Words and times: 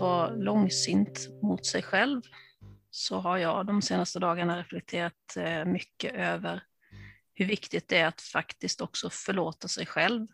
att 0.00 0.06
vara 0.06 0.30
långsint 0.30 1.28
mot 1.42 1.66
sig 1.66 1.82
själv 1.82 2.22
så 2.90 3.18
har 3.18 3.38
jag 3.38 3.66
de 3.66 3.82
senaste 3.82 4.18
dagarna 4.18 4.58
reflekterat 4.58 5.36
eh, 5.36 5.64
mycket 5.64 6.14
över 6.14 6.62
hur 7.34 7.46
viktigt 7.46 7.88
det 7.88 7.98
är 7.98 8.06
att 8.06 8.20
faktiskt 8.20 8.80
också 8.80 9.10
förlåta 9.10 9.68
sig 9.68 9.86
själv. 9.86 10.26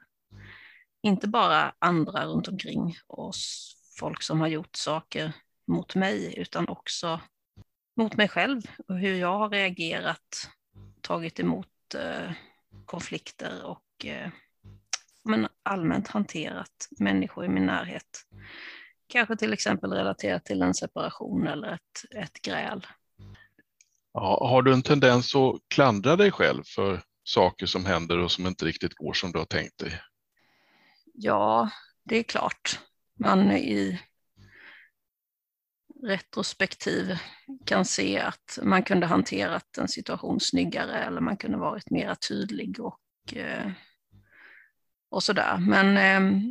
Inte 1.03 1.29
bara 1.29 1.75
andra 1.79 2.27
runt 2.27 2.49
omkring 2.49 2.97
oss, 3.07 3.75
folk 3.99 4.23
som 4.23 4.41
har 4.41 4.49
gjort 4.49 4.77
saker 4.77 5.33
mot 5.67 5.95
mig, 5.95 6.39
utan 6.39 6.69
också 6.69 7.21
mot 7.97 8.17
mig 8.17 8.29
själv 8.29 8.63
och 8.89 8.99
hur 8.99 9.15
jag 9.15 9.39
har 9.39 9.49
reagerat, 9.49 10.51
tagit 11.01 11.41
emot 11.41 11.95
eh, 11.95 12.33
konflikter 12.85 13.65
och 13.65 14.07
eh, 14.07 14.31
men 15.25 15.49
allmänt 15.63 16.09
hanterat 16.09 16.89
människor 16.99 17.45
i 17.45 17.49
min 17.49 17.67
närhet. 17.67 18.27
Kanske 19.07 19.37
till 19.37 19.53
exempel 19.53 19.93
relaterat 19.93 20.45
till 20.45 20.63
en 20.63 20.75
separation 20.75 21.47
eller 21.47 21.73
ett, 21.73 22.15
ett 22.15 22.43
gräl. 22.43 22.87
Ja, 24.13 24.49
har 24.49 24.63
du 24.63 24.73
en 24.73 24.83
tendens 24.83 25.35
att 25.35 25.61
klandra 25.69 26.17
dig 26.17 26.31
själv 26.31 26.63
för 26.67 27.03
saker 27.25 27.67
som 27.67 27.87
händer 27.87 28.19
och 28.19 28.31
som 28.31 28.47
inte 28.47 28.65
riktigt 28.65 28.95
går 28.95 29.13
som 29.13 29.33
du 29.33 29.39
har 29.39 29.47
tänkt 29.47 29.79
dig? 29.79 30.01
Ja, 31.15 31.71
det 32.03 32.17
är 32.17 32.23
klart. 32.23 32.81
Man 33.19 33.51
i 33.51 34.01
retrospektiv 36.03 37.19
kan 37.65 37.85
se 37.85 38.19
att 38.19 38.59
man 38.63 38.83
kunde 38.83 39.07
hanterat 39.07 39.79
en 39.79 39.89
situation 39.89 40.41
snyggare 40.41 40.99
eller 40.99 41.21
man 41.21 41.37
kunde 41.37 41.59
varit 41.59 41.91
mera 41.91 42.15
tydlig 42.15 42.81
och, 42.81 43.35
eh, 43.37 43.71
och 45.09 45.23
sådär. 45.23 45.59
Men 45.59 45.97
eh, 45.97 46.43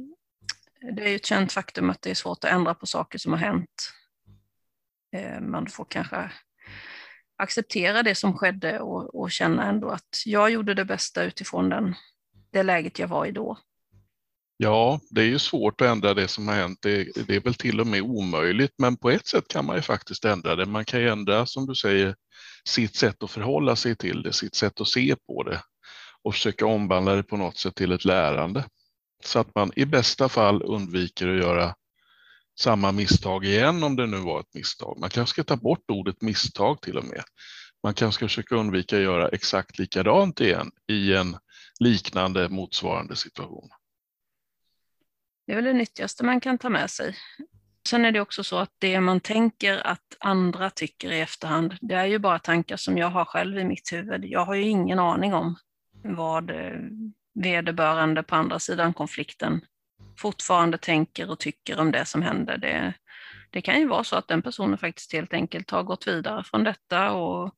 det 0.91 1.03
är 1.03 1.09
ju 1.09 1.15
ett 1.15 1.25
känt 1.25 1.51
faktum 1.51 1.89
att 1.89 2.01
det 2.01 2.09
är 2.09 2.15
svårt 2.15 2.43
att 2.43 2.51
ändra 2.51 2.73
på 2.73 2.85
saker 2.85 3.17
som 3.17 3.31
har 3.31 3.39
hänt. 3.39 3.91
Eh, 5.15 5.41
man 5.41 5.67
får 5.67 5.85
kanske 5.85 6.31
acceptera 7.37 8.03
det 8.03 8.15
som 8.15 8.37
skedde 8.37 8.79
och, 8.79 9.15
och 9.15 9.31
känna 9.31 9.63
ändå 9.69 9.89
att 9.89 10.23
jag 10.25 10.49
gjorde 10.49 10.73
det 10.73 10.85
bästa 10.85 11.23
utifrån 11.23 11.69
den, 11.69 11.95
det 12.51 12.63
läget 12.63 12.99
jag 12.99 13.07
var 13.07 13.25
i 13.25 13.31
då. 13.31 13.57
Ja, 14.57 14.99
det 15.09 15.21
är 15.21 15.25
ju 15.25 15.39
svårt 15.39 15.81
att 15.81 15.87
ändra 15.87 16.13
det 16.13 16.27
som 16.27 16.47
har 16.47 16.55
hänt. 16.55 16.79
Det, 16.81 17.27
det, 17.27 17.35
är 17.35 17.39
väl 17.39 17.53
till 17.53 17.79
och 17.79 17.87
med 17.87 18.01
omöjligt, 18.01 18.73
men 18.77 18.97
på 18.97 19.09
ett 19.09 19.27
sätt 19.27 19.47
kan 19.47 19.65
man 19.65 19.75
ju 19.75 19.81
faktiskt 19.81 20.25
ändra 20.25 20.55
det. 20.55 20.65
Man 20.65 20.85
kan 20.85 20.99
ju 20.99 21.09
ändra, 21.09 21.45
som 21.45 21.65
du 21.65 21.75
säger, 21.75 22.15
sitt 22.67 22.95
sätt 22.95 23.23
att 23.23 23.31
förhålla 23.31 23.75
sig 23.75 23.95
till 23.95 24.23
det, 24.23 24.33
sitt 24.33 24.55
sätt 24.55 24.81
att 24.81 24.87
se 24.87 25.15
på 25.27 25.43
det 25.43 25.61
och 26.23 26.33
försöka 26.33 26.65
omvandla 26.65 27.15
det 27.15 27.23
på 27.23 27.37
något 27.37 27.57
sätt 27.57 27.75
till 27.75 27.91
ett 27.91 28.05
lärande. 28.05 28.65
Så 29.23 29.39
att 29.39 29.55
man 29.55 29.71
i 29.75 29.85
bästa 29.85 30.29
fall 30.29 30.63
undviker 30.63 31.27
att 31.27 31.41
göra 31.41 31.75
samma 32.59 32.91
misstag 32.91 33.45
igen 33.45 33.83
om 33.83 33.95
det 33.95 34.07
nu 34.07 34.17
var 34.17 34.39
ett 34.39 34.53
misstag. 34.53 34.97
Man 34.99 35.09
kanske 35.09 35.33
ska 35.33 35.43
ta 35.43 35.55
bort 35.55 35.91
ordet 35.91 36.21
misstag 36.21 36.81
till 36.81 36.97
och 36.97 37.05
med. 37.05 37.23
Man 37.83 37.93
kanske 37.93 38.17
ska 38.17 38.25
försöka 38.25 38.55
undvika 38.55 38.95
att 38.95 39.03
göra 39.03 39.29
exakt 39.29 39.79
likadant 39.79 40.41
igen 40.41 40.71
i 40.87 41.13
en 41.13 41.37
liknande 41.79 42.49
motsvarande 42.49 43.15
situation. 43.15 43.69
Det 45.47 45.51
är 45.51 45.55
väl 45.55 45.65
det 45.65 45.73
nyttigaste 45.73 46.25
man 46.25 46.41
kan 46.41 46.57
ta 46.57 46.69
med 46.69 46.89
sig. 46.89 47.15
Sen 47.87 48.05
är 48.05 48.11
det 48.11 48.19
också 48.19 48.43
så 48.43 48.57
att 48.57 48.71
det 48.79 49.01
man 49.01 49.19
tänker 49.19 49.87
att 49.87 50.17
andra 50.19 50.69
tycker 50.69 51.11
i 51.11 51.19
efterhand, 51.19 51.75
det 51.81 51.95
är 51.95 52.05
ju 52.05 52.19
bara 52.19 52.39
tankar 52.39 52.77
som 52.77 52.97
jag 52.97 53.09
har 53.09 53.25
själv 53.25 53.59
i 53.59 53.63
mitt 53.63 53.93
huvud. 53.93 54.25
Jag 54.25 54.45
har 54.45 54.55
ju 54.55 54.63
ingen 54.63 54.99
aning 54.99 55.33
om 55.33 55.55
vad 56.03 56.49
eh, 56.49 56.79
vederbörande 57.35 58.23
på 58.23 58.35
andra 58.35 58.59
sidan 58.59 58.93
konflikten 58.93 59.61
fortfarande 60.17 60.77
tänker 60.77 61.29
och 61.29 61.39
tycker 61.39 61.79
om 61.79 61.91
det 61.91 62.05
som 62.05 62.21
hände. 62.21 62.57
Det, 62.57 62.93
det 63.49 63.61
kan 63.61 63.79
ju 63.79 63.87
vara 63.87 64.03
så 64.03 64.15
att 64.15 64.27
den 64.27 64.41
personen 64.41 64.77
faktiskt 64.77 65.13
helt 65.13 65.33
enkelt 65.33 65.71
har 65.71 65.83
gått 65.83 66.07
vidare 66.07 66.43
från 66.43 66.63
detta 66.63 67.11
och, 67.11 67.51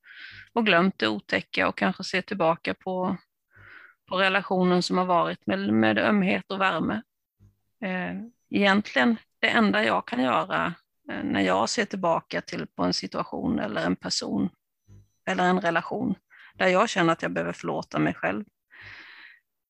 och 0.54 0.66
glömt 0.66 1.00
det 1.00 1.08
otäcka 1.08 1.68
och 1.68 1.78
kanske 1.78 2.04
ser 2.04 2.22
tillbaka 2.22 2.74
på, 2.74 3.18
på 4.10 4.18
relationen 4.18 4.84
som 4.84 4.98
har 4.98 5.06
varit 5.06 5.48
med, 5.48 5.74
med 5.74 5.98
ömhet 5.98 6.52
och 6.52 6.62
värme. 6.62 7.02
Eh, 7.84 8.16
egentligen 8.50 9.18
det 9.40 9.50
enda 9.50 9.84
jag 9.84 10.08
kan 10.08 10.24
göra 10.24 10.74
eh, 11.12 11.24
när 11.24 11.42
jag 11.42 11.70
ser 11.70 11.86
tillbaka 11.86 12.42
till 12.42 12.68
på 12.76 12.84
en 12.84 12.94
situation 12.94 13.60
eller 13.60 13.86
en 13.86 13.96
person 13.96 14.50
eller 15.26 15.44
en 15.44 15.62
relation 15.62 16.16
där 16.56 16.68
jag 16.68 16.90
känner 16.90 17.14
att 17.14 17.22
jag 17.22 17.32
behöver 17.32 17.54
förlåta 17.54 18.00
mig 18.00 18.14
själv. 18.14 18.46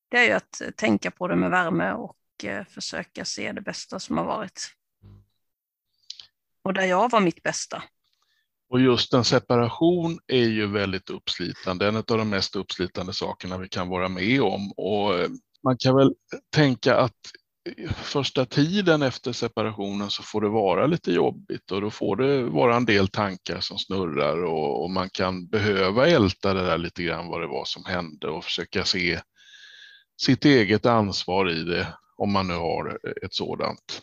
Det 0.09 0.17
är 0.17 0.23
ju 0.23 0.31
att 0.31 0.61
eh, 0.61 0.69
tänka 0.69 1.11
på 1.11 1.27
det 1.27 1.35
med 1.35 1.51
värme 1.51 1.91
och 1.91 2.17
eh, 2.43 2.65
försöka 2.65 3.25
se 3.25 3.51
det 3.51 3.61
bästa 3.61 3.99
som 3.99 4.17
har 4.17 4.25
varit. 4.25 4.73
Och 6.61 6.73
där 6.73 6.85
jag 6.85 7.11
var 7.11 7.19
mitt 7.19 7.43
bästa. 7.43 7.83
Och 8.69 8.79
just 8.79 9.13
en 9.13 9.23
separation 9.23 10.19
är 10.27 10.45
ju 10.45 10.67
väldigt 10.67 11.09
uppslitande, 11.09 11.87
en 11.87 11.95
av 11.95 12.03
de 12.03 12.29
mest 12.29 12.55
uppslitande 12.55 13.13
sakerna 13.13 13.57
vi 13.57 13.69
kan 13.69 13.89
vara 13.89 14.09
med 14.09 14.41
om. 14.41 14.71
Och 14.71 15.19
eh, 15.19 15.29
man 15.63 15.77
kan 15.77 15.95
väl 15.95 16.13
tänka 16.53 16.95
att 16.95 17.31
första 17.95 18.45
tiden 18.45 19.01
efter 19.01 19.31
separationen 19.31 20.09
så 20.09 20.23
får 20.23 20.41
det 20.41 20.49
vara 20.49 20.87
lite 20.87 21.11
jobbigt 21.11 21.71
och 21.71 21.81
då 21.81 21.89
får 21.89 22.15
det 22.15 22.43
vara 22.43 22.75
en 22.75 22.85
del 22.85 23.07
tankar 23.07 23.59
som 23.59 23.77
snurrar 23.77 24.43
och, 24.43 24.83
och, 24.83 24.89
man 24.89 25.09
kan 25.09 25.47
behöva 25.47 26.07
älta 26.07 26.53
det 26.53 26.65
där 26.65 26.77
lite 26.77 27.03
grann 27.03 27.27
vad 27.27 27.41
det 27.41 27.47
var 27.47 27.65
som 27.65 27.85
hände 27.85 28.27
och 28.27 28.43
försöka 28.43 28.85
se 28.85 29.19
sitt 30.21 30.45
eget 30.45 30.85
ansvar 30.85 31.49
i 31.49 31.63
det 31.63 31.87
om 32.17 32.31
man 32.31 32.47
nu 32.47 32.53
har 32.53 32.99
ett 33.23 33.33
sådant. 33.33 34.01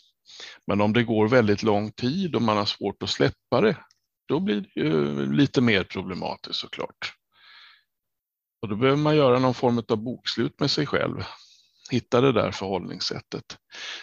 Men 0.67 0.81
om 0.81 0.93
det 0.93 1.03
går 1.03 1.29
väldigt 1.29 1.63
lång 1.63 1.93
tid 1.93 2.35
och 2.35 2.43
man 2.43 2.57
har 2.57 2.65
svårt 2.65 3.03
att 3.03 3.11
släppa 3.11 3.61
det, 3.61 3.77
då 4.29 4.41
blir 4.41 4.61
det 4.61 4.81
ju 4.81 5.33
lite 5.33 5.61
mer 5.61 5.85
problematiskt 5.85 6.59
såklart. 6.59 7.15
Och 8.63 8.69
då 8.69 8.77
behöver 8.77 9.03
man 9.03 9.17
göra 9.17 9.39
någon 9.39 9.55
form 9.55 9.83
av 9.89 9.97
bokslut 9.97 10.61
med 10.61 10.71
sig 10.71 10.87
själv 10.87 11.25
hitta 11.91 12.21
det 12.21 12.33
där 12.33 12.51
förhållningssättet. 12.51 13.45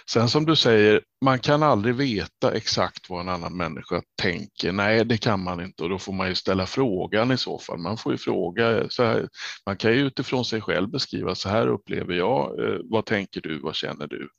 Sen 0.10 0.30
som 0.30 0.46
du 0.46 0.56
säger, 0.56 1.02
man 1.26 1.40
kan 1.40 1.64
aldrig 1.64 1.96
veta 1.96 2.52
exakt 2.52 3.10
vad 3.10 3.22
en 3.22 3.30
annan 3.30 3.58
människa 3.58 4.02
tänker. 4.22 4.72
Nej, 4.72 5.06
det 5.06 5.18
kan 5.18 5.44
man 5.44 5.62
inte 5.62 5.84
och 5.84 5.90
då 5.90 6.00
får 6.00 6.14
man 6.14 6.30
ju 6.30 6.36
ställa 6.36 6.66
frågan 6.66 7.32
i 7.32 7.38
så 7.38 7.60
fall. 7.60 7.78
Man 7.78 7.98
får 7.98 8.12
ju 8.12 8.18
fråga, 8.18 8.90
så 8.90 9.04
här, 9.04 9.30
man 9.66 9.78
kan 9.78 9.92
ju 9.92 9.98
utifrån 9.98 10.46
sig 10.46 10.62
själv 10.62 10.90
beskriva 10.90 11.36
så 11.36 11.50
här 11.50 11.68
upplever 11.68 12.14
jag, 12.14 12.60
eh, 12.60 12.80
vad 12.84 13.06
tänker 13.06 13.42
du, 13.42 13.60
vad 13.60 13.76
känner 13.76 14.08
du? 14.08 14.30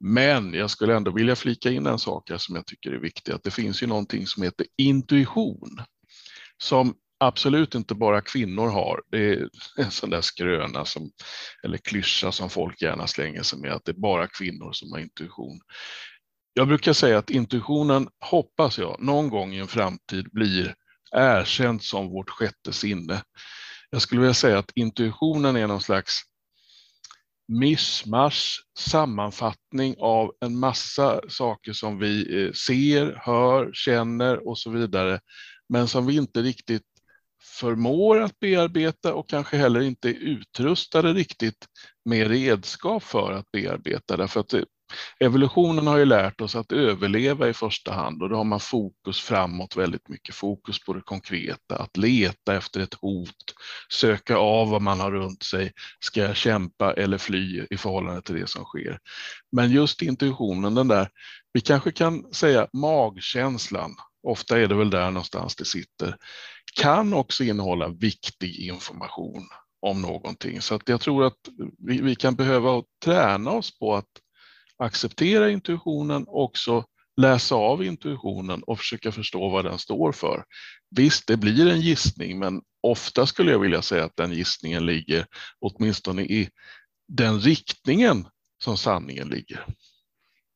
Men 0.00 0.54
jag 0.54 0.70
skulle 0.70 0.96
ändå 0.96 1.10
vilja 1.10 1.36
flika 1.36 1.70
in 1.70 1.86
en 1.86 1.98
sak 1.98 2.30
här 2.30 2.38
som 2.38 2.56
jag 2.56 2.66
tycker 2.66 2.92
är 2.92 3.00
viktig, 3.00 3.32
att 3.32 3.42
det 3.42 3.50
finns 3.50 3.82
ju 3.82 3.86
någonting 3.86 4.26
som 4.26 4.42
heter 4.42 4.66
intuition 4.76 5.78
som 6.62 6.94
absolut 7.26 7.74
inte 7.74 7.94
bara 7.94 8.20
kvinnor 8.20 8.68
har. 8.68 9.02
Det 9.10 9.18
är 9.18 9.48
en 9.76 9.90
sån 9.90 10.10
där 10.10 10.20
skröna 10.20 10.84
som, 10.84 11.10
eller 11.64 11.78
klyscha 11.78 12.32
som 12.32 12.50
folk 12.50 12.82
gärna 12.82 13.06
slänger 13.06 13.42
sig 13.42 13.58
med, 13.58 13.72
att 13.72 13.84
det 13.84 13.92
är 13.92 14.00
bara 14.00 14.26
kvinnor 14.26 14.72
som 14.72 14.92
har 14.92 14.98
intuition. 14.98 15.60
Jag 16.54 16.68
brukar 16.68 16.92
säga 16.92 17.18
att 17.18 17.30
intuitionen, 17.30 18.08
hoppas 18.20 18.78
jag, 18.78 19.02
någon 19.02 19.28
gång 19.28 19.54
i 19.54 19.58
en 19.58 19.68
framtid 19.68 20.28
blir 20.32 20.74
erkänd 21.16 21.82
som 21.82 22.08
vårt 22.08 22.30
sjätte 22.30 22.72
sinne. 22.72 23.22
Jag 23.90 24.02
skulle 24.02 24.20
vilja 24.20 24.34
säga 24.34 24.58
att 24.58 24.72
intuitionen 24.74 25.56
är 25.56 25.66
någon 25.66 25.82
slags 25.82 26.22
mischmasch, 27.48 28.64
sammanfattning 28.78 29.94
av 29.98 30.32
en 30.40 30.58
massa 30.58 31.20
saker 31.28 31.72
som 31.72 31.98
vi 31.98 32.44
eh, 32.44 32.52
ser, 32.52 33.20
hör, 33.22 33.70
känner 33.72 34.48
och 34.48 34.58
så 34.58 34.70
vidare, 34.70 35.20
men 35.68 35.88
som 35.88 36.06
vi 36.06 36.16
inte 36.16 36.42
riktigt 36.42 36.82
förmår 37.44 38.20
att 38.20 38.40
bearbeta 38.40 39.14
och 39.14 39.28
kanske 39.28 39.56
heller 39.56 39.80
inte 39.80 40.08
är 40.08 40.14
utrustade 40.14 41.12
riktigt 41.12 41.66
med 42.04 42.28
redskap 42.28 43.02
för 43.02 43.32
att 43.32 43.52
bearbeta. 43.52 44.16
Därför 44.16 44.40
att 44.40 44.54
eh, 44.54 44.62
evolutionen 45.20 45.86
har 45.86 45.98
ju 45.98 46.04
lärt 46.04 46.40
oss 46.40 46.56
att 46.56 46.72
överleva 46.72 47.48
i 47.48 47.52
första 47.52 47.92
hand 47.92 48.22
och 48.22 48.28
då 48.28 48.36
har 48.36 48.44
man 48.44 48.60
fokus 48.60 49.20
framåt 49.20 49.76
väldigt 49.76 50.08
mycket, 50.08 50.34
fokus 50.34 50.84
på 50.84 50.94
det 50.94 51.00
konkreta, 51.00 51.76
att 51.76 51.96
leta 51.96 52.56
efter 52.56 52.80
ett 52.80 52.94
hot, 52.94 53.54
söka 53.92 54.36
av 54.36 54.70
vad 54.70 54.82
man 54.82 55.00
har 55.00 55.10
runt 55.10 55.42
sig, 55.42 55.72
ska 56.00 56.20
jag 56.20 56.36
kämpa 56.36 56.92
eller 56.92 57.18
fly 57.18 57.66
i 57.70 57.76
förhållande 57.76 58.22
till 58.22 58.34
det 58.34 58.46
som 58.46 58.64
sker. 58.64 58.98
Men 59.52 59.70
just 59.70 60.02
intuitionen, 60.02 60.74
den 60.74 60.88
där, 60.88 61.08
vi 61.52 61.60
kanske 61.60 61.92
kan 61.92 62.34
säga 62.34 62.68
magkänslan, 62.72 63.94
ofta 64.24 64.60
är 64.60 64.68
det 64.68 64.74
väl 64.74 64.90
där 64.90 65.10
någonstans 65.10 65.56
det 65.56 65.64
sitter, 65.64 66.16
kan 66.80 67.14
också 67.14 67.44
innehålla 67.44 67.88
viktig 67.88 68.56
information 68.56 69.48
om 69.80 70.02
någonting. 70.02 70.60
Så 70.60 70.74
att 70.74 70.88
jag 70.88 71.00
tror 71.00 71.26
att 71.26 71.38
vi, 71.78 72.00
vi 72.00 72.14
kan 72.14 72.34
behöva 72.34 72.82
träna 73.04 73.50
oss 73.50 73.78
på 73.78 73.94
att 73.94 74.08
acceptera 74.76 75.50
intuitionen 75.50 76.24
och 76.24 76.42
också 76.42 76.84
läsa 77.16 77.54
av 77.54 77.84
intuitionen 77.84 78.62
och 78.62 78.78
försöka 78.78 79.12
förstå 79.12 79.48
vad 79.48 79.64
den 79.64 79.78
står 79.78 80.12
för. 80.12 80.44
Visst, 80.90 81.26
det 81.26 81.36
blir 81.36 81.66
en 81.66 81.80
gissning, 81.80 82.38
men 82.38 82.62
ofta 82.82 83.26
skulle 83.26 83.52
jag 83.52 83.58
vilja 83.58 83.82
säga 83.82 84.04
att 84.04 84.16
den 84.16 84.32
gissningen 84.32 84.86
ligger 84.86 85.26
åtminstone 85.60 86.22
i 86.22 86.48
den 87.08 87.40
riktningen 87.40 88.26
som 88.62 88.76
sanningen 88.76 89.28
ligger. 89.28 89.66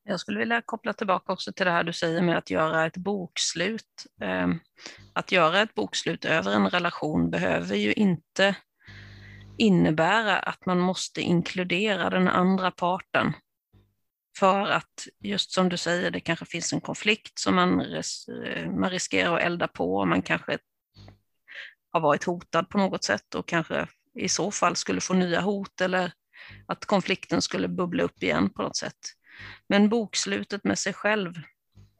Jag 0.08 0.20
skulle 0.20 0.38
vilja 0.38 0.62
koppla 0.62 0.92
tillbaka 0.92 1.32
också 1.32 1.52
till 1.52 1.66
det 1.66 1.72
här 1.72 1.84
du 1.84 1.92
säger 1.92 2.22
med 2.22 2.38
att 2.38 2.50
göra 2.50 2.86
ett 2.86 2.96
bokslut. 2.96 4.06
Ehm, 4.20 4.60
att 5.12 5.32
göra 5.32 5.60
ett 5.60 5.74
bokslut 5.74 6.24
över 6.24 6.52
en 6.52 6.70
relation 6.70 7.30
behöver 7.30 7.76
ju 7.76 7.92
inte 7.92 8.56
innebära 9.58 10.38
att 10.38 10.66
man 10.66 10.78
måste 10.78 11.20
inkludera 11.20 12.10
den 12.10 12.28
andra 12.28 12.70
parten. 12.70 13.32
För 14.38 14.68
att, 14.68 15.06
just 15.20 15.50
som 15.50 15.68
du 15.68 15.76
säger, 15.76 16.10
det 16.10 16.20
kanske 16.20 16.44
finns 16.44 16.72
en 16.72 16.80
konflikt 16.80 17.38
som 17.38 17.54
man, 17.54 17.76
man 18.80 18.90
riskerar 18.90 19.36
att 19.36 19.42
elda 19.42 19.68
på. 19.68 20.04
Man 20.04 20.22
kanske 20.22 20.58
har 21.92 22.00
varit 22.00 22.24
hotad 22.24 22.68
på 22.68 22.78
något 22.78 23.04
sätt 23.04 23.34
och 23.34 23.48
kanske 23.48 23.86
i 24.14 24.28
så 24.28 24.50
fall 24.50 24.76
skulle 24.76 25.00
få 25.00 25.14
nya 25.14 25.40
hot 25.40 25.80
eller 25.80 26.12
att 26.66 26.84
konflikten 26.84 27.42
skulle 27.42 27.68
bubbla 27.68 28.02
upp 28.02 28.22
igen 28.22 28.50
på 28.50 28.62
något 28.62 28.76
sätt. 28.76 29.17
Men 29.68 29.88
bokslutet 29.88 30.64
med 30.64 30.78
sig 30.78 30.92
själv, 30.92 31.34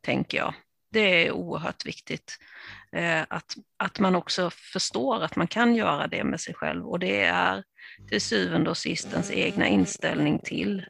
tänker 0.03 0.39
jag, 0.39 0.55
det 0.91 1.27
är 1.27 1.33
oerhört 1.33 1.87
viktigt. 1.87 2.39
Eh, 2.93 3.23
att, 3.29 3.57
att 3.77 3.99
man 3.99 4.15
också 4.15 4.51
förstår 4.51 5.25
att 5.25 5.37
man 5.37 5.47
kan 5.47 5.75
göra 5.75 6.07
det 6.07 6.25
med 6.25 6.41
sig 6.41 6.55
själv 6.55 6.87
och 6.87 6.99
det 6.99 7.25
är 7.25 7.65
till 8.09 8.21
syvende 8.21 8.71
och 8.71 8.77
sist 8.77 9.13
ens 9.13 9.31
egna 9.31 9.67
inställning 9.67 10.39
till, 10.39 10.85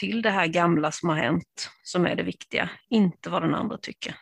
till 0.00 0.22
det 0.22 0.30
här 0.30 0.46
gamla 0.46 0.92
som 0.92 1.08
har 1.08 1.16
hänt 1.16 1.70
som 1.82 2.06
är 2.06 2.14
det 2.14 2.22
viktiga, 2.22 2.70
inte 2.88 3.30
vad 3.30 3.42
den 3.42 3.54
andra 3.54 3.78
tycker. 3.78 4.14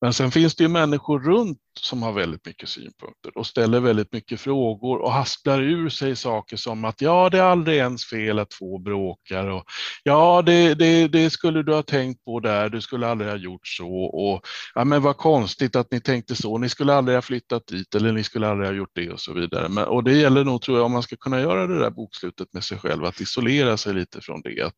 Men 0.00 0.12
sen 0.12 0.30
finns 0.30 0.54
det 0.54 0.62
ju 0.62 0.68
människor 0.68 1.20
runt 1.20 1.58
som 1.80 2.02
har 2.02 2.12
väldigt 2.12 2.46
mycket 2.46 2.68
synpunkter 2.68 3.38
och 3.38 3.46
ställer 3.46 3.80
väldigt 3.80 4.12
mycket 4.12 4.40
frågor 4.40 4.98
och 4.98 5.12
hasplar 5.12 5.62
ur 5.62 5.88
sig 5.88 6.16
saker 6.16 6.56
som 6.56 6.84
att 6.84 7.00
ja, 7.00 7.30
det 7.30 7.38
är 7.38 7.42
aldrig 7.42 7.76
ens 7.76 8.04
fel 8.04 8.38
att 8.38 8.50
två 8.50 8.78
bråkar 8.78 9.46
och 9.46 9.64
ja, 10.02 10.42
det, 10.42 10.74
det, 10.74 11.08
det 11.08 11.30
skulle 11.30 11.62
du 11.62 11.74
ha 11.74 11.82
tänkt 11.82 12.24
på 12.24 12.40
där, 12.40 12.68
du 12.68 12.80
skulle 12.80 13.08
aldrig 13.08 13.30
ha 13.30 13.36
gjort 13.36 13.66
så 13.66 13.94
och 14.04 14.46
ja, 14.74 14.84
men 14.84 15.02
vad 15.02 15.16
konstigt 15.16 15.76
att 15.76 15.90
ni 15.90 16.00
tänkte 16.00 16.36
så, 16.36 16.58
ni 16.58 16.68
skulle 16.68 16.94
aldrig 16.94 17.16
ha 17.16 17.22
flyttat 17.22 17.66
dit 17.66 17.94
eller 17.94 18.12
ni 18.12 18.24
skulle 18.24 18.48
aldrig 18.48 18.68
ha 18.68 18.74
gjort 18.76 18.94
det 18.94 19.10
och 19.10 19.20
så 19.20 19.32
vidare. 19.32 19.68
Men, 19.68 19.84
och 19.84 20.04
det 20.04 20.16
gäller 20.16 20.44
nog, 20.44 20.62
tror 20.62 20.78
jag, 20.78 20.86
om 20.86 20.92
man 20.92 21.02
ska 21.02 21.16
kunna 21.16 21.40
göra 21.40 21.66
det 21.66 21.78
där 21.78 21.90
bokslutet 21.90 22.52
med 22.52 22.64
sig 22.64 22.78
själv, 22.78 23.04
att 23.04 23.20
isolera 23.20 23.76
sig 23.76 23.94
lite 23.94 24.20
från 24.20 24.40
det. 24.42 24.62
Att, 24.62 24.74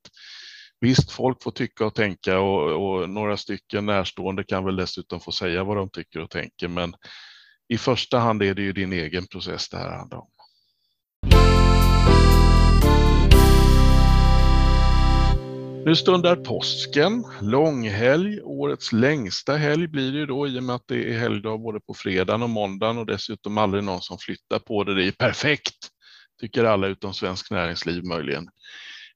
Visst, 0.80 1.12
folk 1.12 1.42
får 1.42 1.50
tycka 1.50 1.86
och 1.86 1.94
tänka 1.94 2.40
och, 2.40 3.00
och, 3.00 3.10
några 3.10 3.36
stycken 3.36 3.86
närstående 3.86 4.44
kan 4.44 4.64
väl 4.64 4.76
dessutom 4.76 5.20
få 5.20 5.32
säga 5.32 5.64
vad 5.64 5.76
de 5.76 5.90
tycker 5.90 6.20
och 6.20 6.30
tänker, 6.30 6.68
men 6.68 6.94
i 7.68 7.78
första 7.78 8.18
hand 8.18 8.42
är 8.42 8.54
det 8.54 8.62
ju 8.62 8.72
din 8.72 8.92
egen 8.92 9.26
process 9.26 9.68
det 9.68 9.76
här 9.76 9.90
handlar 9.90 10.18
om. 10.18 10.28
Nu 15.84 15.96
stundar 15.96 16.36
påsken, 16.36 17.24
långhelg, 17.40 18.40
årets 18.42 18.92
längsta 18.92 19.56
helg 19.56 19.88
blir 19.88 20.12
det 20.12 20.18
ju 20.18 20.26
då 20.26 20.48
i 20.48 20.58
och 20.58 20.62
med 20.62 20.76
att 20.76 20.88
det 20.88 21.14
är 21.14 21.18
helgdag 21.18 21.60
både 21.60 21.80
på 21.80 21.94
fredagen 21.94 22.42
och 22.42 22.50
måndagen 22.50 22.98
och 22.98 23.06
dessutom 23.06 23.58
aldrig 23.58 23.84
någon 23.84 24.02
som 24.02 24.18
flyttar 24.18 24.58
på 24.58 24.84
det. 24.84 24.94
Det 24.94 25.04
är 25.04 25.12
perfekt, 25.12 25.88
tycker 26.40 26.64
alla 26.64 26.86
utom 26.86 27.14
Svensk 27.14 27.50
Näringsliv 27.50 28.04
möjligen. 28.04 28.48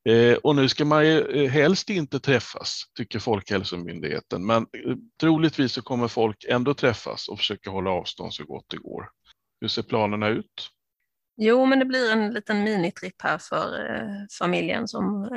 Eh, 0.08 0.34
och 0.34 0.56
nu 0.56 0.68
ska 0.68 0.84
man 0.84 1.06
ju 1.06 1.44
eh, 1.44 1.50
helst 1.50 1.90
inte 1.90 2.20
träffas, 2.20 2.82
tycker 2.96 3.18
Folkhälsomyndigheten, 3.18 4.46
men 4.46 4.62
eh, 4.62 4.96
troligtvis 5.20 5.72
så 5.72 5.82
kommer 5.82 6.08
folk 6.08 6.44
ändå 6.48 6.74
träffas 6.74 7.28
och 7.28 7.38
försöka 7.38 7.70
hålla 7.70 7.90
avstånd 7.90 8.34
så 8.34 8.44
gott 8.44 8.64
det 8.68 8.76
går. 8.76 9.08
Hur 9.60 9.68
ser 9.68 9.82
planerna 9.82 10.28
ut? 10.28 10.68
Jo, 11.36 11.66
men 11.66 11.78
det 11.78 11.84
blir 11.84 12.12
en 12.12 12.30
liten 12.30 12.64
minitripp 12.64 13.22
här 13.22 13.38
för 13.38 13.96
familjen 14.38 14.88
som 14.88 15.28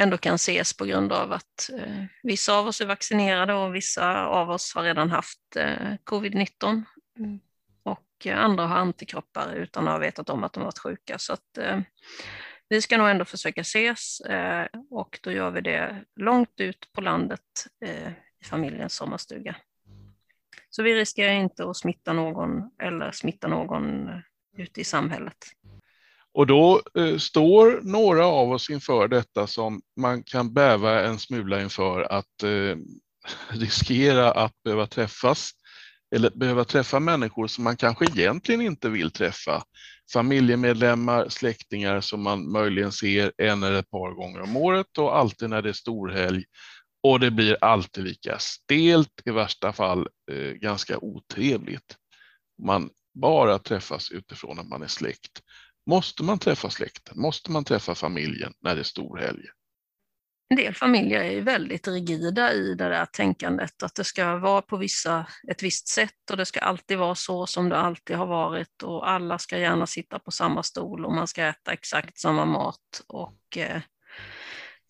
ändå 0.00 0.18
kan 0.18 0.34
ses 0.34 0.76
på 0.76 0.84
grund 0.84 1.12
av 1.12 1.32
att 1.32 1.70
vissa 2.22 2.54
av 2.54 2.66
oss 2.66 2.80
är 2.80 2.86
vaccinerade 2.86 3.54
och 3.54 3.74
vissa 3.74 4.26
av 4.26 4.50
oss 4.50 4.74
har 4.74 4.82
redan 4.82 5.10
haft 5.10 5.56
eh, 5.56 5.94
covid-19 6.04 6.82
mm. 7.18 7.40
och 7.82 8.26
andra 8.26 8.66
har 8.66 8.76
antikroppar 8.76 9.52
utan 9.54 9.88
att 9.88 9.94
ha 9.94 9.98
vetat 9.98 10.30
om 10.30 10.44
att 10.44 10.52
de 10.52 10.64
varit 10.64 10.78
sjuka. 10.78 11.18
Så 11.18 11.32
att, 11.32 11.58
vi 12.70 12.82
ska 12.82 12.98
nog 12.98 13.08
ändå 13.08 13.24
försöka 13.24 13.60
ses 13.60 14.20
eh, 14.20 14.66
och 14.90 15.18
då 15.22 15.32
gör 15.32 15.50
vi 15.50 15.60
det 15.60 16.04
långt 16.16 16.60
ut 16.60 16.92
på 16.92 17.00
landet 17.00 17.40
eh, 17.84 18.12
i 18.40 18.44
familjens 18.44 18.94
sommarstuga. 18.94 19.56
Så 20.70 20.82
vi 20.82 20.94
riskerar 20.94 21.32
inte 21.32 21.70
att 21.70 21.76
smitta 21.76 22.12
någon 22.12 22.70
eller 22.82 23.12
smitta 23.12 23.48
någon 23.48 24.08
eh, 24.08 24.18
ute 24.56 24.80
i 24.80 24.84
samhället. 24.84 25.36
Och 26.32 26.46
då 26.46 26.82
eh, 26.94 27.16
står 27.16 27.80
några 27.82 28.26
av 28.26 28.50
oss 28.50 28.70
inför 28.70 29.08
detta 29.08 29.46
som 29.46 29.82
man 29.96 30.22
kan 30.22 30.54
bäva 30.54 31.04
en 31.04 31.18
smula 31.18 31.62
inför 31.62 32.02
att 32.02 32.42
eh, 32.42 32.76
riskera 33.58 34.32
att 34.32 34.62
behöva 34.64 34.86
träffas 34.86 35.50
eller 36.14 36.30
behöva 36.30 36.64
träffa 36.64 37.00
människor 37.00 37.46
som 37.46 37.64
man 37.64 37.76
kanske 37.76 38.04
egentligen 38.04 38.60
inte 38.60 38.88
vill 38.88 39.10
träffa. 39.10 39.62
Familjemedlemmar, 40.12 41.28
släktingar 41.28 42.00
som 42.00 42.22
man 42.22 42.52
möjligen 42.52 42.92
ser 42.92 43.32
en 43.38 43.62
eller 43.62 43.78
ett 43.78 43.90
par 43.90 44.10
gånger 44.10 44.40
om 44.40 44.56
året 44.56 44.98
och 44.98 45.16
alltid 45.16 45.50
när 45.50 45.62
det 45.62 45.68
är 45.68 45.72
storhelg. 45.72 46.44
Och 47.02 47.20
det 47.20 47.30
blir 47.30 47.56
alltid 47.60 48.04
lika 48.04 48.38
stelt, 48.38 49.22
i 49.24 49.30
värsta 49.30 49.72
fall 49.72 50.08
eh, 50.32 50.52
ganska 50.52 50.98
otrevligt. 50.98 51.96
Man 52.62 52.90
bara 53.14 53.58
träffas 53.58 54.10
utifrån 54.10 54.58
att 54.58 54.68
man 54.68 54.82
är 54.82 54.86
släkt. 54.86 55.42
Måste 55.86 56.22
man 56.22 56.38
träffa 56.38 56.70
släkten? 56.70 57.20
Måste 57.20 57.50
man 57.50 57.64
träffa 57.64 57.94
familjen 57.94 58.52
när 58.60 58.74
det 58.74 58.80
är 58.80 58.84
storhelg? 58.84 59.44
En 60.50 60.56
del 60.56 60.74
familjer 60.74 61.20
är 61.20 61.40
väldigt 61.40 61.88
rigida 61.88 62.52
i 62.52 62.74
det 62.74 62.88
där 62.88 63.06
tänkandet 63.06 63.82
att 63.82 63.94
det 63.94 64.04
ska 64.04 64.36
vara 64.36 64.62
på 64.62 64.76
vissa, 64.76 65.26
ett 65.48 65.62
visst 65.62 65.88
sätt 65.88 66.30
och 66.30 66.36
det 66.36 66.46
ska 66.46 66.60
alltid 66.60 66.98
vara 66.98 67.14
så 67.14 67.46
som 67.46 67.68
det 67.68 67.76
alltid 67.76 68.16
har 68.16 68.26
varit 68.26 68.82
och 68.82 69.10
alla 69.10 69.38
ska 69.38 69.58
gärna 69.58 69.86
sitta 69.86 70.18
på 70.18 70.30
samma 70.30 70.62
stol 70.62 71.04
och 71.04 71.12
man 71.12 71.26
ska 71.26 71.44
äta 71.44 71.72
exakt 71.72 72.18
samma 72.18 72.44
mat 72.44 73.04
och 73.06 73.56
eh, 73.56 73.80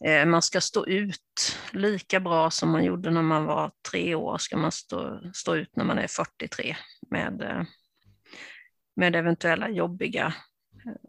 eh 0.04 0.26
man 0.26 0.42
ska 0.42 0.60
stå 0.60 0.86
ut 0.86 1.58
lika 1.72 2.20
bra 2.20 2.50
som 2.50 2.70
man 2.70 2.84
gjorde 2.84 3.10
när 3.10 3.22
man 3.22 3.44
var 3.44 3.72
tre 3.90 4.14
år, 4.14 4.38
ska 4.38 4.56
man 4.56 4.72
stå, 4.72 5.20
stå 5.34 5.56
ut 5.56 5.76
när 5.76 5.84
man 5.84 5.98
är 5.98 6.06
43 6.06 6.76
med, 7.10 7.42
eh, 7.42 7.62
med 8.96 9.16
eventuella 9.16 9.68
jobbiga 9.68 10.34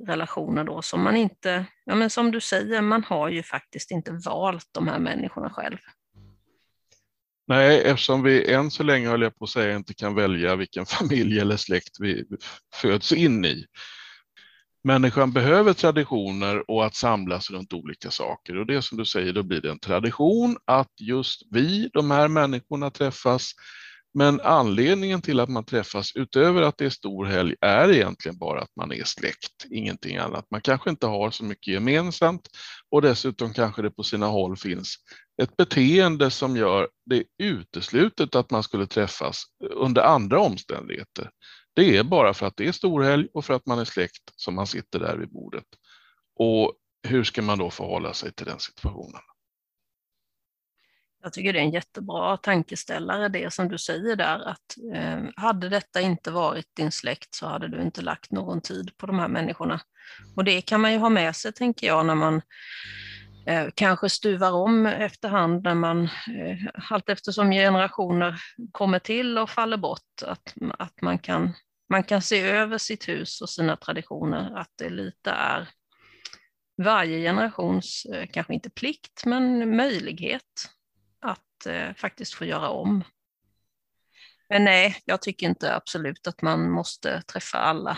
relationer 0.07 0.63
då 0.63 0.81
som 0.81 1.03
man 1.03 1.15
inte, 1.15 1.65
ja 1.85 1.95
men 1.95 2.09
som 2.09 2.31
du 2.31 2.41
säger, 2.41 2.81
man 2.81 3.03
har 3.03 3.29
ju 3.29 3.43
faktiskt 3.43 3.91
inte 3.91 4.11
valt 4.25 4.69
de 4.71 4.87
här 4.87 4.99
människorna 4.99 5.49
själv. 5.49 5.77
Nej, 7.47 7.81
eftersom 7.81 8.23
vi 8.23 8.53
än 8.53 8.71
så 8.71 8.83
länge, 8.83 9.09
höll 9.09 9.21
jag 9.21 9.37
på 9.37 9.43
att 9.43 9.49
säga, 9.49 9.75
inte 9.75 9.93
kan 9.93 10.15
välja 10.15 10.55
vilken 10.55 10.85
familj 10.99 11.39
eller 11.39 11.57
släkt 11.57 11.99
vi 11.99 12.25
föds 12.73 13.11
in 13.11 13.45
i. 13.45 13.65
Människan 14.83 15.31
behöver 15.31 15.73
traditioner 15.73 16.71
och 16.71 16.85
att 16.85 16.95
samlas 16.95 17.49
runt 17.49 17.73
olika 17.73 18.11
saker 18.11 18.57
och 18.57 18.65
det 18.65 18.81
som 18.81 18.97
du 18.97 19.05
säger, 19.05 19.33
då 19.33 19.43
blir 19.43 19.61
det 19.61 19.71
en 19.71 19.79
tradition 19.79 20.57
att 20.65 20.91
just 20.99 21.41
vi, 21.51 21.89
de 21.93 22.11
här 22.11 22.27
människorna 22.27 22.91
träffas 22.91 23.51
men 24.13 24.41
anledningen 24.41 25.21
till 25.21 25.39
att 25.39 25.49
man 25.49 25.65
träffas 25.65 26.15
utöver 26.15 26.61
att 26.61 26.77
det 26.77 26.85
är 26.85 26.89
stor 26.89 27.25
helg 27.25 27.55
är 27.61 27.91
egentligen 27.91 28.37
bara 28.37 28.61
att 28.61 28.75
man 28.75 28.91
är 28.91 29.03
släkt, 29.03 29.65
ingenting 29.69 30.17
annat. 30.17 30.45
Man 30.51 30.61
kanske 30.61 30.89
inte 30.89 31.07
har 31.07 31.31
så 31.31 31.43
mycket 31.43 31.73
gemensamt 31.73 32.41
och 32.89 33.01
dessutom 33.01 33.53
kanske 33.53 33.81
det 33.81 33.91
på 33.91 34.03
sina 34.03 34.25
håll 34.27 34.57
finns 34.57 34.95
ett 35.41 35.57
beteende 35.57 36.31
som 36.31 36.57
gör 36.57 36.89
det 37.05 37.23
uteslutet 37.43 38.35
att 38.35 38.51
man 38.51 38.63
skulle 38.63 38.87
träffas 38.87 39.43
under 39.75 40.01
andra 40.01 40.39
omständigheter. 40.39 41.29
Det 41.73 41.97
är 41.97 42.03
bara 42.03 42.33
för 42.33 42.45
att 42.45 42.57
det 42.57 42.67
är 42.67 42.71
storhelg 42.71 43.27
och 43.33 43.45
för 43.45 43.53
att 43.53 43.65
man 43.65 43.79
är 43.79 43.85
släkt 43.85 44.23
som 44.35 44.55
man 44.55 44.67
sitter 44.67 44.99
där 44.99 45.17
vid 45.17 45.29
bordet. 45.29 45.65
Och 46.35 46.73
hur 47.07 47.23
ska 47.23 47.41
man 47.41 47.57
då 47.57 47.69
förhålla 47.69 48.13
sig 48.13 48.33
till 48.33 48.45
den 48.45 48.59
situationen? 48.59 49.21
Jag 51.23 51.33
tycker 51.33 51.53
det 51.53 51.59
är 51.59 51.63
en 51.63 51.71
jättebra 51.71 52.37
tankeställare 52.37 53.27
det 53.27 53.53
som 53.53 53.69
du 53.69 53.77
säger 53.77 54.15
där 54.15 54.47
att 54.47 54.77
eh, 54.95 55.19
hade 55.35 55.69
detta 55.69 56.01
inte 56.01 56.31
varit 56.31 56.75
din 56.75 56.91
släkt 56.91 57.35
så 57.35 57.47
hade 57.47 57.67
du 57.67 57.81
inte 57.81 58.01
lagt 58.01 58.31
någon 58.31 58.61
tid 58.61 58.97
på 58.97 59.05
de 59.05 59.19
här 59.19 59.27
människorna. 59.27 59.81
Och 60.35 60.43
det 60.43 60.61
kan 60.61 60.81
man 60.81 60.91
ju 60.91 60.97
ha 60.97 61.09
med 61.09 61.35
sig 61.35 61.53
tänker 61.53 61.87
jag 61.87 62.05
när 62.05 62.15
man 62.15 62.41
eh, 63.45 63.67
kanske 63.75 64.09
stuvar 64.09 64.51
om 64.51 64.85
efterhand 64.85 65.63
när 65.63 65.75
man 65.75 66.03
eh, 66.03 66.69
allt 66.89 67.09
eftersom 67.09 67.51
generationer 67.51 68.41
kommer 68.71 68.99
till 68.99 69.37
och 69.37 69.49
faller 69.49 69.77
bort 69.77 70.23
att, 70.25 70.53
att 70.79 71.01
man, 71.01 71.19
kan, 71.19 71.53
man 71.89 72.03
kan 72.03 72.21
se 72.21 72.41
över 72.41 72.77
sitt 72.77 73.07
hus 73.07 73.41
och 73.41 73.49
sina 73.49 73.75
traditioner 73.75 74.57
att 74.57 74.71
det 74.77 74.89
lite 74.89 75.31
är 75.31 75.69
varje 76.83 77.19
generations, 77.19 78.05
eh, 78.05 78.27
kanske 78.33 78.53
inte 78.53 78.69
plikt, 78.69 79.25
men 79.25 79.75
möjlighet 79.75 80.69
eh, 81.65 81.93
faktiskt 81.93 82.33
få 82.33 82.45
göra 82.45 82.69
om. 82.69 83.03
Men 84.49 84.63
nej, 84.63 84.97
jag 85.05 85.21
tycker 85.21 85.47
inte 85.47 85.75
absolut 85.75 86.27
att 86.27 86.41
man 86.41 86.71
måste 86.71 87.21
träffa 87.21 87.57
alla. 87.57 87.97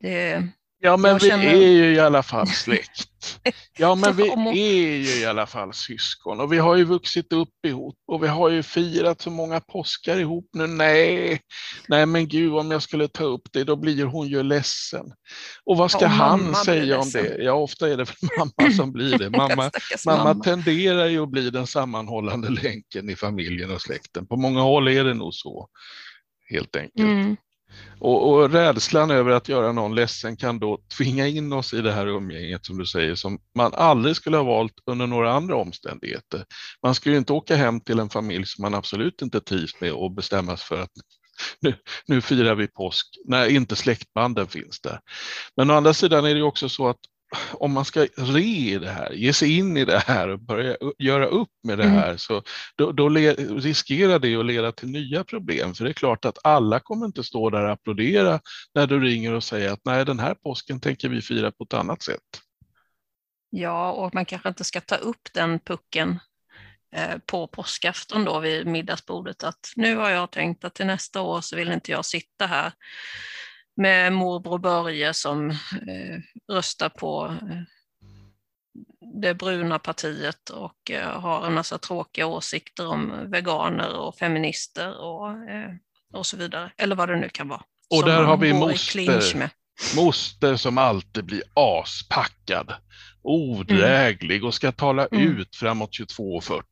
Det, 0.00 0.48
Ja, 0.84 0.96
men 0.96 1.10
Jag 1.10 1.18
vi 1.20 1.28
känner- 1.28 1.44
är 1.54 1.66
ju 1.68 1.94
i 1.94 2.00
alla 2.00 2.22
fall 2.22 2.46
släkt. 2.48 3.08
Ja, 3.78 3.94
men 3.94 4.16
vi 4.16 4.28
är 4.28 4.96
ju 4.96 5.20
i 5.20 5.24
alla 5.26 5.46
fall 5.46 5.74
syskon 5.74 6.40
och 6.40 6.52
vi 6.52 6.58
har 6.58 6.76
ju 6.76 6.84
vuxit 6.84 7.32
upp 7.32 7.48
ihop 7.66 7.94
och 8.06 8.22
vi 8.22 8.28
har 8.28 8.48
ju 8.50 8.62
firat 8.62 9.20
så 9.20 9.30
många 9.30 9.60
påskar 9.60 10.18
ihop 10.18 10.48
nu. 10.52 10.66
Nej, 10.66 11.40
nej 11.88 12.06
men 12.06 12.28
gud 12.28 12.54
om 12.54 12.70
jag 12.70 12.82
skulle 12.82 13.08
ta 13.08 13.24
upp 13.24 13.42
det 13.52 13.64
då 13.64 13.76
blir 13.76 14.04
hon 14.04 14.28
ju 14.28 14.42
ledsen. 14.42 15.06
Och 15.64 15.76
vad 15.76 15.90
ska 15.90 16.00
Ja, 16.00 16.06
och 16.06 16.10
han 16.12 16.54
säga 16.54 16.98
om 16.98 17.10
det? 17.10 17.36
Ja, 17.42 17.52
ofta 17.52 17.88
är 17.88 17.96
det 17.96 18.06
mamma 18.38 18.72
som 18.72 18.92
blir 18.92 19.18
det. 19.18 19.30
Mamma 19.38 19.70
mamma. 20.06 20.34
tenderar 20.44 21.06
ju 21.06 21.22
att 21.22 21.30
bli 21.30 21.50
den 21.50 21.66
sammanhållande 21.66 22.48
länken 22.50 23.10
i 23.10 23.16
familjen 23.16 23.70
och 23.70 23.80
släkten. 23.82 24.26
På 24.26 24.36
många 24.36 24.60
håll 24.60 24.88
är 24.88 25.04
det 25.04 25.14
nog 25.14 25.34
så, 25.34 25.68
helt 26.50 26.76
enkelt. 26.76 27.00
Mm. 27.04 27.36
Och, 27.98 28.32
och 28.32 28.50
rädslan 28.50 29.10
över 29.10 29.30
att 29.30 29.48
göra 29.48 29.72
någon 29.72 29.94
ledsen 29.94 30.36
kan 30.36 30.58
då 30.58 30.78
tvinga 30.96 31.26
in 31.26 31.52
oss 31.52 31.74
i 31.74 31.80
det 31.80 31.92
här 31.92 32.06
umgänget 32.06 32.66
som 32.66 32.78
du 32.78 32.86
säger, 32.86 33.14
som 33.14 33.38
man 33.56 33.74
aldrig 33.74 34.16
skulle 34.16 34.36
ha 34.36 34.44
valt 34.44 34.72
under 34.86 35.06
några 35.06 35.32
andra 35.32 35.56
omständigheter. 35.56 36.44
Man 36.82 36.94
skulle 36.94 37.14
ju 37.14 37.18
inte 37.18 37.32
åka 37.32 37.56
hem 37.56 37.80
till 37.80 37.98
en 37.98 38.10
familj 38.10 38.46
som 38.46 38.62
man 38.62 38.74
absolut 38.74 39.22
inte 39.22 39.40
trivs 39.40 39.80
med 39.80 39.92
och 39.92 40.10
bestämma 40.10 40.56
sig 40.56 40.66
för 40.66 40.82
att 40.82 40.90
nu, 41.60 41.74
nu 42.06 42.20
firar 42.20 42.54
vi 42.54 42.68
påsk 42.68 43.06
när 43.24 43.46
inte 43.46 43.76
släktbanden 43.76 44.46
finns 44.46 44.80
där. 44.80 45.00
Men 45.56 45.70
å 45.70 45.74
andra 45.74 45.94
sidan 45.94 46.24
är 46.24 46.28
det 46.28 46.38
ju 46.38 46.42
också 46.42 46.68
så 46.68 46.88
att 46.88 46.98
om 47.52 47.72
man 47.72 47.84
ska 47.84 48.06
re 48.16 48.40
i 48.40 48.78
det 48.78 48.90
här, 48.90 49.12
ge 49.12 49.32
sig 49.32 49.58
in 49.58 49.76
i 49.76 49.84
det 49.84 49.98
här 49.98 50.28
och 50.28 50.40
börja 50.40 50.76
göra 50.98 51.26
upp 51.26 51.50
med 51.62 51.78
det 51.78 51.84
Mm. 51.84 51.96
här, 51.96 52.16
så 52.16 52.42
då, 52.76 52.92
då 52.92 53.08
riskerar 53.08 54.18
det 54.18 54.36
att 54.36 54.46
leda 54.46 54.72
till 54.72 54.88
nya 54.88 55.24
problem. 55.24 55.74
För 55.74 55.84
det 55.84 55.90
är 55.90 55.94
klart 55.94 56.24
att 56.24 56.38
alla 56.44 56.80
kommer 56.80 57.06
inte 57.06 57.24
stå 57.24 57.50
där 57.50 57.64
och 57.64 57.72
applådera 57.72 58.40
när 58.74 58.86
du 58.86 59.00
ringer 59.00 59.32
och 59.32 59.44
säger 59.44 59.72
att 59.72 59.80
nej, 59.84 60.04
den 60.04 60.18
här 60.18 60.34
påsken 60.34 60.80
tänker 60.80 61.08
vi 61.08 61.22
fira 61.22 61.52
på 61.52 61.64
ett 61.64 61.74
annat 61.74 62.02
sätt. 62.02 62.20
Ja, 63.50 63.92
och 63.92 64.14
man 64.14 64.24
kanske 64.24 64.48
inte 64.48 64.64
ska 64.64 64.80
ta 64.80 64.96
upp 64.96 65.28
den 65.34 65.58
pucken 65.58 66.18
eh, 66.96 67.18
på 67.26 67.46
påskafton 67.46 68.24
då 68.24 68.40
vid 68.40 68.66
middagsbordet 68.66 69.42
att 69.42 69.72
nu 69.76 69.96
har 69.96 70.10
jag 70.10 70.30
tänkt 70.30 70.64
att 70.64 70.74
till 70.74 70.86
nästa 70.86 71.20
år 71.20 71.40
så 71.40 71.56
vill 71.56 71.72
inte 71.72 71.90
jag 71.90 72.04
sitta 72.04 72.46
här 72.46 72.72
med 73.76 74.12
morbror 74.12 74.58
Börje 74.58 75.14
som 75.14 75.50
eh, 75.50 76.18
röstar 76.52 76.88
på 76.88 77.36
eh, 77.50 77.62
det 79.22 79.34
bruna 79.34 79.78
partiet 79.78 80.50
och 80.50 80.90
eh, 80.90 81.20
har 81.20 81.46
en 81.46 81.54
massa 81.54 81.78
tråkiga 81.78 82.26
åsikter 82.26 82.86
om 82.86 83.30
veganer 83.30 83.96
och 83.96 84.16
feminister 84.16 85.00
och, 85.00 85.28
eh, 85.28 85.70
och 86.14 86.26
så 86.26 86.36
vidare. 86.36 86.72
Eller 86.76 86.96
vad 86.96 87.08
det 87.08 87.16
nu 87.16 87.28
kan 87.28 87.48
vara. 87.48 87.62
Och 87.90 88.04
där 88.04 88.22
har 88.22 88.36
vi 88.36 88.52
moster. 88.52 89.50
Moster 89.96 90.56
som 90.56 90.78
alltid 90.78 91.24
blir 91.24 91.42
aspackad, 91.54 92.74
odräglig 93.22 94.44
och 94.44 94.54
ska 94.54 94.72
tala 94.72 95.06
Mm. 95.06 95.38
ut 95.38 95.56
framåt 95.56 95.90
22.40. 95.92 96.62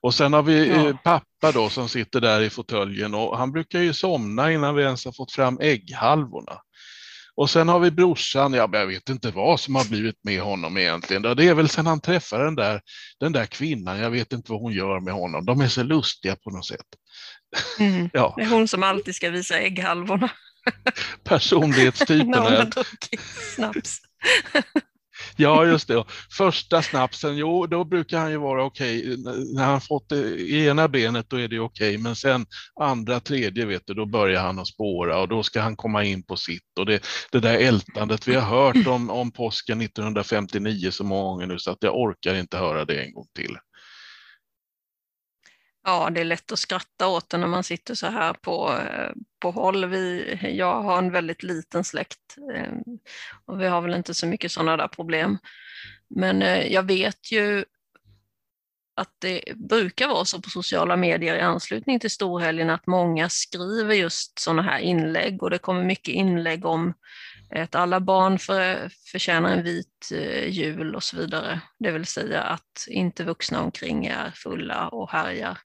Och 0.00 0.14
sen 0.14 0.32
har 0.32 0.42
vi 0.42 0.68
Ja. 0.68 0.88
eh, 0.88 0.96
pappa 1.04 1.52
då 1.52 1.68
som 1.68 1.88
sitter 1.88 2.20
där 2.20 2.40
i 2.40 2.50
fåtöljen 2.50 3.14
och 3.14 3.38
han 3.38 3.52
brukar 3.52 3.80
ju 3.80 3.92
somna 3.92 4.52
innan 4.52 4.74
vi 4.74 4.82
ens 4.82 5.04
har 5.04 5.12
fått 5.12 5.32
fram 5.32 5.58
ägghalvorna. 5.60 6.60
Och 7.34 7.50
sen 7.50 7.68
har 7.68 7.78
vi 7.78 7.90
brorsan, 7.90 8.52
ja, 8.52 8.68
jag 8.72 8.86
vet 8.86 9.08
inte 9.08 9.30
vad 9.30 9.60
som 9.60 9.74
har 9.74 9.84
blivit 9.84 10.18
med 10.24 10.40
honom 10.42 10.78
egentligen. 10.78 11.22
Det 11.22 11.44
är 11.44 11.54
väl 11.54 11.68
sen 11.68 11.86
han 11.86 12.00
träffade 12.00 12.44
den 12.44 12.54
där, 12.54 12.80
den 13.20 13.32
där 13.32 13.46
kvinnan, 13.46 13.98
jag 13.98 14.10
vet 14.10 14.32
inte 14.32 14.52
vad 14.52 14.60
hon 14.60 14.72
gör 14.72 15.00
med 15.00 15.14
honom. 15.14 15.44
De 15.44 15.60
är 15.60 15.68
så 15.68 15.82
lustiga 15.82 16.36
på 16.36 16.50
något 16.50 16.66
sätt. 16.66 16.86
Mm. 17.78 18.10
Ja, 18.12 18.34
Det 18.36 18.42
är 18.42 18.48
hon 18.48 18.68
som 18.68 18.82
alltid 18.82 19.14
ska 19.14 19.30
visa 19.30 19.58
ägghalvorna 19.58 20.30
har 22.50 22.64
druckit 22.64 23.20
snaps. 23.56 23.98
Ja, 25.40 25.66
just 25.66 25.88
det. 25.88 26.04
Första 26.38 26.82
snapsen, 26.82 27.36
jo, 27.36 27.66
då 27.66 27.84
brukar 27.84 28.18
han 28.18 28.30
ju 28.30 28.36
vara 28.36 28.64
okej. 28.64 29.16
När 29.54 29.64
han 29.64 29.80
fått 29.80 30.08
det 30.08 30.16
i 30.16 30.66
ena 30.66 30.88
benet, 30.88 31.30
då 31.30 31.40
är 31.40 31.48
det 31.48 31.60
okej. 31.60 31.98
Men 31.98 32.16
sen 32.16 32.46
andra, 32.80 33.20
tredje, 33.20 33.66
vet 33.66 33.82
du, 33.86 33.94
då 33.94 34.06
börjar 34.06 34.42
han 34.42 34.58
att 34.58 34.66
spåra 34.66 35.18
och 35.20 35.28
då 35.28 35.42
ska 35.42 35.60
han 35.60 35.76
komma 35.76 36.04
in 36.04 36.22
på 36.22 36.36
sitt. 36.36 36.78
Och 36.78 36.86
det, 36.86 37.06
det 37.32 37.40
där 37.40 37.58
ältandet, 37.58 38.28
vi 38.28 38.34
har 38.34 38.42
hört 38.42 38.86
om, 38.86 39.10
om 39.10 39.32
påsken 39.32 39.80
1959 39.80 40.90
så 40.90 41.04
många 41.04 41.22
gånger 41.22 41.46
nu 41.46 41.58
så 41.58 41.70
att 41.70 41.78
jag 41.80 41.96
orkar 41.96 42.34
inte 42.34 42.56
höra 42.56 42.84
det 42.84 43.04
en 43.04 43.12
gång 43.12 43.26
till. 43.34 43.56
Ja, 45.88 46.10
det 46.10 46.20
är 46.20 46.24
lätt 46.24 46.52
att 46.52 46.58
skratta 46.58 47.08
åt 47.08 47.30
det 47.30 47.38
när 47.38 47.46
man 47.46 47.64
sitter 47.64 47.94
så 47.94 48.06
här 48.06 48.32
på, 48.32 48.72
eh, 48.72 49.10
på 49.38 49.50
håll. 49.50 49.86
Vi, 49.86 50.38
jag 50.56 50.82
har 50.82 50.98
en 50.98 51.12
väldigt 51.12 51.42
liten 51.42 51.84
släkt 51.84 52.36
eh, 52.54 52.72
och 53.46 53.60
vi 53.60 53.66
har 53.66 53.80
väl 53.80 53.94
inte 53.94 54.14
så 54.14 54.26
mycket 54.26 54.52
sådana 54.52 54.76
där 54.76 54.88
problem. 54.88 55.38
Men 56.08 56.42
eh, 56.42 56.66
jag 56.72 56.82
vet 56.82 57.32
ju 57.32 57.64
att 58.96 59.14
det 59.18 59.42
brukar 59.56 60.08
vara 60.08 60.24
så 60.24 60.40
på 60.40 60.50
sociala 60.50 60.96
medier 60.96 61.36
i 61.36 61.40
anslutning 61.40 62.00
till 62.00 62.10
storhelgen 62.10 62.70
att 62.70 62.86
många 62.86 63.28
skriver 63.28 63.94
just 63.94 64.38
sådana 64.38 64.62
här 64.62 64.78
inlägg 64.78 65.42
och 65.42 65.50
det 65.50 65.58
kommer 65.58 65.84
mycket 65.84 66.14
inlägg 66.14 66.64
om 66.64 66.94
att 67.50 67.74
alla 67.74 68.00
barn 68.00 68.38
för, 68.38 68.90
förtjänar 69.12 69.50
en 69.50 69.62
vit 69.62 70.08
jul 70.48 70.94
och 70.94 71.02
så 71.02 71.16
vidare. 71.16 71.60
Det 71.78 71.90
vill 71.90 72.06
säga 72.06 72.42
att 72.42 72.86
inte 72.88 73.24
vuxna 73.24 73.62
omkring 73.62 74.06
är 74.06 74.30
fulla 74.30 74.88
och 74.88 75.10
härjar. 75.10 75.58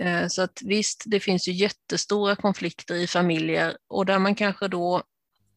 Eh, 0.00 0.26
så 0.28 0.42
att 0.42 0.62
visst, 0.64 1.02
det 1.06 1.20
finns 1.20 1.48
ju 1.48 1.52
jättestora 1.52 2.36
konflikter 2.36 2.94
i 2.94 3.06
familjer 3.06 3.76
och 3.88 4.06
där 4.06 4.18
man 4.18 4.34
kanske 4.34 4.68
då 4.68 5.02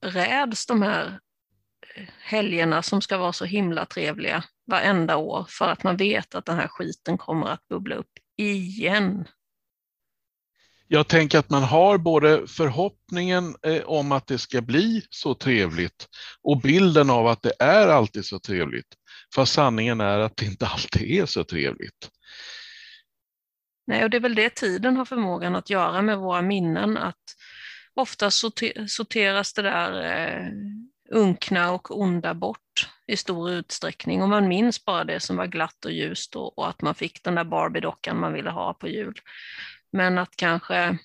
räds 0.02 0.66
de 0.66 0.82
här 0.82 1.20
eh, 1.96 2.08
helgerna 2.20 2.84
som 2.84 3.02
ska 3.02 3.18
vara 3.18 3.34
så 3.34 3.46
himla 3.46 3.86
trevliga 3.86 4.44
varenda 4.66 5.18
år 5.18 5.46
för 5.50 5.66
att 5.66 5.84
man 5.84 5.98
vet 5.98 6.36
att 6.36 6.46
den 6.46 6.58
här 6.58 6.68
skiten 6.68 7.18
kommer 7.18 7.48
att 7.48 7.68
bubbla 7.68 7.96
upp 7.96 8.12
igen. 8.38 9.28
Jag 10.88 11.08
tänker 11.08 11.40
att 11.40 11.50
man 11.50 11.64
har 11.64 11.98
både 11.98 12.48
förhoppningen 12.48 13.56
eh, 13.64 13.84
om 13.84 14.12
att 14.12 14.28
det 14.28 14.38
ska 14.38 14.62
bli 14.62 15.02
så 15.10 15.36
trevligt 15.36 16.08
och 16.44 16.62
bilden 16.62 17.10
av 17.10 17.28
att 17.28 17.42
det 17.42 17.54
är 17.60 17.88
alltid 17.88 18.26
så 18.26 18.40
trevligt. 18.40 18.88
Fast 19.36 19.54
sanningen 19.54 20.02
är 20.02 20.20
att 20.20 20.38
det 20.38 20.46
inte 20.46 20.68
alltid 20.68 21.22
är 21.22 21.26
så 21.26 21.44
trevligt. 21.44 22.10
Nej, 23.88 24.04
och 24.04 24.10
det 24.10 24.18
är 24.18 24.22
väl 24.22 24.36
det 24.36 24.50
tiden 24.50 24.98
har 24.98 25.06
förmågan 25.06 25.56
att 25.56 25.70
göra 25.70 26.02
med 26.02 26.18
våra 26.18 26.42
minnen, 26.42 26.98
att 26.98 27.24
ofta 27.94 28.32
sorteras 28.88 29.54
det 29.54 29.62
där 29.62 30.04
eh, 30.04 30.48
unkna 31.12 31.72
och 31.72 32.00
onda 32.00 32.34
bort 32.34 32.90
i 33.08 33.18
stor 33.18 33.52
utsträckning 33.52 34.22
och 34.22 34.30
man 34.30 34.48
minns 34.48 34.86
bara 34.86 35.04
det 35.04 35.20
som 35.20 35.38
var 35.38 35.46
glatt 35.46 35.86
och 35.86 35.92
ljust 35.92 36.36
och, 36.36 36.58
och 36.58 36.70
att 36.70 36.82
man 36.82 36.96
fick 36.96 37.24
den 37.24 37.36
där 37.36 37.44
Barbie-dockan 37.44 38.20
man 38.20 38.34
ville 38.34 38.50
ha 38.50 38.74
på 38.74 38.88
jul. 38.88 39.20
Men 39.92 40.18
att 40.18 40.36
kanske 40.36 40.98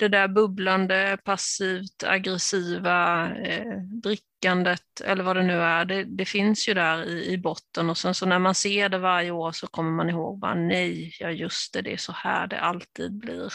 det 0.00 0.08
där 0.08 0.28
bubblande, 0.28 1.18
passivt 1.24 2.02
aggressiva 2.06 3.28
eh, 3.36 3.76
drickandet 4.02 5.00
eller 5.04 5.24
vad 5.24 5.36
det 5.36 5.42
nu 5.42 5.52
är, 5.52 5.84
det, 5.84 6.04
det 6.04 6.24
finns 6.24 6.68
ju 6.68 6.74
där 6.74 7.04
i, 7.04 7.32
i 7.32 7.38
botten 7.38 7.90
och 7.90 7.98
sen 7.98 8.14
så 8.14 8.26
när 8.26 8.38
man 8.38 8.54
ser 8.54 8.88
det 8.88 8.98
varje 8.98 9.30
år 9.30 9.52
så 9.52 9.66
kommer 9.66 9.90
man 9.90 10.10
ihåg 10.10 10.38
bara 10.38 10.54
nej, 10.54 11.12
ja 11.20 11.30
just 11.30 11.72
det, 11.72 11.82
det 11.82 11.92
är 11.92 11.96
så 11.96 12.12
här 12.12 12.46
det 12.46 12.60
alltid 12.60 13.18
blir. 13.18 13.52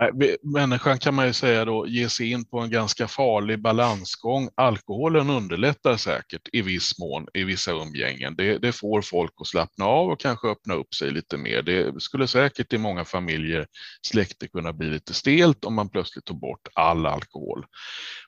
Nej, 0.00 0.36
Människan 0.42 0.98
kan 0.98 1.14
man 1.14 1.26
ju 1.26 1.32
säga 1.32 1.64
då 1.64 1.86
ger 1.86 2.08
sig 2.08 2.30
in 2.30 2.44
på 2.44 2.58
en 2.58 2.70
ganska 2.70 3.08
farlig 3.08 3.62
balansgång. 3.62 4.48
Alkoholen 4.54 5.30
underlättar 5.30 5.96
säkert 5.96 6.48
i 6.52 6.62
viss 6.62 6.98
mån 6.98 7.26
i 7.34 7.44
vissa 7.44 7.72
umgängen. 7.72 8.36
Det, 8.36 8.58
det 8.58 8.72
får 8.72 9.02
folk 9.02 9.32
att 9.40 9.46
slappna 9.46 9.84
av 9.84 10.10
och 10.10 10.20
kanske 10.20 10.48
öppna 10.48 10.74
upp 10.74 10.94
sig 10.94 11.10
lite 11.10 11.36
mer. 11.36 11.62
Det 11.62 12.00
skulle 12.02 12.26
säkert 12.26 12.72
i 12.72 12.78
många 12.78 13.04
familjer 13.04 13.66
släkter 14.06 14.46
kunna 14.46 14.72
bli 14.72 14.90
lite 14.90 15.14
stelt 15.14 15.64
om 15.64 15.74
man 15.74 15.88
plötsligt 15.88 16.24
tog 16.24 16.40
bort 16.40 16.68
all 16.74 17.06
alkohol. 17.06 17.66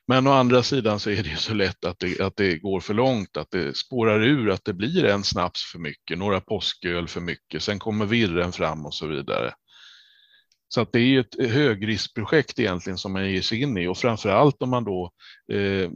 Men 0.07 0.27
å 0.27 0.31
andra 0.31 0.63
sidan 0.63 0.99
så 0.99 1.09
är 1.09 1.23
det 1.23 1.29
ju 1.29 1.35
så 1.35 1.53
lätt 1.53 1.85
att 1.85 1.99
det, 1.99 2.21
att 2.21 2.35
det 2.35 2.57
går 2.57 2.79
för 2.79 2.93
långt, 2.93 3.37
att 3.37 3.51
det 3.51 3.77
spårar 3.77 4.23
ur, 4.23 4.49
att 4.49 4.65
det 4.65 4.73
blir 4.73 5.05
en 5.05 5.23
snaps 5.23 5.71
för 5.71 5.79
mycket, 5.79 6.17
några 6.17 6.41
påsköl 6.41 7.07
för 7.07 7.21
mycket, 7.21 7.63
sen 7.63 7.79
kommer 7.79 8.05
virren 8.05 8.51
fram 8.51 8.85
och 8.85 8.93
så 8.93 9.07
vidare. 9.07 9.53
Så 10.69 10.81
att 10.81 10.91
det 10.91 10.99
är 10.99 11.05
ju 11.05 11.19
ett 11.19 11.51
högriskprojekt 11.51 12.59
egentligen 12.59 12.97
som 12.97 13.13
man 13.13 13.31
ger 13.31 13.41
sig 13.41 13.61
in 13.61 13.77
i 13.77 13.87
och 13.87 13.97
framför 13.97 14.29
allt 14.29 14.61
om 14.61 14.69
man 14.69 14.83
då 14.83 15.11
eh, 15.51 15.91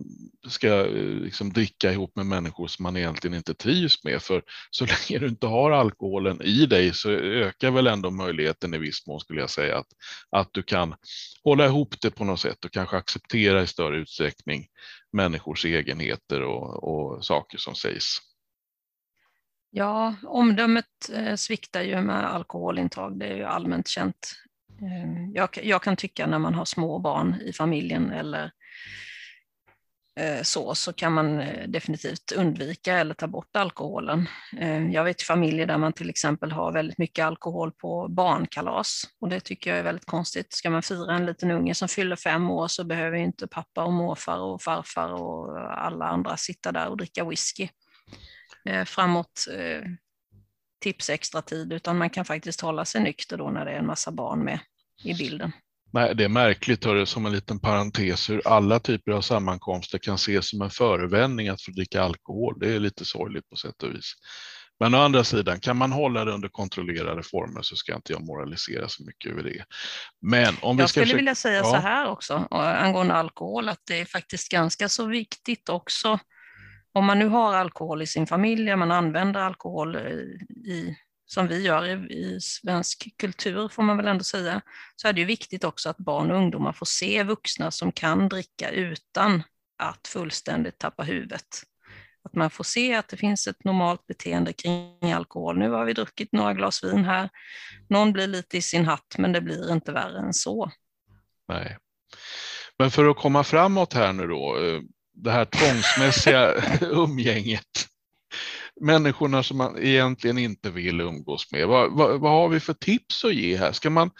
ska 0.47 0.67
eh, 0.67 0.93
liksom 1.03 1.53
dricka 1.53 1.91
ihop 1.91 2.15
med 2.15 2.25
människor 2.25 2.67
som 2.67 2.83
man 2.83 2.97
egentligen 2.97 3.37
inte 3.37 3.53
trivs 3.53 4.03
med. 4.03 4.21
För 4.21 4.43
så 4.71 4.85
länge 5.09 5.19
du 5.19 5.27
inte 5.27 5.47
har 5.47 5.71
alkoholen 5.71 6.41
i 6.41 6.65
dig 6.65 6.93
så 6.93 7.11
ökar 7.11 7.71
väl 7.71 7.87
ändå 7.87 8.11
möjligheten 8.11 8.73
i 8.73 8.77
viss 8.77 9.07
mån 9.07 9.19
skulle 9.19 9.39
jag 9.39 9.49
säga 9.49 9.77
att, 9.77 9.87
att 10.29 10.49
du 10.51 10.63
kan 10.63 10.95
hålla 11.43 11.65
ihop 11.65 12.01
det 12.01 12.11
på 12.11 12.25
något 12.25 12.39
sätt 12.39 12.65
och 12.65 12.71
kanske 12.71 12.97
acceptera 12.97 13.63
i 13.63 13.67
större 13.67 13.97
utsträckning 13.97 14.67
människors 15.13 15.65
egenheter 15.65 16.41
och, 16.41 16.83
och 16.83 17.25
saker 17.25 17.57
som 17.57 17.75
sägs. 17.75 18.17
Ja, 19.73 20.15
omdömet 20.23 20.85
eh, 21.13 21.35
sviktar 21.35 21.81
ju 21.81 22.01
med 22.01 22.33
alkoholintag, 22.33 23.19
det 23.19 23.25
är 23.25 23.35
ju 23.35 23.43
allmänt 23.43 23.87
känt. 23.87 24.35
Ehm, 24.81 25.31
jag, 25.33 25.49
jag 25.63 25.83
kan 25.83 25.95
tycka 25.95 26.27
när 26.27 26.39
man 26.39 26.53
har 26.53 26.65
små 26.65 26.99
barn 26.99 27.35
i 27.45 27.53
familjen 27.53 28.11
eller 28.11 28.51
eh, 30.19 30.41
så, 30.41 30.75
så 30.75 30.93
kan 30.93 31.13
man 31.13 31.39
eh, 31.39 31.67
definitivt 31.67 32.31
undvika 32.31 32.97
eller 32.97 33.13
ta 33.13 33.27
bort 33.27 33.55
alkoholen. 33.55 34.27
Ehm, 34.57 34.91
jag 34.91 35.03
vet 35.03 35.21
familjer 35.21 35.65
där 35.65 35.77
man 35.77 35.93
till 35.93 36.09
exempel 36.09 36.51
har 36.51 36.71
väldigt 36.71 36.97
mycket 36.97 37.25
alkohol 37.25 37.71
på 37.71 38.07
barnkalas 38.09 39.03
och 39.21 39.29
det 39.29 39.39
tycker 39.39 39.69
jag 39.69 39.79
är 39.79 39.83
väldigt 39.83 40.05
konstigt. 40.05 40.53
Ska 40.53 40.69
man 40.69 40.81
fira 40.81 41.15
en 41.15 41.25
liten 41.25 41.51
unge 41.51 41.75
som 41.75 41.87
fyller 41.87 42.15
fem 42.15 42.49
år 42.49 42.67
så 42.67 42.83
behöver 42.83 43.17
inte 43.17 43.47
pappa 43.47 43.83
och 43.83 43.93
morfar 43.93 44.39
och 44.39 44.61
farfar 44.61 45.13
och 45.13 45.59
alla 45.71 46.05
andra 46.05 46.37
sitta 46.37 46.71
där 46.71 46.87
och 46.87 46.97
dricka 46.97 47.25
whisky 47.25 47.69
eh, 48.65 48.85
framåt 48.85 49.47
tips 50.81 51.09
extra 51.09 51.41
tid 51.41 51.73
utan 51.73 51.97
man 51.97 52.09
kan 52.09 52.25
faktiskt 52.25 52.61
hålla 52.61 52.85
sig 52.85 53.01
nykter 53.01 53.37
då 53.37 53.49
när 53.49 53.65
det 53.65 53.71
är 53.71 53.79
en 53.79 53.85
massa 53.85 54.11
barn 54.11 54.39
med 54.39 54.59
i 55.03 55.13
bilden. 55.13 55.51
Nej, 55.93 56.15
det 56.15 56.23
är 56.23 56.29
märkligt, 56.29 56.85
hörru, 56.85 57.05
som 57.05 57.25
en 57.25 57.31
liten 57.31 57.59
parentes, 57.59 58.29
hur 58.29 58.47
alla 58.47 58.79
typer 58.79 59.11
av 59.11 59.21
sammankomster 59.21 59.97
kan 59.97 60.15
ses 60.15 60.49
som 60.49 60.61
en 60.61 60.69
förevändning 60.69 61.47
att 61.47 61.61
få 61.61 61.71
dricka 61.71 62.01
alkohol. 62.01 62.59
Det 62.59 62.75
är 62.75 62.79
lite 62.79 63.05
sorgligt 63.05 63.49
på 63.49 63.55
sätt 63.55 63.83
och 63.83 63.95
vis. 63.95 64.13
Men 64.79 64.95
å 64.95 64.97
andra 64.97 65.23
sidan, 65.23 65.59
kan 65.59 65.77
man 65.77 65.91
hålla 65.91 66.25
det 66.25 66.31
under 66.31 66.49
kontrollerade 66.49 67.23
former 67.23 67.61
så 67.61 67.75
ska 67.75 67.95
inte 67.95 68.13
jag 68.13 68.25
moralisera 68.25 68.87
så 68.87 69.03
mycket 69.03 69.31
över 69.31 69.43
det. 69.43 69.63
Men 70.21 70.55
om 70.61 70.77
vi 70.77 70.83
jag 70.83 70.89
skulle 70.89 71.05
försöka... 71.05 71.17
vilja 71.17 71.35
säga 71.35 71.57
ja. 71.57 71.63
så 71.63 71.75
här 71.75 72.07
också 72.07 72.47
angående 72.51 73.13
alkohol, 73.13 73.69
att 73.69 73.81
det 73.87 73.99
är 73.99 74.05
faktiskt 74.05 74.51
ganska 74.51 74.89
så 74.89 75.05
viktigt 75.05 75.69
också. 75.69 76.19
Om 76.93 77.05
man 77.05 77.19
nu 77.19 77.27
har 77.27 77.55
alkohol 77.55 78.01
i 78.01 78.07
sin 78.07 78.27
familj, 78.27 78.75
man 78.75 78.91
använder 78.91 79.39
alkohol 79.39 79.95
i 80.65 80.95
som 81.33 81.47
vi 81.47 81.61
gör 81.61 81.85
i, 81.85 82.13
i, 82.13 82.39
svensk 82.41 83.17
kultur, 83.17 83.67
får 83.67 83.83
man 83.83 83.97
väl 83.97 84.07
ändå 84.07 84.23
säga, 84.23 84.61
så 84.95 85.07
är 85.07 85.13
det 85.13 85.19
ju 85.19 85.25
viktigt 85.25 85.63
också 85.63 85.89
att 85.89 85.97
barn 85.97 86.31
och 86.31 86.37
ungdomar 86.37 86.73
får 86.73 86.85
se 86.85 87.23
vuxna 87.23 87.71
som 87.71 87.91
kan 87.91 88.29
dricka 88.29 88.69
utan 88.69 89.43
att 89.77 90.07
fullständigt 90.07 90.79
tappa 90.79 91.03
huvudet. 91.03 91.47
Att 92.23 92.35
man 92.35 92.49
får 92.49 92.63
se 92.63 92.95
att 92.95 93.07
det 93.07 93.17
finns 93.17 93.47
ett 93.47 93.63
normalt 93.63 94.07
beteende 94.07 94.53
kring 94.53 95.13
alkohol. 95.13 95.57
Nu 95.57 95.69
har 95.69 95.85
vi 95.85 95.93
druckit 95.93 96.31
några 96.31 96.53
glas 96.53 96.83
vin 96.83 97.05
här. 97.05 97.29
Någon 97.89 98.13
blir 98.13 98.27
lite 98.27 98.57
i 98.57 98.61
sin 98.61 98.85
hatt, 98.85 99.15
men 99.17 99.31
det 99.31 99.41
blir 99.41 99.71
inte 99.71 99.91
värre 99.91 100.19
än 100.19 100.33
så. 100.33 100.71
Nej. 101.47 101.77
Men 102.79 102.91
för 102.91 103.09
att 103.09 103.17
komma 103.17 103.43
framåt 103.43 103.93
här 103.93 104.13
nu 104.13 104.27
då, 104.27 104.57
eh, 104.57 104.81
det 105.13 105.31
här 105.31 105.45
tvångsmässiga 105.45 106.53
umgänget 106.81 107.90
människorna 108.81 109.43
som 109.43 109.57
man 109.57 109.77
egentligen 109.77 110.37
inte 110.37 110.69
vill 110.69 111.01
umgås 111.01 111.51
med. 111.51 111.67
Vad, 111.67 111.91
vad, 111.91 112.19
vad, 112.19 112.31
har 112.31 112.49
vi 112.49 112.59
för 112.59 112.73
tips 112.73 113.25
att 113.25 113.35
ge 113.35 113.57
här? 113.57 113.71
Ska 113.71 113.89
man, 113.89 114.11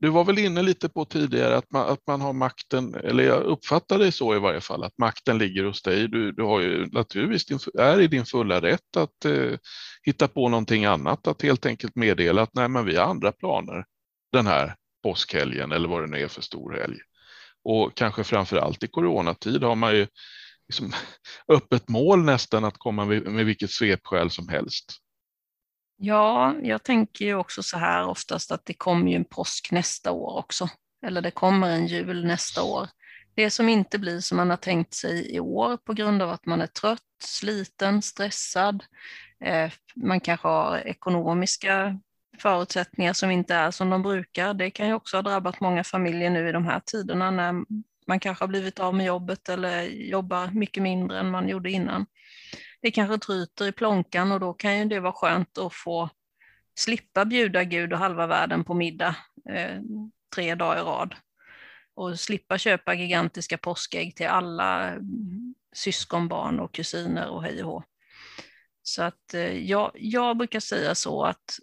du 0.00 0.08
var 0.08 0.24
väl 0.24 0.38
inne 0.38 0.62
lite 0.62 0.88
på 0.88 1.04
tidigare 1.04 1.56
att 1.56 1.70
man, 1.70 1.88
att 1.88 2.06
man 2.06 2.20
har 2.20 2.32
makten, 2.32 2.94
eller 2.94 3.24
jag 3.24 3.42
uppfattar 3.42 3.98
det 3.98 4.12
så 4.12 4.36
i 4.36 4.38
varje 4.38 4.60
fall, 4.60 4.84
att 4.84 4.98
makten 4.98 5.38
ligger 5.38 5.64
hos 5.64 5.82
dig. 5.82 6.08
Du, 6.08 6.32
du 6.32 6.42
har 6.42 6.60
ju 6.60 6.86
naturligtvis 6.86 7.46
din, 7.46 7.58
är 7.78 8.00
i 8.00 8.06
din 8.06 8.24
fulla 8.24 8.60
rätt 8.60 8.96
att 8.96 9.24
eh, 9.24 9.58
hitta 10.02 10.28
på 10.28 10.48
någonting 10.48 10.84
annat, 10.84 11.26
att 11.26 11.42
helt 11.42 11.66
enkelt 11.66 11.96
meddela 11.96 12.42
att 12.42 12.54
nej, 12.54 12.68
men 12.68 12.84
vi 12.84 12.96
har 12.96 13.04
andra 13.04 13.32
planer 13.32 13.84
den 14.32 14.46
här 14.46 14.74
påskhelgen 15.02 15.72
eller 15.72 15.88
vad 15.88 16.02
det 16.02 16.06
nu 16.06 16.22
är 16.22 16.28
för 16.28 16.42
stor 16.42 16.72
helg. 16.72 16.98
Och 17.64 17.96
kanske 17.96 18.24
framför 18.24 18.56
allt 18.56 18.82
i 18.82 18.88
coronatid 18.88 19.62
har 19.62 19.74
man 19.74 19.96
ju 19.96 20.06
liksom, 20.68 20.92
öppet 21.48 21.88
mål 21.88 22.24
nästan 22.24 22.64
att 22.64 22.78
komma 22.78 23.04
med 23.04 23.46
vilket 23.46 23.70
svepskäl 23.70 24.30
som 24.30 24.48
helst. 24.48 24.92
Ja, 26.00 26.54
jag 26.62 26.82
tänker 26.82 27.24
ju 27.24 27.34
också 27.34 27.62
så 27.62 27.78
här 27.78 28.06
oftast 28.06 28.52
att 28.52 28.64
det 28.64 28.74
kommer 28.74 29.10
ju 29.10 29.16
en 29.16 29.24
påsk 29.24 29.72
nästa 29.72 30.12
år 30.12 30.38
också. 30.38 30.68
Eller 31.06 31.20
det 31.20 31.30
kommer 31.30 31.70
en 31.70 31.86
jul 31.86 32.26
nästa 32.26 32.62
år. 32.62 32.88
Det 33.34 33.50
som 33.50 33.68
inte 33.68 33.98
blir 33.98 34.20
som 34.20 34.36
man 34.36 34.50
har 34.50 34.56
tänkt 34.56 34.94
sig 34.94 35.34
i 35.34 35.40
år 35.40 35.76
på 35.76 35.92
grund 35.92 36.22
av 36.22 36.30
att 36.30 36.46
man 36.46 36.60
är 36.60 36.66
trött, 36.66 37.02
sliten, 37.22 38.02
stressad. 38.02 38.84
Eh, 39.44 39.70
man 39.96 40.20
kanske 40.20 40.48
har 40.48 40.78
ekonomiska 40.78 42.00
förutsättningar 42.38 43.12
som 43.12 43.30
inte 43.30 43.54
är 43.54 43.70
som 43.70 43.90
de 43.90 44.02
brukar. 44.02 44.54
Det 44.54 44.70
kan 44.70 44.86
ju 44.86 44.94
också 44.94 45.16
ha 45.16 45.22
drabbat 45.22 45.60
många 45.60 45.84
familjer 45.84 46.30
nu 46.30 46.48
i 46.48 46.52
de 46.52 46.64
här 46.64 46.80
tiderna 46.86 47.30
när 47.30 47.64
man 48.08 48.20
kanske 48.20 48.42
har 48.42 48.48
blivit 48.48 48.78
av 48.78 48.94
med 48.94 49.06
jobbet 49.06 49.48
eller 49.48 49.82
jobbar 49.82 50.50
mycket 50.50 50.82
mindre 50.82 51.18
än 51.18 51.30
man 51.30 51.48
gjorde 51.48 51.70
innan. 51.70 52.06
Det 52.82 52.90
kanske 52.90 53.18
tryter 53.18 53.66
i 53.66 53.72
plånkan 53.72 54.32
och 54.32 54.40
då 54.40 54.52
kan 54.52 54.78
ju 54.78 54.84
det 54.84 55.00
vara 55.00 55.12
skönt 55.12 55.58
att 55.58 55.74
få 55.74 56.10
slippa 56.78 57.24
bjuda 57.24 57.64
Gud 57.64 57.92
och 57.92 57.98
halva 57.98 58.26
världen 58.26 58.64
på 58.64 58.74
middag 58.74 59.16
eh, 59.50 59.80
tre 60.34 60.54
dagar 60.54 60.80
i 60.80 60.82
rad 60.82 61.14
och 61.94 62.20
slippa 62.20 62.58
köpa 62.58 62.94
gigantiska 62.94 63.58
påskägg 63.58 64.16
till 64.16 64.26
alla 64.26 64.90
mm, 64.90 65.54
syskonbarn 65.72 66.60
och 66.60 66.74
kusiner 66.74 67.28
och 67.28 67.42
hej 67.42 67.64
och 67.64 67.70
hå. 67.70 67.82
Så 68.82 69.02
att 69.02 69.34
eh, 69.34 69.70
jag, 69.70 69.90
jag 69.94 70.36
brukar 70.36 70.60
säga 70.60 70.94
så 70.94 71.24
att 71.24 71.58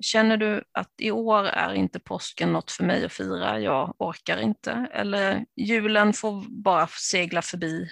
Känner 0.00 0.36
du 0.36 0.64
att 0.72 0.92
i 0.98 1.10
år 1.10 1.44
är 1.46 1.74
inte 1.74 2.00
påsken 2.00 2.52
något 2.52 2.70
för 2.70 2.84
mig 2.84 3.04
att 3.04 3.12
fira, 3.12 3.60
jag 3.60 3.94
orkar 3.98 4.40
inte, 4.40 4.88
eller 4.92 5.44
julen 5.56 6.12
får 6.12 6.62
bara 6.62 6.86
segla 6.86 7.42
förbi 7.42 7.90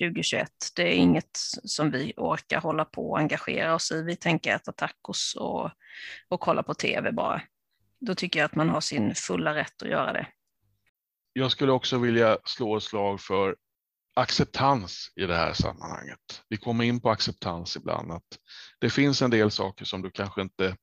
2021. 0.00 0.48
Det 0.76 0.82
är 0.82 0.92
inget 0.92 1.30
som 1.64 1.90
vi 1.90 2.12
orkar 2.16 2.60
hålla 2.60 2.84
på 2.84 3.10
och 3.10 3.18
engagera 3.18 3.74
oss 3.74 3.92
i. 3.92 4.02
Vi 4.02 4.16
tänker 4.16 4.54
äta 4.54 4.72
tacos 4.72 5.36
och, 5.36 5.70
och 6.28 6.40
kolla 6.40 6.62
på 6.62 6.74
tv 6.74 7.12
bara. 7.12 7.42
Då 8.00 8.14
tycker 8.14 8.40
jag 8.40 8.44
att 8.44 8.54
man 8.54 8.68
har 8.68 8.80
sin 8.80 9.14
fulla 9.14 9.54
rätt 9.54 9.82
att 9.82 9.88
göra 9.88 10.12
det. 10.12 10.26
Jag 11.32 11.50
skulle 11.50 11.72
också 11.72 11.98
vilja 11.98 12.38
slå 12.44 12.76
ett 12.76 12.82
slag 12.82 13.20
för 13.20 13.56
acceptans 14.20 15.12
i 15.16 15.26
det 15.26 15.36
här 15.36 15.52
sammanhanget. 15.52 16.42
Vi 16.48 16.56
kommer 16.56 16.84
in 16.84 17.00
på 17.00 17.10
acceptans 17.10 17.76
ibland. 17.76 18.12
Att 18.12 18.38
det 18.80 18.90
finns 18.90 19.22
en 19.22 19.30
del 19.30 19.50
saker 19.50 19.84
som 19.84 20.02
du 20.02 20.10
kanske 20.10 20.42
inte 20.42 20.76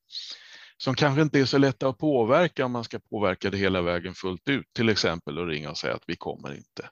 som 0.77 0.95
kanske 0.95 1.21
inte 1.21 1.39
är 1.39 1.45
så 1.45 1.57
lätta 1.57 1.87
att 1.87 1.97
påverka 1.97 2.65
om 2.65 2.71
man 2.71 2.83
ska 2.83 2.99
påverka 2.99 3.49
det 3.49 3.57
hela 3.57 3.81
vägen 3.81 4.13
fullt 4.13 4.49
ut. 4.49 4.73
Till 4.73 4.89
exempel 4.89 5.39
att 5.39 5.47
ringa 5.47 5.69
och 5.69 5.77
säga 5.77 5.95
att 5.95 6.03
vi 6.07 6.15
kommer 6.15 6.55
inte. 6.55 6.89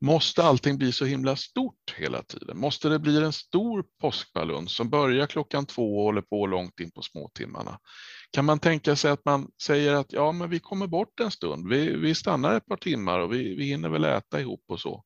Måste 0.00 0.44
allting 0.44 0.78
bli 0.78 0.92
så 0.92 1.04
himla 1.04 1.36
stort 1.36 1.94
hela 1.96 2.22
tiden? 2.22 2.58
Måste 2.58 2.88
det 2.88 2.98
bli 2.98 3.24
en 3.24 3.32
stor 3.32 3.84
påskbaluns 4.00 4.76
som 4.76 4.90
börjar 4.90 5.26
klockan 5.26 5.66
två 5.66 5.96
och 5.96 6.02
håller 6.02 6.22
på 6.22 6.46
långt 6.46 6.80
in 6.80 6.90
på 6.90 7.02
småtimmarna? 7.02 7.78
Kan 8.30 8.44
man 8.44 8.58
tänka 8.58 8.96
sig 8.96 9.10
att 9.10 9.24
man 9.24 9.48
säger 9.62 9.94
att 9.94 10.12
ja, 10.12 10.32
men 10.32 10.50
vi 10.50 10.60
kommer 10.60 10.86
bort 10.86 11.20
en 11.20 11.30
stund, 11.30 11.68
vi, 11.68 11.96
vi 11.96 12.14
stannar 12.14 12.56
ett 12.56 12.66
par 12.66 12.76
timmar 12.76 13.18
och 13.18 13.32
vi, 13.32 13.54
vi 13.56 13.64
hinner 13.64 13.88
väl 13.88 14.04
äta 14.04 14.40
ihop 14.40 14.64
och 14.68 14.80
så. 14.80 15.04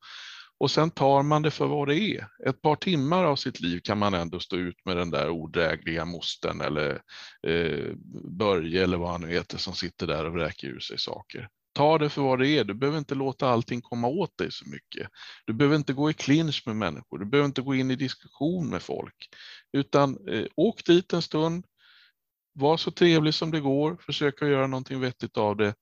Och 0.61 0.71
sen 0.71 0.91
tar 0.91 1.23
man 1.23 1.43
det 1.43 1.51
för 1.51 1.67
vad 1.67 1.89
det 1.89 1.99
är. 1.99 2.29
Ett 2.47 2.63
par 2.63 2.77
timmar 2.77 3.25
av 3.25 3.37
sitt 3.37 3.61
liv 3.61 3.81
kan 3.85 3.99
man 3.99 4.15
ändå 4.15 4.41
stå 4.41 4.57
ut 4.57 4.85
med 4.85 4.97
den 4.97 5.11
där 5.11 5.31
odrägliga 5.31 6.05
mosten 6.05 6.61
eller 6.61 7.03
eh, 7.47 7.95
Börje 8.39 8.83
eller 8.83 8.97
vad 8.97 9.11
han 9.11 9.21
nu 9.21 9.29
heter 9.29 9.59
som 9.59 9.75
sitter 9.75 10.07
där 10.07 10.25
och 10.25 10.33
vräker 10.33 10.69
ur 10.69 10.81
sig 10.81 10.99
saker. 10.99 11.49
Ta 11.73 11.99
det 11.99 12.09
för 12.09 12.23
vad 12.23 12.39
det 12.39 12.49
är. 12.49 12.65
Du 12.65 12.75
behöver 12.75 12.99
inte 12.99 13.15
låta 13.15 13.49
allting 13.49 13.81
komma 13.81 14.09
åt 14.09 14.39
dig 14.39 14.53
så 14.53 14.69
mycket. 14.69 15.09
Du 15.47 15.53
behöver 15.53 15.77
inte 15.77 15.93
gå 15.93 16.11
i 16.11 16.15
clinch 16.15 16.63
med 16.67 16.77
människor. 16.77 17.19
Du 17.19 17.27
behöver 17.27 17.47
inte 17.47 17.63
gå 17.63 17.75
in 17.75 17.91
i 17.91 17.97
diskussion 17.97 18.69
med 18.69 18.83
folk, 18.83 19.29
utan 19.73 20.29
eh, 20.29 20.47
åk 20.57 20.85
dit 20.85 21.13
en 21.13 21.23
stund. 21.23 21.65
Var 22.53 22.77
så 22.77 22.91
trevlig 22.91 23.35
som 23.35 23.51
det 23.51 23.61
går. 23.61 23.97
Försök 24.01 24.43
att 24.43 24.49
göra 24.49 24.67
någonting 24.67 25.01
vettigt 25.01 25.37
av 25.37 25.57
det. 25.57 25.75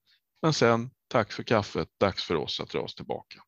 Men 0.42 0.52
sen, 0.52 0.90
tack 1.08 1.32
för 1.32 1.42
kaffet. 1.42 1.88
Dags 2.00 2.24
för 2.24 2.34
oss 2.34 2.60
att 2.60 2.70
dra 2.70 2.80
oss 2.80 2.94
tillbaka. 2.94 3.40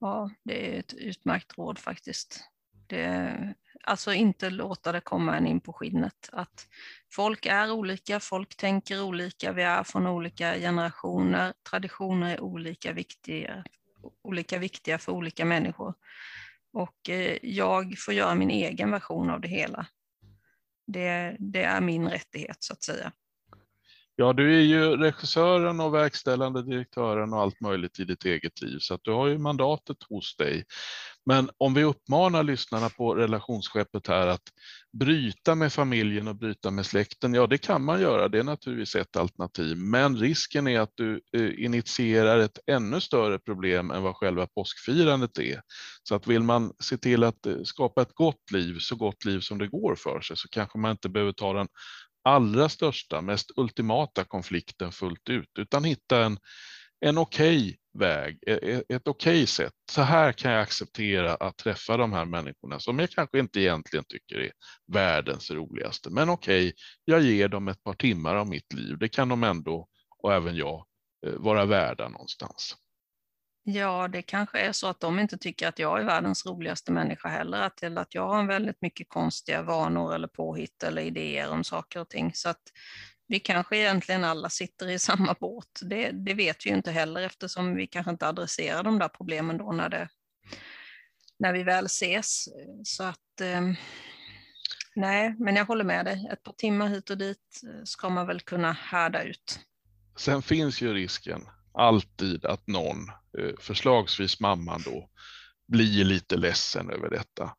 Ja, 0.00 0.30
det 0.42 0.74
är 0.74 0.80
ett 0.80 0.94
utmärkt 0.94 1.58
råd 1.58 1.78
faktiskt. 1.78 2.40
Det, 2.86 3.54
alltså 3.84 4.12
inte 4.12 4.50
låta 4.50 4.92
det 4.92 5.00
komma 5.00 5.36
en 5.36 5.46
in 5.46 5.60
på 5.60 5.72
skinnet. 5.72 6.28
Att 6.32 6.66
folk 7.12 7.46
är 7.46 7.70
olika, 7.70 8.20
folk 8.20 8.56
tänker 8.56 9.02
olika, 9.02 9.52
vi 9.52 9.62
är 9.62 9.82
från 9.84 10.06
olika 10.06 10.54
generationer, 10.54 11.54
traditioner 11.70 12.34
är 12.34 12.40
olika 12.40 12.92
viktiga, 12.92 13.64
olika 14.22 14.58
viktiga 14.58 14.98
för 14.98 15.12
olika 15.12 15.44
människor. 15.44 15.94
Och 16.72 17.10
eh, 17.10 17.38
jag 17.42 17.98
får 17.98 18.14
göra 18.14 18.34
min 18.34 18.50
egen 18.50 18.90
version 18.90 19.30
av 19.30 19.40
det 19.40 19.48
hela. 19.48 19.86
Det, 20.86 21.36
det 21.38 21.62
är 21.62 21.80
min 21.80 22.08
rättighet 22.08 22.56
så 22.60 22.72
att 22.72 22.82
säga. 22.82 23.12
Ja, 24.20 24.32
du 24.32 24.56
är 24.56 24.60
ju 24.60 24.96
regissören 24.96 25.80
och 25.80 25.94
verkställande 25.94 26.62
direktören 26.62 27.32
och 27.32 27.40
allt 27.40 27.60
möjligt 27.60 28.00
i 28.00 28.04
ditt 28.04 28.24
eget 28.24 28.62
liv, 28.62 28.78
så 28.80 28.94
att 28.94 29.00
du 29.04 29.10
har 29.10 29.26
ju 29.26 29.38
mandatet 29.38 29.96
hos 30.08 30.36
dig. 30.36 30.64
Men 31.26 31.50
om 31.58 31.74
vi 31.74 31.84
uppmanar 31.84 32.42
lyssnarna 32.42 32.88
på 32.88 33.14
relationsskeppet 33.14 34.06
här 34.06 34.26
att 34.26 34.42
bryta 35.00 35.54
med 35.54 35.72
familjen 35.72 36.28
och 36.28 36.36
bryta 36.36 36.70
med 36.70 36.86
släkten, 36.86 37.34
ja 37.34 37.46
det 37.46 37.58
kan 37.58 37.84
man 37.84 38.00
göra, 38.00 38.28
det 38.28 38.38
är 38.38 38.44
naturligtvis 38.44 38.94
ett 38.94 39.16
alternativ, 39.16 39.76
men 39.76 40.16
risken 40.16 40.68
är 40.68 40.80
att 40.80 40.92
du 40.94 41.20
eh, 41.36 41.64
initierar 41.64 42.38
ett 42.38 42.58
ännu 42.66 43.00
större 43.00 43.38
problem 43.38 43.90
än 43.90 44.02
vad 44.02 44.16
själva 44.16 44.46
påskfirandet 44.46 45.38
är. 45.38 45.60
Så 46.02 46.14
att 46.14 46.26
vill 46.26 46.42
man 46.42 46.72
se 46.80 46.96
till 46.96 47.24
att 47.24 47.46
eh, 47.46 47.62
skapa 47.64 48.02
ett 48.02 48.14
gott 48.14 48.50
liv, 48.52 48.78
så 48.80 48.96
gott 48.96 49.24
liv 49.24 49.40
som 49.40 49.58
det 49.58 49.68
går 49.68 49.94
för 49.94 50.20
sig, 50.20 50.36
så 50.36 50.48
kanske 50.48 50.78
man 50.78 50.90
inte 50.90 51.08
behöver 51.08 51.32
ta 51.32 51.52
den 51.52 51.68
allra 52.24 52.68
största, 52.68 53.20
mest 53.20 53.50
ultimata 53.56 54.24
konflikten 54.24 54.92
fullt 54.92 55.28
ut, 55.30 55.50
utan 55.58 55.84
hitta 55.84 56.24
en, 56.24 56.38
en 57.00 57.18
okej 57.18 57.58
okay 57.58 57.76
väg, 57.98 58.38
e, 58.46 58.52
e, 58.52 58.82
ett 58.88 59.08
okej 59.08 59.32
okay 59.32 59.46
sätt. 59.46 59.72
Så 59.90 60.02
här 60.02 60.32
kan 60.32 60.52
jag 60.52 60.60
acceptera 60.60 61.34
att 61.34 61.56
träffa 61.56 61.96
de 61.96 62.12
här 62.12 62.24
människorna 62.24 62.80
som 62.80 62.98
jag 62.98 63.10
kanske 63.10 63.38
inte 63.38 63.60
egentligen 63.60 64.04
tycker 64.08 64.36
är 64.36 64.52
världens 64.92 65.50
roligaste. 65.50 66.10
Men 66.10 66.28
okej, 66.28 66.68
okay, 66.68 66.72
jag 67.04 67.20
ger 67.20 67.48
dem 67.48 67.68
ett 67.68 67.82
par 67.82 67.94
timmar 67.94 68.36
av 68.36 68.48
mitt 68.48 68.72
liv. 68.72 68.98
Det 68.98 69.08
kan 69.08 69.28
de 69.28 69.44
ändå, 69.44 69.88
och 70.18 70.34
även 70.34 70.56
jag, 70.56 70.86
eh, 71.26 71.32
vara 71.32 71.64
värda 71.64 72.08
någonstans. 72.08 72.76
Ja, 73.70 74.08
det 74.08 74.22
kanske 74.22 74.58
är 74.58 74.72
så 74.72 74.86
att 74.86 75.00
de 75.00 75.18
inte 75.18 75.38
tycker 75.38 75.68
att 75.68 75.78
jag 75.78 76.00
är 76.00 76.04
världens 76.04 76.46
roligaste 76.46 76.92
människa 76.92 77.28
heller, 77.28 77.62
att, 77.62 77.82
eller 77.82 78.00
att 78.00 78.14
jag 78.14 78.28
har 78.28 78.46
väldigt 78.46 78.82
mycket 78.82 79.08
konstiga 79.08 79.62
vanor 79.62 80.14
eller 80.14 80.28
påhitt 80.28 80.82
eller 80.82 81.02
idéer 81.02 81.50
om 81.50 81.64
saker 81.64 82.00
och 82.00 82.08
ting. 82.08 82.34
Så 82.34 82.48
att 82.48 82.62
vi 83.26 83.40
kanske 83.40 83.76
egentligen 83.76 84.24
alla 84.24 84.48
sitter 84.48 84.90
i 84.90 84.98
samma 84.98 85.34
båt. 85.40 85.80
Det, 85.82 86.10
det 86.10 86.34
vet 86.34 86.66
vi 86.66 86.70
ju 86.70 86.76
inte 86.76 86.90
heller 86.90 87.22
eftersom 87.22 87.74
vi 87.74 87.86
kanske 87.86 88.10
inte 88.10 88.28
adresserar 88.28 88.82
de 88.82 88.98
där 88.98 89.08
problemen 89.08 89.58
då 89.58 89.72
när, 89.72 89.88
det, 89.88 90.08
när 91.38 91.52
vi 91.52 91.62
väl 91.62 91.86
ses. 91.86 92.48
Så 92.84 93.04
att 93.04 93.40
eh, 93.40 93.62
nej, 94.94 95.34
men 95.38 95.56
jag 95.56 95.64
håller 95.64 95.84
med 95.84 96.04
dig. 96.04 96.28
Ett 96.32 96.42
par 96.42 96.52
timmar 96.52 96.88
hit 96.88 97.10
och 97.10 97.18
dit 97.18 97.60
ska 97.84 98.08
man 98.08 98.26
väl 98.26 98.40
kunna 98.40 98.72
härda 98.72 99.22
ut. 99.22 99.60
Sen 100.16 100.42
finns 100.42 100.80
ju 100.80 100.94
risken 100.94 101.48
alltid 101.74 102.44
att 102.44 102.66
någon, 102.66 103.08
eh, 103.38 103.54
förslagsvis 103.58 104.40
mamman 104.40 104.82
då, 104.84 105.08
blir 105.68 106.04
lite 106.04 106.36
ledsen 106.36 106.90
över 106.90 107.10
detta. 107.10 107.54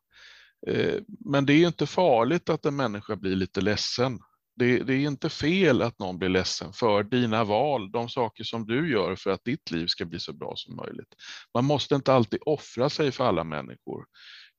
Eh, 0.66 1.00
men 1.24 1.46
det 1.46 1.52
är 1.52 1.66
inte 1.66 1.86
farligt 1.86 2.48
att 2.48 2.66
en 2.66 2.76
människa 2.76 3.16
blir 3.16 3.36
lite 3.36 3.60
ledsen. 3.60 4.18
Det, 4.56 4.78
det, 4.78 4.94
är 4.94 5.06
inte 5.06 5.28
fel 5.28 5.82
att 5.82 5.98
någon 5.98 6.18
blir 6.18 6.28
ledsen 6.28 6.72
för 6.72 7.02
dina 7.02 7.44
val, 7.44 7.90
de 7.90 8.08
saker 8.08 8.44
som 8.44 8.66
du 8.66 8.92
gör 8.92 9.16
för 9.16 9.30
att 9.30 9.44
ditt 9.44 9.70
liv 9.70 9.86
ska 9.86 10.04
bli 10.04 10.20
så 10.20 10.32
bra 10.32 10.52
som 10.56 10.76
möjligt. 10.76 11.14
Man 11.54 11.64
måste 11.64 11.94
inte 11.94 12.12
alltid 12.12 12.40
offra 12.46 12.90
sig 12.90 13.12
för 13.12 13.24
alla 13.24 13.44
människor. 13.44 14.04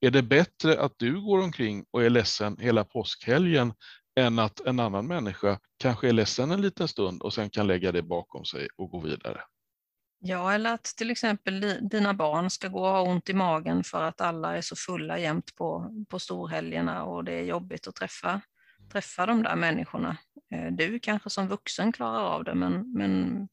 Är 0.02 0.12
det 0.12 0.24
bättre 0.24 0.82
att 0.82 0.94
du 0.98 1.22
går 1.22 1.42
omkring 1.42 1.86
och 1.92 2.04
är 2.04 2.10
ledsen 2.10 2.58
hela 2.60 2.84
påskhelgen 2.84 3.74
än 4.20 4.40
att 4.40 4.60
en 4.60 4.80
annan 4.80 5.08
människa 5.08 5.60
kanske 5.78 6.10
är 6.10 6.14
ledsen 6.14 6.52
en 6.52 6.62
liten 6.62 6.88
stund 6.88 7.22
och 7.22 7.34
sen 7.34 7.50
kan 7.50 7.68
lägga 7.68 7.92
det 7.92 8.02
bakom 8.02 8.46
sig 8.46 8.68
och 8.78 8.90
gå 8.90 9.00
vidare. 9.00 9.42
Ja, 10.24 10.54
eller 10.54 10.74
att 10.74 10.84
till 10.84 11.12
exempel 11.12 11.80
dina 11.90 12.14
barn 12.14 12.50
ska 12.50 12.68
gå 12.68 12.80
och 12.80 12.92
ha 12.92 13.02
ont 13.02 13.30
i 13.30 13.34
magen 13.34 13.84
för 13.84 14.04
att 14.04 14.22
alla 14.22 14.58
är 14.58 14.62
så 14.62 14.76
fulla 14.76 15.20
jämt 15.20 15.56
på, 15.56 15.92
på 16.10 16.20
storhelgerna 16.20 17.04
och 17.04 17.24
det 17.24 17.34
är 17.34 17.44
jobbigt 17.44 17.88
att 17.88 17.96
träffa, 17.96 18.42
träffa 18.92 19.26
de 19.26 19.44
där 19.44 19.56
människorna. 19.56 20.18
Eh, 20.54 20.72
du 20.72 21.00
kanske 21.00 21.30
som 21.30 21.48
vuxen 21.48 21.92
klarar 21.92 22.24
av 22.24 22.44
det, 22.44 22.56
men, 22.56 22.94
men 22.94 23.48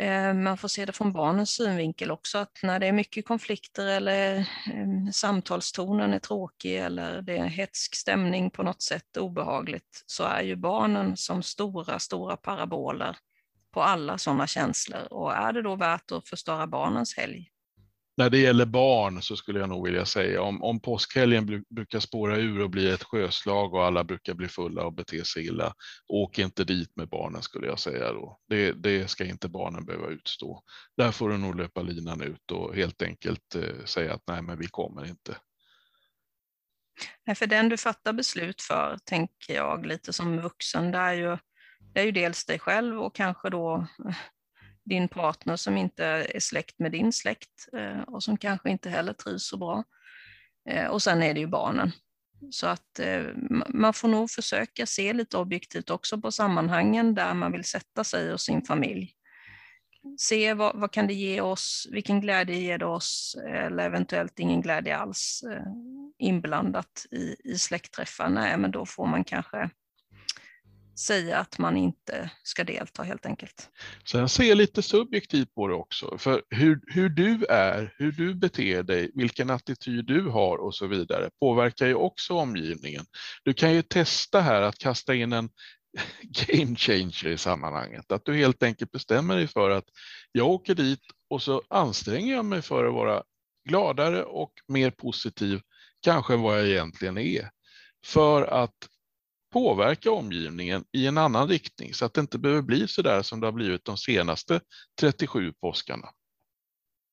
Eh, 0.00 0.34
man 0.34 0.56
får 0.56 0.68
se 0.68 0.84
det 0.84 0.92
från 0.92 1.12
barnens 1.12 1.50
synvinkel 1.50 2.10
också, 2.10 2.38
att 2.38 2.58
när 2.62 2.78
det 2.78 2.86
är 2.86 2.92
mycket 2.92 3.26
konflikter 3.26 3.86
eller 3.86 4.46
ehm, 4.72 5.12
samtalstonen 5.12 6.12
är 6.12 6.18
tråkig 6.18 6.76
eller 6.76 7.22
det 7.22 7.36
är 7.36 7.46
hetsk 7.46 7.94
stämning 7.94 8.50
på 8.50 8.62
något 8.62 8.82
sätt 8.82 9.16
obehagligt, 9.16 10.04
så 10.06 10.24
är 10.24 10.42
ju 10.42 10.56
barnen 10.56 11.16
som 11.16 11.42
stora, 11.42 11.98
stora 11.98 12.36
paraboler 12.36 13.16
på 13.70 13.82
alla 13.82 14.18
sådana 14.18 14.46
känslor. 14.46 15.12
Och 15.12 15.34
är 15.34 15.52
det 15.52 15.62
då 15.62 15.76
värt 15.76 16.12
att 16.12 16.28
förstöra 16.28 16.66
barnens 16.66 17.16
helg 17.16 17.50
när 18.20 18.30
det 18.30 18.38
gäller 18.38 18.66
barn 18.66 19.22
så 19.22 19.36
skulle 19.36 19.60
jag 19.60 19.68
nog 19.68 19.86
vilja 19.86 20.04
säga 20.04 20.42
om, 20.42 20.62
om 20.62 20.80
påskhelgen 20.80 21.64
brukar 21.70 22.00
spåra 22.00 22.36
ur 22.36 22.60
och 22.60 22.70
bli 22.70 22.90
ett 22.90 23.02
sjöslag 23.02 23.74
och 23.74 23.84
alla 23.84 24.04
brukar 24.04 24.34
bli 24.34 24.48
fulla 24.48 24.84
och 24.84 24.92
bete 24.92 25.24
sig 25.24 25.46
illa. 25.46 25.74
Åk 26.08 26.38
inte 26.38 26.64
dit 26.64 26.96
med 26.96 27.08
barnen 27.08 27.42
skulle 27.42 27.66
jag 27.66 27.78
säga 27.78 28.12
då. 28.12 28.38
Det, 28.48 28.72
det 28.72 29.10
ska 29.10 29.24
inte 29.24 29.48
barnen 29.48 29.84
behöva 29.84 30.08
utstå. 30.08 30.62
Där 30.96 31.12
får 31.12 31.28
du 31.28 31.38
nog 31.38 31.56
löpa 31.56 31.82
linan 31.82 32.22
ut 32.22 32.50
och 32.52 32.74
helt 32.74 33.02
enkelt 33.02 33.54
eh, 33.54 33.84
säga 33.84 34.14
att 34.14 34.22
nej, 34.26 34.42
men 34.42 34.58
vi 34.58 34.66
kommer 34.66 35.06
inte. 35.06 35.36
Nej, 37.26 37.36
för 37.36 37.46
den 37.46 37.68
du 37.68 37.76
fattar 37.76 38.12
beslut 38.12 38.62
för, 38.62 38.98
tänker 39.04 39.54
jag 39.54 39.86
lite 39.86 40.12
som 40.12 40.40
vuxen, 40.40 40.90
det 40.90 40.98
är 40.98 41.12
ju, 41.12 41.38
det 41.94 42.00
är 42.00 42.04
ju 42.04 42.12
dels 42.12 42.44
dig 42.44 42.58
själv 42.58 43.00
och 43.00 43.14
kanske 43.14 43.50
då 43.50 43.86
din 44.90 45.08
partner 45.08 45.56
som 45.56 45.76
inte 45.76 46.04
är 46.04 46.40
släkt 46.40 46.78
med 46.78 46.92
din 46.92 47.12
släkt 47.12 47.68
eh, 47.72 48.00
och 48.00 48.22
som 48.22 48.36
kanske 48.36 48.70
inte 48.70 48.90
heller 48.90 49.12
trivs 49.12 49.46
så 49.46 49.56
bra. 49.56 49.84
Eh, 50.68 50.86
och 50.86 51.02
sen 51.02 51.22
är 51.22 51.34
det 51.34 51.40
ju 51.40 51.46
barnen. 51.46 51.92
Så 52.50 52.66
att 52.66 52.98
eh, 52.98 53.22
man 53.68 53.92
får 53.92 54.08
nog 54.08 54.30
försöka 54.30 54.86
se 54.86 55.12
lite 55.12 55.36
objektivt 55.36 55.90
också 55.90 56.20
på 56.20 56.32
sammanhangen 56.32 57.14
där 57.14 57.34
man 57.34 57.52
vill 57.52 57.64
sätta 57.64 58.04
sig 58.04 58.32
och 58.32 58.40
sin 58.40 58.62
familj. 58.62 59.14
Se 60.18 60.54
vad, 60.54 60.76
vad 60.76 60.92
kan 60.92 61.06
det 61.06 61.14
ge 61.14 61.40
oss, 61.40 61.88
vilken 61.90 62.20
glädje 62.20 62.56
ger 62.56 62.78
det 62.78 62.86
oss 62.86 63.36
eller 63.46 63.86
eventuellt 63.86 64.38
ingen 64.38 64.60
glädje 64.60 64.96
alls 64.96 65.44
eh, 65.50 65.66
inblandat 66.18 67.06
i, 67.10 67.36
i 67.44 67.58
släktträffar. 67.58 68.28
Nej, 68.28 68.56
men 68.56 68.70
då 68.70 68.86
får 68.86 69.06
man 69.06 69.24
kanske 69.24 69.70
säga 71.00 71.38
att 71.38 71.58
man 71.58 71.76
inte 71.76 72.30
ska 72.42 72.64
delta 72.64 73.02
helt 73.02 73.26
enkelt. 73.26 73.70
Sen 74.04 74.28
se 74.28 74.54
lite 74.54 74.82
subjektivt 74.82 75.54
på 75.54 75.68
det 75.68 75.74
också, 75.74 76.18
för 76.18 76.42
hur, 76.50 76.80
hur 76.86 77.08
du 77.08 77.44
är, 77.44 77.94
hur 77.98 78.12
du 78.12 78.34
beter 78.34 78.82
dig, 78.82 79.10
vilken 79.14 79.50
attityd 79.50 80.04
du 80.06 80.28
har 80.28 80.58
och 80.58 80.74
så 80.74 80.86
vidare 80.86 81.30
påverkar 81.40 81.86
ju 81.86 81.94
också 81.94 82.34
omgivningen. 82.34 83.04
Du 83.44 83.52
kan 83.52 83.72
ju 83.72 83.82
testa 83.82 84.40
här 84.40 84.62
att 84.62 84.78
kasta 84.78 85.14
in 85.14 85.32
en 85.32 85.48
game 86.22 86.76
changer 86.76 87.26
i 87.26 87.38
sammanhanget, 87.38 88.12
att 88.12 88.24
du 88.24 88.34
helt 88.34 88.62
enkelt 88.62 88.90
bestämmer 88.90 89.36
dig 89.36 89.46
för 89.46 89.70
att 89.70 89.86
jag 90.32 90.48
åker 90.48 90.74
dit 90.74 91.00
och 91.30 91.42
så 91.42 91.62
anstränger 91.68 92.34
jag 92.34 92.44
mig 92.44 92.62
för 92.62 92.84
att 92.84 92.94
vara 92.94 93.22
gladare 93.68 94.24
och 94.24 94.52
mer 94.68 94.90
positiv, 94.90 95.60
kanske 96.00 96.34
än 96.34 96.42
vad 96.42 96.58
jag 96.58 96.68
egentligen 96.68 97.18
är. 97.18 97.50
För 98.06 98.42
att 98.42 98.76
påverka 99.50 100.10
omgivningen 100.10 100.84
i 100.92 101.06
en 101.06 101.18
annan 101.18 101.48
riktning 101.48 101.94
så 101.94 102.04
att 102.04 102.14
det 102.14 102.20
inte 102.20 102.38
behöver 102.38 102.62
bli 102.62 102.88
så 102.88 103.02
där 103.02 103.22
som 103.22 103.40
det 103.40 103.46
har 103.46 103.52
blivit 103.52 103.84
de 103.84 103.96
senaste 103.96 104.60
37 105.00 105.52
påskarna. 105.52 106.08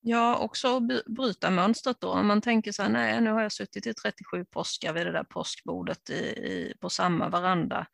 Ja, 0.02 0.38
också 0.38 0.80
bryta 1.06 1.50
mönstret 1.50 1.98
då. 2.00 2.10
Om 2.10 2.28
man 2.28 2.42
tänker 2.42 2.72
så 2.72 2.84
här, 2.84 2.90
nej, 2.90 3.22
nu 3.22 3.32
har 3.32 3.42
jag 3.42 3.52
suttit 3.52 3.88
i 3.88 3.94
37 3.94 4.46
påskar 4.46 4.94
vid 4.94 5.06
det 5.06 5.12
där 5.12 5.24
påskbordet 5.24 6.10
i, 6.10 6.14
i, 6.24 6.74
på 6.80 6.90
samma 6.90 7.30
veranda 7.30 7.88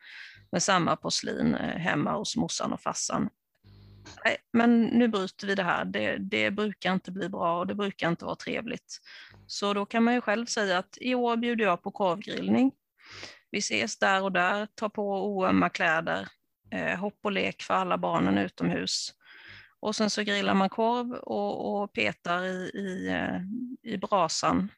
med 0.51 0.63
samma 0.63 0.95
porslin 0.95 1.55
eh, 1.55 1.77
hemma 1.77 2.17
hos 2.17 2.35
morsan 2.35 2.73
och 2.73 2.81
farsan. 2.81 3.29
Nej, 4.25 4.37
men 4.53 4.81
nu 4.81 5.07
bryter 5.07 5.47
vi 5.47 5.55
det 5.55 5.63
här. 5.63 5.85
Det, 5.85 6.17
det 6.17 6.51
brukar 6.51 6.93
inte 6.93 7.11
bli 7.11 7.29
bra 7.29 7.59
och 7.59 7.67
det 7.67 7.75
brukar 7.75 8.09
inte 8.09 8.25
vara 8.25 8.35
trevligt. 8.35 8.99
Så 9.47 9.73
då 9.73 9.85
kan 9.85 10.03
man 10.03 10.13
ju 10.13 10.21
själv 10.21 10.45
säga 10.45 10.77
att 10.77 10.97
i 11.01 11.15
år 11.15 11.37
bjuder 11.37 11.65
jag 11.65 11.83
på 11.83 11.91
korvgrillning. 11.91 12.71
Vi 13.53 13.59
ses 13.59 13.99
där 13.99 14.23
och 14.23 14.31
där, 14.31 14.67
ta 14.75 14.89
på 14.89 15.25
oömma 15.25 15.69
kläder, 15.69 16.27
eh, 16.71 16.99
hopp 16.99 17.19
och 17.23 17.31
lek 17.31 17.61
för 17.61 17.73
alla 17.73 17.97
barnen 17.97 18.37
utomhus. 18.37 19.13
Och 19.79 19.95
sen 19.95 20.09
så 20.09 20.23
grillar 20.23 20.53
man 20.53 20.69
korv 20.69 21.11
och, 21.11 21.81
och 21.83 21.93
petar 21.93 22.43
i, 22.43 22.71
i, 22.73 23.07
eh, 23.07 23.41
i 23.93 23.97
brasan 23.97 24.71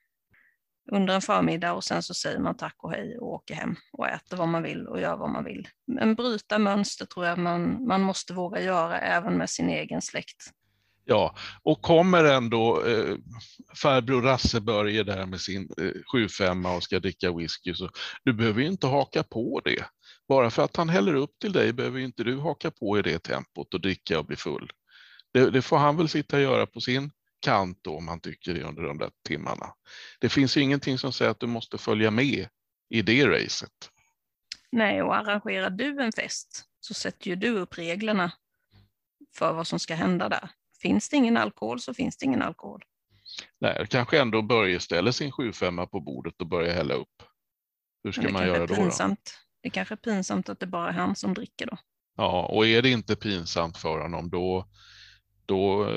under 0.92 1.16
en 1.16 1.22
förmiddag 1.22 1.74
och 1.74 1.84
sen 1.84 2.04
så 2.04 2.14
säger 2.14 2.40
man 2.40 2.58
tack 2.58 2.76
och 2.78 2.92
hej 2.92 3.18
och 3.18 3.34
åker 3.34 3.56
hem 3.56 3.76
och 3.92 4.08
äter 4.08 4.38
vad 4.38 4.48
man 4.48 4.64
vill 4.64 4.88
och 4.88 5.02
gör 5.02 5.18
vad 5.18 5.30
man 5.30 5.44
vill. 5.44 5.68
Men 5.88 6.16
bryta 6.16 6.60
mönster 6.60 7.06
tror 7.06 7.26
jag 7.26 7.38
man, 7.38 7.88
man 7.88 8.02
måste 8.02 8.34
våga 8.34 8.62
göra 8.62 9.00
även 9.00 9.38
med 9.38 9.50
sin 9.50 9.70
egen 9.70 10.02
släkt. 10.02 10.52
Ja, 11.08 11.36
och 11.63 11.82
kommer 11.82 12.24
ändå 12.24 12.86
eh, 12.86 13.15
farbror 13.76 14.22
Rasse-Börje 14.22 15.04
där 15.04 15.26
med 15.26 15.41
sin 15.41 15.70
eh, 15.82 15.91
75 16.12 16.65
och 16.65 16.84
ska 16.84 17.00
dricka 17.00 17.34
whisky, 17.34 17.74
så 17.74 17.89
du 18.24 18.34
behöver 18.34 18.62
ju 18.62 18.68
inte 18.68 18.88
haka 18.88 19.24
på 19.24 19.62
det. 19.65 19.86
Bara 20.28 20.50
för 20.50 20.63
att 20.63 20.76
han 20.76 20.89
häller 20.89 21.15
upp 21.15 21.39
till 21.41 21.52
dig 21.52 21.74
behöver 21.74 22.00
inte 22.00 22.24
du 22.24 22.39
haka 22.39 22.72
på 22.72 23.00
i 23.00 23.02
det 23.02 23.20
tempot 23.20 23.74
och 23.74 23.82
dricka 23.82 24.20
och 24.20 24.26
bli 24.26 24.36
full. 24.36 24.72
Det, 25.34 25.50
det 25.50 25.62
får 25.62 25.78
han 25.78 25.98
väl 25.98 26.10
sitta 26.10 26.36
och 26.36 26.44
göra 26.44 26.65
på 26.65 26.82
sin 26.82 27.12
kant 27.41 27.80
då, 27.82 27.98
om 27.98 28.08
han 28.08 28.20
tycker 28.20 28.54
det 28.54 28.63
under 28.63 28.84
de 28.84 28.98
där 28.98 29.10
timmarna. 29.28 29.74
Det 30.20 30.30
finns 30.30 30.58
ju 30.58 30.62
ingenting 30.62 30.98
som 30.98 31.13
säger 31.13 31.32
att 31.32 31.39
du 31.39 31.48
måste 31.48 31.78
följa 31.78 32.12
med 32.12 32.48
i 32.89 33.02
det 33.02 33.28
racet. 33.28 33.91
Nej, 34.72 35.02
och 35.02 35.15
arrangerar 35.15 35.70
du 35.70 36.02
en 36.02 36.12
fest 36.12 36.65
så 36.80 36.94
sätter 36.94 37.28
ju 37.28 37.36
du 37.36 37.50
upp 37.50 37.78
reglerna 37.78 38.32
för 39.38 39.54
vad 39.54 39.68
som 39.68 39.80
ska 39.80 39.96
hända 39.96 40.30
där. 40.30 40.50
Finns 40.86 41.10
det 41.10 41.17
ingen 41.17 41.38
alkohol 41.38 41.80
så 41.80 41.93
finns 41.93 42.17
det 42.17 42.26
ingen 42.26 42.41
alkohol. 42.41 42.84
Nej, 43.60 43.88
kanske 43.89 44.21
ändå 44.21 44.41
Börje 44.41 44.80
ställer 44.80 45.12
sin 45.12 45.32
75 45.32 45.76
på 45.91 46.00
bordet 46.00 46.41
och 46.41 46.48
börjar 46.48 46.74
hälla 46.74 46.93
upp. 46.93 47.24
Hur 48.04 48.12
ska 48.12 48.30
man 48.30 48.48
göra 48.48 48.65
då, 48.65 48.76
pinsamt. 48.76 49.19
då? 49.24 49.32
Det 49.62 49.67
är 49.67 49.71
kanske 49.71 49.93
är 49.93 49.98
pinsamt 49.98 50.50
att 50.50 50.60
det 50.60 50.67
bara 50.67 50.89
är 50.89 50.93
han 50.93 51.15
som 51.15 51.34
dricker 51.34 51.65
då. 51.65 51.78
Ja, 52.17 52.45
och 52.45 52.67
är 52.67 52.82
det 52.82 52.89
inte 52.89 53.15
pinsamt 53.15 53.78
för 53.78 54.00
honom 54.00 54.30
då, 54.30 54.69
då 55.45 55.89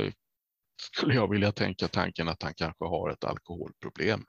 skulle 0.83 1.15
jag 1.15 1.31
vilja 1.31 1.53
tänka 1.53 1.89
tanken 1.89 2.29
att 2.29 2.43
han 2.43 2.55
kanske 2.55 2.85
har 2.85 3.11
ett 3.11 3.25
alkoholproblem. 3.25 4.25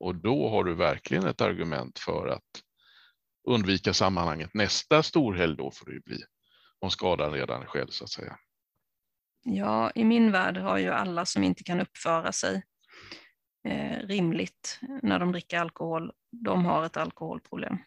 Och 0.00 0.14
då 0.14 0.48
har 0.48 0.64
du 0.64 0.74
verkligen 0.74 1.26
ett 1.26 1.40
argument 1.40 1.98
för 1.98 2.28
att 2.28 2.62
undvika 3.48 3.94
sammanhanget. 3.94 4.54
Nästa 4.54 5.02
storhelg 5.02 5.56
då 5.56 5.70
får 5.70 5.86
det 5.86 5.92
ju 5.92 6.00
bli, 6.00 6.18
om 6.78 6.90
skadan 6.90 7.32
redan 7.32 7.62
är 7.62 7.66
skedd 7.66 7.92
så 7.92 8.04
att 8.04 8.10
säga. 8.10 8.36
Ja, 9.42 9.90
i 9.94 10.04
min 10.04 10.32
värld 10.32 10.56
har 10.56 10.78
ju 10.78 10.88
alla 10.88 11.24
som 11.24 11.42
inte 11.42 11.64
kan 11.64 11.80
uppföra 11.80 12.32
sig 12.32 12.62
eh, 13.68 14.06
rimligt 14.06 14.80
när 15.02 15.18
de 15.18 15.32
dricker 15.32 15.58
alkohol, 15.58 16.12
de 16.44 16.64
har 16.64 16.84
ett 16.86 16.96
alkoholproblem. 16.96 17.78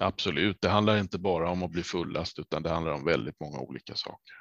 Absolut, 0.00 0.60
det 0.60 0.68
handlar 0.68 0.96
inte 0.98 1.18
bara 1.18 1.50
om 1.50 1.62
att 1.62 1.70
bli 1.70 1.82
fullast 1.82 2.38
utan 2.38 2.62
det 2.62 2.70
handlar 2.70 2.92
om 2.92 3.04
väldigt 3.04 3.40
många 3.40 3.58
olika 3.58 3.94
saker. 3.94 4.34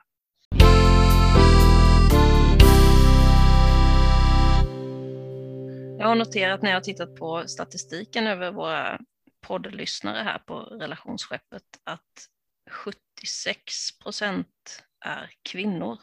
Jag 5.99 6.07
har 6.07 6.15
noterat 6.15 6.61
när 6.61 6.71
jag 6.71 6.83
tittat 6.83 7.15
på 7.15 7.43
statistiken 7.47 8.27
över 8.27 8.51
våra 8.51 8.99
poddlyssnare 9.47 10.23
här 10.23 10.39
på 10.39 10.59
relationsskeppet 10.59 11.63
att 11.83 12.29
76 12.71 13.99
procent 14.03 14.83
är 15.05 15.31
kvinnor. 15.49 15.97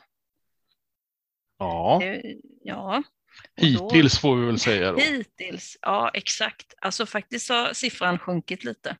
Ja, 1.62 1.98
Det- 2.01 2.37
ja. 2.62 2.96
och 2.96 3.03
då- 3.57 3.66
hittills 3.90 4.18
får 4.18 4.37
vi 4.37 4.46
väl 4.46 4.59
säga 4.59 4.92
då. 4.92 4.98
Hittills, 4.98 5.77
ja 5.83 6.11
exakt. 6.14 6.75
Alltså 6.81 7.07
faktiskt 7.07 7.48
har 7.51 7.72
siffran 7.72 8.18
sjunkit 8.18 8.64
lite. 8.64 8.96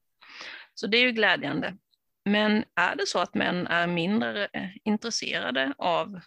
Så 0.75 0.87
det 0.87 0.97
är 0.97 1.03
ju 1.03 1.13
glädjande. 1.13 1.77
Men 2.25 2.65
är 2.77 2.97
det 2.97 3.07
så 3.07 3.19
att 3.19 3.35
män 3.35 3.67
är 3.67 3.87
mindre 3.87 4.45
eh, 4.53 4.69
intresserade 4.85 5.75
av 5.79 6.21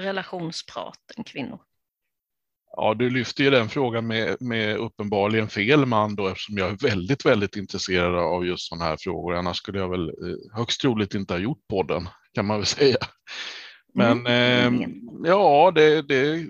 relationsprat 0.00 0.98
än 1.16 1.24
kvinnor? 1.24 1.60
Ja, 2.76 2.94
du 2.94 3.10
lyfter 3.10 3.44
ju 3.44 3.50
den 3.50 3.68
frågan 3.68 4.06
med, 4.06 4.36
med 4.40 4.76
uppenbarligen 4.76 5.48
fel 5.48 5.86
man 5.86 6.14
då 6.16 6.28
eftersom 6.28 6.58
jag 6.58 6.70
är 6.70 6.88
väldigt, 6.88 7.26
väldigt 7.26 7.56
intresserad 7.56 8.14
av 8.14 8.46
just 8.46 8.68
sådana 8.68 8.84
här 8.84 8.96
frågor. 9.00 9.34
Annars 9.34 9.56
skulle 9.56 9.78
jag 9.78 9.90
väl 9.90 10.08
eh, 10.08 10.56
högst 10.56 10.80
troligt 10.80 11.14
inte 11.14 11.34
ha 11.34 11.38
gjort 11.38 11.66
podden 11.70 12.08
kan 12.34 12.46
man 12.46 12.56
väl 12.58 12.66
säga. 12.76 12.96
Men 13.94 14.26
Mm. 14.26 14.84
eh, 15.24 15.30
ja, 15.30 15.72
det, 15.74 16.02
det 16.02 16.46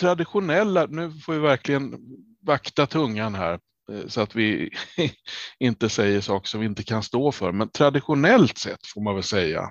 traditionella, 0.00 0.86
nu 0.86 1.12
får 1.12 1.32
vi 1.32 1.38
verkligen 1.38 2.00
vakta 2.42 2.86
tungan 2.86 3.34
här 3.34 3.60
eh, 3.92 4.06
så 4.06 4.20
att 4.20 4.34
vi 4.34 4.70
inte 5.58 5.88
säger 5.88 6.20
saker 6.20 6.48
som 6.48 6.60
vi 6.60 6.66
inte 6.66 6.82
kan 6.82 7.02
stå 7.02 7.32
för. 7.32 7.52
Men 7.52 7.70
traditionellt 7.70 8.58
sett 8.58 8.86
får 8.86 9.00
man 9.00 9.14
väl 9.14 9.24
säga 9.24 9.70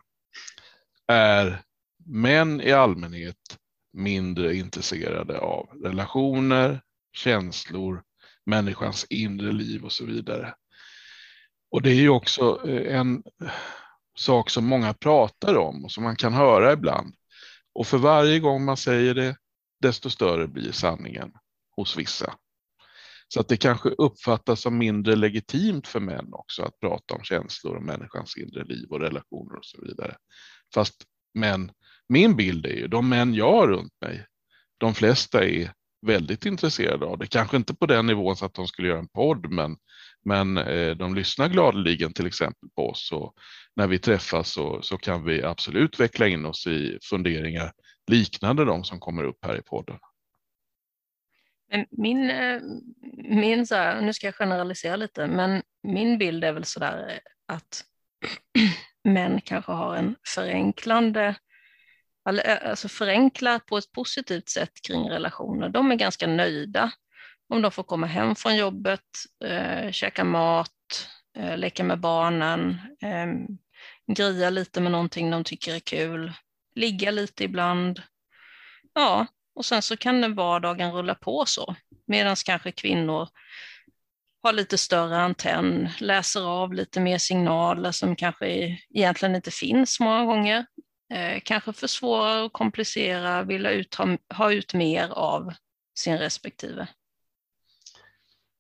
är 1.08 1.62
män 2.06 2.62
i 2.62 2.72
allmänhet 2.72 3.36
mindre 3.94 4.56
intresserade 4.56 5.40
av 5.40 5.70
relationer, 5.84 6.82
känslor, 7.14 8.04
människans 8.46 9.06
inre 9.10 9.52
liv 9.52 9.86
och 9.86 9.92
så 9.92 10.06
vidare. 10.06 10.54
Och 11.72 11.82
det 11.82 11.90
är 11.90 11.96
ju 11.96 12.10
också 12.10 12.68
eh, 12.68 12.96
en 13.00 13.24
sak 14.20 14.50
som 14.50 14.66
många 14.66 14.94
pratar 14.94 15.58
om 15.58 15.86
och 15.86 15.92
som 15.92 16.04
man 16.04 16.16
kan 16.16 16.34
höra 16.34 16.74
ibland. 16.74 17.16
Och 17.74 17.88
för 17.88 17.98
varje 17.98 18.40
gång 18.40 18.66
man 18.66 18.78
säger 18.78 19.14
det, 19.14 19.36
desto 19.82 20.10
större 20.10 20.48
blir 20.48 20.72
sanningen 20.72 21.32
hos 21.76 21.98
vissa. 21.98 22.34
Så 23.28 23.40
att 23.40 23.48
det 23.48 23.58
kanske 23.58 23.90
uppfattas 23.90 24.62
som 24.62 24.78
mindre 24.78 25.16
legitimt 25.16 25.88
för 25.88 26.00
män 26.00 26.34
också 26.34 26.64
att 26.64 26.80
prata 26.80 27.14
om 27.14 27.24
känslor 27.24 27.76
och 27.76 27.84
människans 27.84 28.38
inre 28.38 28.64
liv 28.64 28.88
och 28.90 29.00
relationer 29.00 29.56
och 29.56 29.66
så 29.66 29.82
vidare. 29.82 30.16
Fast 30.74 30.96
men 31.34 31.72
min 32.10 32.36
bild 32.36 32.66
är 32.66 32.76
ju 32.76 32.88
de 32.88 33.10
män 33.10 33.34
jag 33.34 33.52
har 33.52 33.68
runt 33.68 33.94
mig, 34.02 34.26
de 34.78 34.94
flesta 34.94 35.44
är 35.44 35.74
väldigt 36.02 36.46
intresserade 36.46 37.06
av 37.06 37.18
det. 37.18 37.28
Kanske 37.28 37.58
inte 37.58 37.76
på 37.76 37.86
den 37.86 38.06
nivån 38.06 38.36
så 38.36 38.46
att 38.46 38.54
de 38.54 38.68
skulle 38.68 38.88
göra 38.88 39.00
en 39.00 39.08
podd, 39.08 39.52
men, 39.52 39.78
men 40.26 40.58
eh, 40.58 40.96
de 40.96 41.16
lyssnar 41.16 41.50
gladeligen 41.50 42.14
till 42.14 42.28
exempel 42.28 42.70
på 42.76 42.90
oss. 42.90 43.12
Och 43.12 43.34
när 43.76 43.88
vi 43.88 44.00
träffas 44.00 44.52
så, 44.52 44.82
så 44.82 44.98
kan 44.98 45.26
vi 45.26 45.44
absolut 45.44 46.00
veckla 46.00 46.28
in 46.28 46.46
oss 46.46 46.68
i 46.68 46.98
funderingar 47.10 47.72
liknande 48.12 48.66
de 48.66 48.84
som 48.84 49.00
kommer 49.00 49.24
upp 49.24 49.46
här 49.46 49.58
i 49.58 49.62
podden. 49.62 49.98
Men 51.72 51.86
min, 51.92 52.30
eh, 52.30 52.62
min 53.18 53.68
så 53.68 53.76
här, 53.76 54.02
nu 54.02 54.14
ska 54.14 54.28
jag 54.28 54.36
generalisera 54.36 54.96
lite, 54.96 55.28
men 55.28 55.62
min 55.84 56.18
bild 56.18 56.44
är 56.44 56.52
väl 56.52 56.66
sådär 56.66 57.08
eh, 57.10 57.56
att 57.56 57.84
män 59.04 59.42
kanske 59.42 59.72
har 59.72 59.96
en 59.96 60.16
förenklande, 60.28 61.26
eh, 61.26 61.36
Eh, 62.30 62.70
alltså 62.70 62.88
förenklar 62.88 63.60
på 63.60 63.78
ett 63.78 63.92
positivt 63.92 64.50
sätt 64.50 64.82
kring 64.88 65.10
relationer. 65.10 65.70
De 65.70 65.92
är 65.92 65.96
ganska 65.96 66.28
nöjda 66.28 66.92
om 67.50 67.62
de 67.62 67.72
får 67.72 67.84
komma 67.84 68.08
hem 68.08 68.36
från 68.36 68.56
jobbet, 68.58 69.06
eh, 69.46 69.92
käka 69.92 70.24
mat, 70.24 71.08
eh, 71.38 71.58
leka 71.58 71.84
med 71.84 72.00
barnen, 72.00 72.70
eh, 73.02 73.28
gria 74.16 74.50
lite 74.50 74.82
med 74.82 74.92
någonting 74.92 75.32
de 75.32 75.44
tycker 75.44 75.76
är 75.76 75.80
kul, 75.80 76.34
ligga 76.76 77.12
lite 77.12 77.44
ibland. 77.44 78.02
Ja, 78.94 79.28
och 79.56 79.66
sen 79.66 79.82
så 79.82 79.98
kan 79.98 80.22
den 80.22 80.36
vardagen 80.36 80.92
rulla 80.92 81.16
på 81.16 81.46
så. 81.46 81.76
Medan 82.08 82.36
kanske 82.46 82.72
kvinnor 82.72 83.30
har 84.44 84.54
lite 84.54 84.78
större 84.78 85.18
antenn, 85.18 85.90
läser 86.00 86.42
av 86.42 86.74
lite 86.74 87.00
mer 87.00 87.18
signaler 87.18 87.92
som 87.92 88.16
kanske 88.16 88.78
egentligen 88.94 89.36
inte 89.36 89.52
finns 89.52 90.00
många 90.00 90.26
gånger. 90.26 90.66
Eh, 91.14 91.42
kanske 91.46 91.74
försvårar 91.74 92.44
och 92.44 92.54
komplicerar, 92.54 93.44
vill 93.44 93.66
ha 93.66 93.72
ut, 93.72 93.96
ha, 93.96 94.18
ha 94.34 94.54
ut 94.54 94.74
mer 94.74 95.10
av 95.10 95.54
sin 95.96 96.18
respektive. 96.18 96.88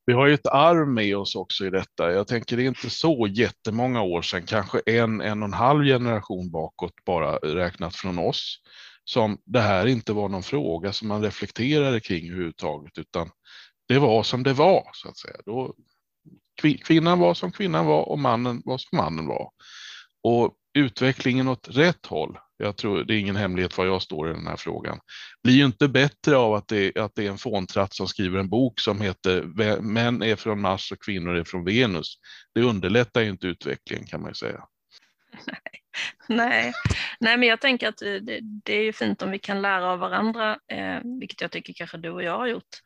Vi 0.05 0.13
har 0.13 0.27
ju 0.27 0.33
ett 0.33 0.47
arv 0.47 0.87
med 0.87 1.17
oss 1.17 1.35
också 1.35 1.65
i 1.65 1.69
detta. 1.69 2.11
Jag 2.11 2.27
tänker 2.27 2.57
det 2.57 2.63
är 2.63 2.67
inte 2.67 2.89
så 2.89 3.27
jättemånga 3.27 4.01
år 4.01 4.21
sedan, 4.21 4.45
kanske 4.45 4.81
en, 4.85 5.21
en 5.21 5.43
och 5.43 5.47
en 5.47 5.53
halv 5.53 5.83
generation 5.83 6.51
bakåt 6.51 7.05
bara 7.05 7.35
räknat 7.35 7.95
från 7.95 8.19
oss, 8.19 8.59
som 9.03 9.37
det 9.45 9.59
här 9.59 9.85
inte 9.85 10.13
var 10.13 10.29
någon 10.29 10.43
fråga 10.43 10.93
som 10.93 11.07
man 11.07 11.23
reflekterade 11.23 11.99
kring 11.99 12.29
överhuvudtaget, 12.29 12.97
utan 12.97 13.29
det 13.87 13.99
var 13.99 14.23
som 14.23 14.43
det 14.43 14.53
var 14.53 14.89
så 14.93 15.09
att 15.09 15.17
säga. 15.17 15.37
Då, 15.45 15.73
kvinnan 16.85 17.19
var 17.19 17.33
som 17.33 17.51
kvinnan 17.51 17.85
var 17.85 18.09
och 18.09 18.19
mannen 18.19 18.61
var 18.65 18.77
som 18.77 18.97
mannen 18.97 19.27
var. 19.27 19.51
Och 20.23 20.53
utvecklingen 20.73 21.47
åt 21.47 21.67
rätt 21.71 22.05
håll, 22.05 22.37
jag 22.57 22.77
tror 22.77 23.03
det 23.03 23.15
är 23.15 23.19
ingen 23.19 23.35
hemlighet 23.35 23.77
var 23.77 23.85
jag 23.85 24.01
står 24.01 24.29
i 24.29 24.33
den 24.33 24.47
här 24.47 24.55
frågan, 24.55 24.99
blir 25.43 25.53
ju 25.53 25.65
inte 25.65 25.87
bättre 25.87 26.37
av 26.37 26.53
att 26.53 26.67
det, 26.67 26.97
att 26.97 27.15
det 27.15 27.25
är 27.25 27.29
en 27.29 27.37
fåntratt 27.37 27.93
som 27.93 28.07
skriver 28.07 28.39
en 28.39 28.49
bok 28.49 28.79
som 28.79 29.01
heter 29.01 29.43
Män 29.81 30.23
är 30.23 30.35
från 30.35 30.61
Mars 30.61 30.91
och 30.91 31.03
kvinnor 31.03 31.35
är 31.35 31.43
från 31.43 31.65
Venus. 31.65 32.15
Det 32.53 32.61
underlättar 32.61 33.21
ju 33.21 33.29
inte 33.29 33.47
utvecklingen 33.47 34.07
kan 34.07 34.21
man 34.21 34.29
ju 34.29 34.35
säga. 34.35 34.63
Nej, 36.27 36.73
Nej 37.19 37.37
men 37.37 37.49
jag 37.49 37.61
tänker 37.61 37.87
att 37.87 38.01
eh, 38.01 38.13
det, 38.13 38.39
det 38.41 38.73
är 38.73 38.83
ju 38.83 38.93
fint 38.93 39.21
om 39.21 39.31
vi 39.31 39.39
kan 39.39 39.61
lära 39.61 39.91
av 39.91 39.99
varandra, 39.99 40.59
eh, 40.71 40.99
vilket 41.19 41.41
jag 41.41 41.51
tycker 41.51 41.73
kanske 41.73 41.97
du 41.97 42.09
och 42.09 42.23
jag 42.23 42.37
har 42.37 42.47
gjort 42.47 42.77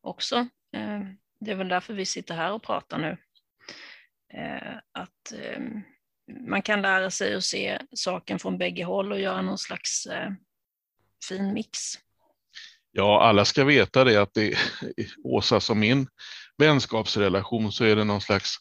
också. 0.00 0.36
Eh, 0.76 1.00
det 1.40 1.50
är 1.50 1.54
väl 1.54 1.68
därför 1.68 1.94
vi 1.94 2.06
sitter 2.06 2.34
här 2.34 2.52
och 2.52 2.62
pratar 2.62 2.98
nu. 2.98 3.16
Eh, 4.38 4.76
att 4.92 5.32
eh, 5.32 5.60
man 6.48 6.62
kan 6.62 6.82
lära 6.82 7.10
sig 7.10 7.34
att 7.34 7.44
se 7.44 7.78
saken 7.92 8.38
från 8.38 8.58
bägge 8.58 8.84
håll 8.84 9.12
och 9.12 9.20
göra 9.20 9.42
någon 9.42 9.58
slags 9.58 10.06
eh, 10.06 10.30
fin 11.28 11.52
mix. 11.52 11.78
Ja, 12.92 13.22
alla 13.22 13.44
ska 13.44 13.64
veta 13.64 14.04
det 14.04 14.16
att 14.16 14.34
det 14.34 14.58
Åsa 15.24 15.60
som 15.60 15.80
min 15.80 16.06
vänskapsrelation 16.58 17.72
så 17.72 17.84
är 17.84 17.96
det 17.96 18.04
någon 18.04 18.20
slags 18.20 18.56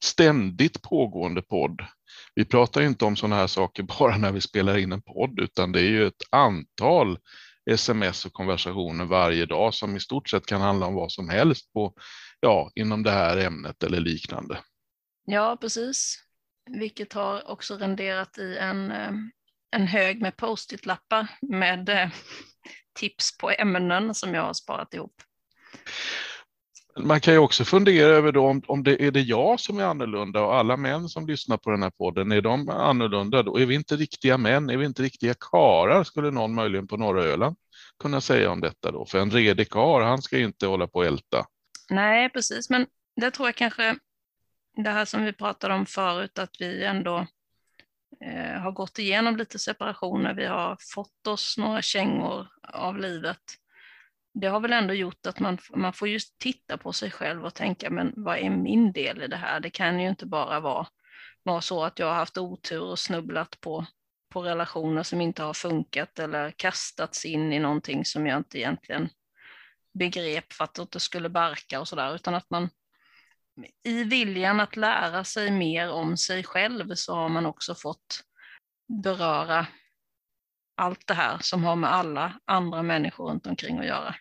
ständigt 0.00 0.82
pågående 0.82 1.42
podd. 1.42 1.80
Vi 2.34 2.44
pratar 2.44 2.82
inte 2.82 3.04
om 3.04 3.16
sådana 3.16 3.36
här 3.36 3.46
saker 3.46 3.82
bara 3.98 4.16
när 4.16 4.32
vi 4.32 4.40
spelar 4.40 4.78
in 4.78 4.92
en 4.92 5.02
podd, 5.02 5.40
utan 5.40 5.72
det 5.72 5.80
är 5.80 5.90
ju 5.90 6.06
ett 6.06 6.22
antal 6.30 7.18
sms 7.70 8.26
och 8.26 8.32
konversationer 8.32 9.04
varje 9.04 9.46
dag 9.46 9.74
som 9.74 9.96
i 9.96 10.00
stort 10.00 10.28
sett 10.28 10.46
kan 10.46 10.60
handla 10.60 10.86
om 10.86 10.94
vad 10.94 11.12
som 11.12 11.28
helst 11.28 11.72
på, 11.72 11.94
ja, 12.40 12.70
inom 12.74 13.02
det 13.02 13.10
här 13.10 13.36
ämnet 13.36 13.82
eller 13.82 14.00
liknande. 14.00 14.58
Ja, 15.24 15.58
precis. 15.60 16.24
Vilket 16.78 17.12
har 17.12 17.50
också 17.50 17.76
renderat 17.76 18.38
i 18.38 18.56
en, 18.56 18.92
en 19.76 19.86
hög 19.86 20.22
med 20.22 20.36
post-it-lappar 20.36 21.26
med 21.40 22.10
tips 22.98 23.38
på 23.38 23.50
ämnen 23.50 24.14
som 24.14 24.34
jag 24.34 24.42
har 24.42 24.52
sparat 24.52 24.94
ihop. 24.94 25.14
Man 26.98 27.20
kan 27.20 27.34
ju 27.34 27.38
också 27.38 27.64
fundera 27.64 28.08
över 28.08 28.32
då 28.32 28.46
om, 28.46 28.62
om 28.66 28.82
det 28.82 29.02
är 29.02 29.10
det 29.10 29.20
jag 29.20 29.60
som 29.60 29.78
är 29.78 29.84
annorlunda 29.84 30.42
och 30.42 30.54
alla 30.54 30.76
män 30.76 31.08
som 31.08 31.26
lyssnar 31.26 31.56
på 31.56 31.70
den 31.70 31.82
här 31.82 31.90
podden, 31.90 32.32
är 32.32 32.40
de 32.40 32.68
annorlunda 32.68 33.42
då? 33.42 33.58
Är 33.58 33.66
vi 33.66 33.74
inte 33.74 33.96
riktiga 33.96 34.38
män? 34.38 34.70
Är 34.70 34.76
vi 34.76 34.86
inte 34.86 35.02
riktiga 35.02 35.34
karar? 35.50 36.04
Skulle 36.04 36.30
någon 36.30 36.54
möjligen 36.54 36.88
på 36.88 36.96
norra 36.96 37.24
Öland 37.24 37.56
kunna 38.02 38.20
säga 38.20 38.50
om 38.50 38.60
detta 38.60 38.90
då? 38.90 39.06
För 39.06 39.18
en 39.18 39.30
redig 39.30 39.70
kar, 39.70 40.00
han 40.00 40.22
ska 40.22 40.38
ju 40.38 40.44
inte 40.44 40.66
hålla 40.66 40.86
på 40.86 40.98
och 40.98 41.04
älta. 41.04 41.46
Nej, 41.90 42.30
precis, 42.30 42.70
men 42.70 42.86
det 43.20 43.30
tror 43.30 43.48
jag 43.48 43.56
kanske 43.56 43.96
det 44.76 44.90
här 44.90 45.04
som 45.04 45.24
vi 45.24 45.32
pratade 45.32 45.74
om 45.74 45.86
förut, 45.86 46.38
att 46.38 46.56
vi 46.60 46.84
ändå 46.84 47.26
eh, 48.24 48.60
har 48.60 48.72
gått 48.72 48.98
igenom 48.98 49.36
lite 49.36 49.58
separationer, 49.58 50.34
vi 50.34 50.46
har 50.46 50.76
fått 50.94 51.26
oss 51.26 51.58
några 51.58 51.82
kängor 51.82 52.46
av 52.62 52.98
livet. 52.98 53.42
Det 54.34 54.46
har 54.46 54.60
väl 54.60 54.72
ändå 54.72 54.94
gjort 54.94 55.26
att 55.26 55.40
man, 55.40 55.58
man 55.74 55.92
får 55.92 56.08
just 56.08 56.38
titta 56.38 56.78
på 56.78 56.92
sig 56.92 57.10
själv 57.10 57.44
och 57.44 57.54
tänka, 57.54 57.90
men 57.90 58.12
vad 58.16 58.38
är 58.38 58.50
min 58.50 58.92
del 58.92 59.22
i 59.22 59.26
det 59.26 59.36
här? 59.36 59.60
Det 59.60 59.70
kan 59.70 60.00
ju 60.00 60.08
inte 60.08 60.26
bara 60.26 60.60
vara, 60.60 60.86
vara 61.42 61.60
så 61.60 61.84
att 61.84 61.98
jag 61.98 62.06
har 62.06 62.14
haft 62.14 62.38
otur 62.38 62.82
och 62.82 62.98
snubblat 62.98 63.60
på 63.60 63.86
på 64.30 64.42
relationer 64.42 65.02
som 65.02 65.20
inte 65.20 65.42
har 65.42 65.54
funkat 65.54 66.18
eller 66.18 66.50
kastats 66.50 67.24
in 67.24 67.52
i 67.52 67.58
någonting 67.58 68.04
som 68.04 68.26
jag 68.26 68.36
inte 68.38 68.58
egentligen 68.58 69.08
begrep 69.98 70.52
för 70.52 70.64
att 70.64 70.90
det 70.90 71.00
skulle 71.00 71.28
barka 71.28 71.80
och 71.80 71.88
sådär, 71.88 72.14
utan 72.14 72.34
att 72.34 72.50
man 72.50 72.68
i 73.84 74.04
viljan 74.04 74.60
att 74.60 74.76
lära 74.76 75.24
sig 75.24 75.50
mer 75.50 75.90
om 75.90 76.16
sig 76.16 76.44
själv 76.44 76.94
så 76.94 77.14
har 77.14 77.28
man 77.28 77.46
också 77.46 77.74
fått 77.74 78.24
beröra 79.02 79.66
allt 80.76 81.06
det 81.06 81.14
här 81.14 81.38
som 81.40 81.64
har 81.64 81.76
med 81.76 81.92
alla 81.92 82.40
andra 82.44 82.82
människor 82.82 83.30
runt 83.30 83.46
omkring 83.46 83.78
att 83.78 83.86
göra. 83.86 84.14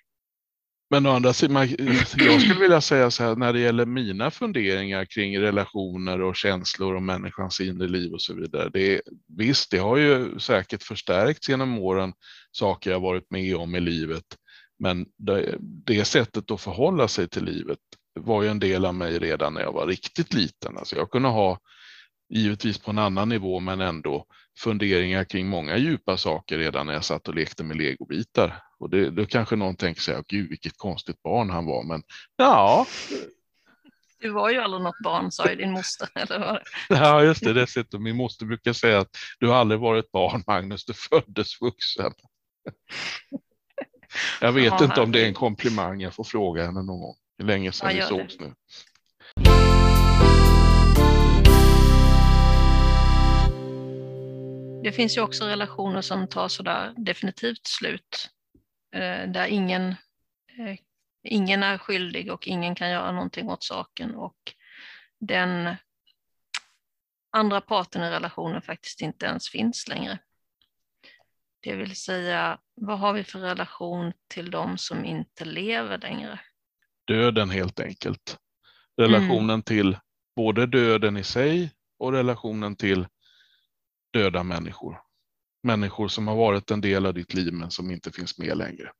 Men 0.91 1.05
å 1.05 1.09
andra 1.09 1.33
sidan, 1.33 1.69
jag 2.17 2.41
skulle 2.41 2.59
vilja 2.59 2.81
säga 2.81 3.11
så 3.11 3.23
här 3.23 3.35
när 3.35 3.53
det 3.53 3.59
gäller 3.59 3.85
mina 3.85 4.31
funderingar 4.31 5.05
kring 5.05 5.39
relationer 5.39 6.21
och 6.21 6.35
känslor 6.35 6.95
och 6.95 7.03
människans 7.03 7.59
inre 7.59 7.87
liv 7.87 8.13
och 8.13 8.21
så 8.21 8.33
vidare. 8.33 8.69
Det, 8.69 9.01
visst, 9.37 9.71
det 9.71 9.77
har 9.77 9.97
ju 9.97 10.39
säkert 10.39 10.83
förstärkts 10.83 11.49
genom 11.49 11.79
åren, 11.79 12.13
saker 12.51 12.91
jag 12.91 12.99
varit 12.99 13.31
med 13.31 13.55
om 13.55 13.75
i 13.75 13.79
livet. 13.79 14.23
Men 14.79 15.05
det, 15.17 15.55
det 15.59 16.05
sättet 16.05 16.51
att 16.51 16.61
förhålla 16.61 17.07
sig 17.07 17.29
till 17.29 17.43
livet 17.43 17.79
var 18.19 18.43
ju 18.43 18.49
en 18.49 18.59
del 18.59 18.85
av 18.85 18.95
mig 18.95 19.19
redan 19.19 19.53
när 19.53 19.61
jag 19.61 19.73
var 19.73 19.87
riktigt 19.87 20.33
liten. 20.33 20.77
Alltså 20.77 20.95
jag 20.95 21.11
kunde 21.11 21.29
ha, 21.29 21.59
givetvis 22.29 22.77
på 22.77 22.91
en 22.91 22.97
annan 22.97 23.29
nivå, 23.29 23.59
men 23.59 23.81
ändå 23.81 24.25
funderingar 24.59 25.23
kring 25.23 25.47
många 25.47 25.77
djupa 25.77 26.17
saker 26.17 26.57
redan 26.57 26.87
när 26.87 26.93
jag 26.93 27.05
satt 27.05 27.27
och 27.27 27.35
lekte 27.35 27.63
med 27.63 27.77
legobitar. 27.77 28.63
Och 28.79 28.89
det, 28.89 29.09
då 29.09 29.25
kanske 29.25 29.55
någon 29.55 29.75
tänker 29.75 30.01
sig, 30.01 30.23
gud 30.27 30.49
vilket 30.49 30.77
konstigt 30.77 31.23
barn 31.23 31.49
han 31.49 31.65
var, 31.65 31.83
men 31.83 32.03
ja. 32.37 32.85
Du 34.19 34.29
var 34.29 34.49
ju 34.49 34.57
aldrig 34.57 34.83
något 34.83 35.03
barn, 35.03 35.31
sa 35.31 35.49
ju 35.49 35.55
din 35.55 35.71
moster. 35.71 36.09
Eller 36.15 36.39
vad? 36.39 36.59
Ja, 36.89 37.23
just 37.23 37.43
det. 37.43 37.53
Dessutom, 37.53 38.03
min 38.03 38.15
moster 38.15 38.45
brukar 38.45 38.73
säga 38.73 38.99
att 38.99 39.09
du 39.39 39.47
har 39.47 39.55
aldrig 39.55 39.79
varit 39.79 40.11
barn, 40.11 40.43
Magnus, 40.47 40.85
du 40.85 40.93
föddes 40.93 41.61
vuxen. 41.61 42.13
Jag 44.41 44.51
vet 44.51 44.73
ja, 44.79 44.83
inte 44.83 45.01
om 45.01 45.11
det 45.11 45.21
är 45.21 45.27
en 45.27 45.33
komplimang, 45.33 46.01
jag 46.01 46.13
får 46.13 46.23
fråga 46.23 46.65
henne 46.65 46.83
någon 46.83 46.99
gång. 46.99 47.15
Hur 47.39 47.45
länge 47.45 47.71
sedan 47.71 47.95
ja, 47.95 47.95
vi 47.95 48.01
sågs 48.01 48.37
det. 48.37 48.45
nu. 48.45 48.53
Det 54.83 54.91
finns 54.91 55.17
ju 55.17 55.21
också 55.21 55.45
relationer 55.45 56.01
som 56.01 56.27
tar 56.27 56.47
sådär 56.47 56.93
definitivt 56.97 57.67
slut, 57.67 58.29
eh, 58.95 59.31
där 59.31 59.45
ingen, 59.47 59.89
eh, 60.57 60.77
ingen 61.23 61.63
är 61.63 61.77
skyldig 61.77 62.31
och 62.31 62.47
ingen 62.47 62.75
kan 62.75 62.89
göra 62.89 63.11
någonting 63.11 63.49
åt 63.49 63.63
saken 63.63 64.15
och 64.15 64.53
den 65.19 65.75
andra 67.31 67.61
parten 67.61 68.03
i 68.03 68.09
relationen 68.09 68.61
faktiskt 68.61 69.01
inte 69.01 69.25
ens 69.25 69.49
finns 69.49 69.87
längre. 69.87 70.19
Det 71.59 71.75
vill 71.75 71.95
säga, 71.95 72.59
vad 72.75 72.99
har 72.99 73.13
vi 73.13 73.23
för 73.23 73.39
relation 73.39 74.13
till 74.27 74.51
de 74.51 74.77
som 74.77 75.05
inte 75.05 75.45
lever 75.45 75.97
längre? 75.97 76.39
Döden 77.09 77.49
helt 77.49 77.79
enkelt. 77.79 78.37
Relationen 78.97 79.49
mm. 79.49 79.61
till 79.61 79.97
både 80.35 80.65
döden 80.65 81.17
i 81.17 81.23
sig 81.23 81.71
och 81.99 82.13
relationen 82.13 82.75
till 82.75 83.07
döda 84.13 84.43
människor. 84.43 85.01
Människor 85.63 86.07
som 86.07 86.27
har 86.27 86.35
varit 86.35 86.71
en 86.71 86.81
del 86.81 87.05
av 87.05 87.13
ditt 87.13 87.33
liv 87.33 87.53
men 87.53 87.71
som 87.71 87.91
inte 87.91 88.11
finns 88.11 88.37
med 88.37 88.57
längre. 88.57 88.91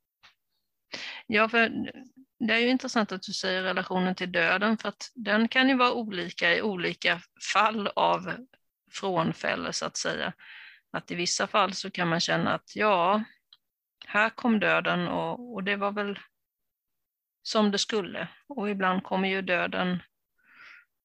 Ja, 1.28 1.50
för 1.50 1.72
det 2.40 2.54
är 2.54 2.58
ju 2.58 2.68
intressant 2.70 3.12
att 3.12 3.22
du 3.22 3.34
säger 3.34 3.64
relationen 3.64 4.16
till 4.16 4.32
döden 4.32 4.78
för 4.78 4.90
att 4.90 5.12
den 5.16 5.48
kan 5.48 5.70
ju 5.70 5.78
vara 5.78 5.94
olika 5.94 6.56
i 6.56 6.62
olika 6.62 7.22
fall 7.54 7.88
av 7.88 8.34
frånfälle 8.92 9.74
så 9.74 9.86
att 9.86 9.98
säga. 9.98 10.34
Att 10.92 11.12
i 11.12 11.16
vissa 11.16 11.48
fall 11.48 11.74
så 11.74 11.92
kan 11.92 12.08
man 12.08 12.20
känna 12.20 12.54
att 12.54 12.76
ja, 12.76 13.24
här 14.06 14.30
kom 14.30 14.60
döden 14.60 15.08
och, 15.08 15.54
och 15.54 15.64
det 15.64 15.76
var 15.76 15.92
väl 15.92 16.20
som 17.50 17.72
det 17.72 17.78
skulle. 17.78 18.28
Och 18.48 18.70
ibland 18.70 19.04
kommer 19.04 19.30
ju 19.30 19.42
döden 19.42 20.00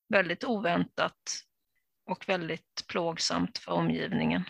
väldigt 0.08 0.44
oväntat 0.44 1.16
och 2.10 2.28
väldigt 2.28 2.84
plågsamt 2.88 3.58
för 3.58 3.72
omgivningen. 3.72 4.44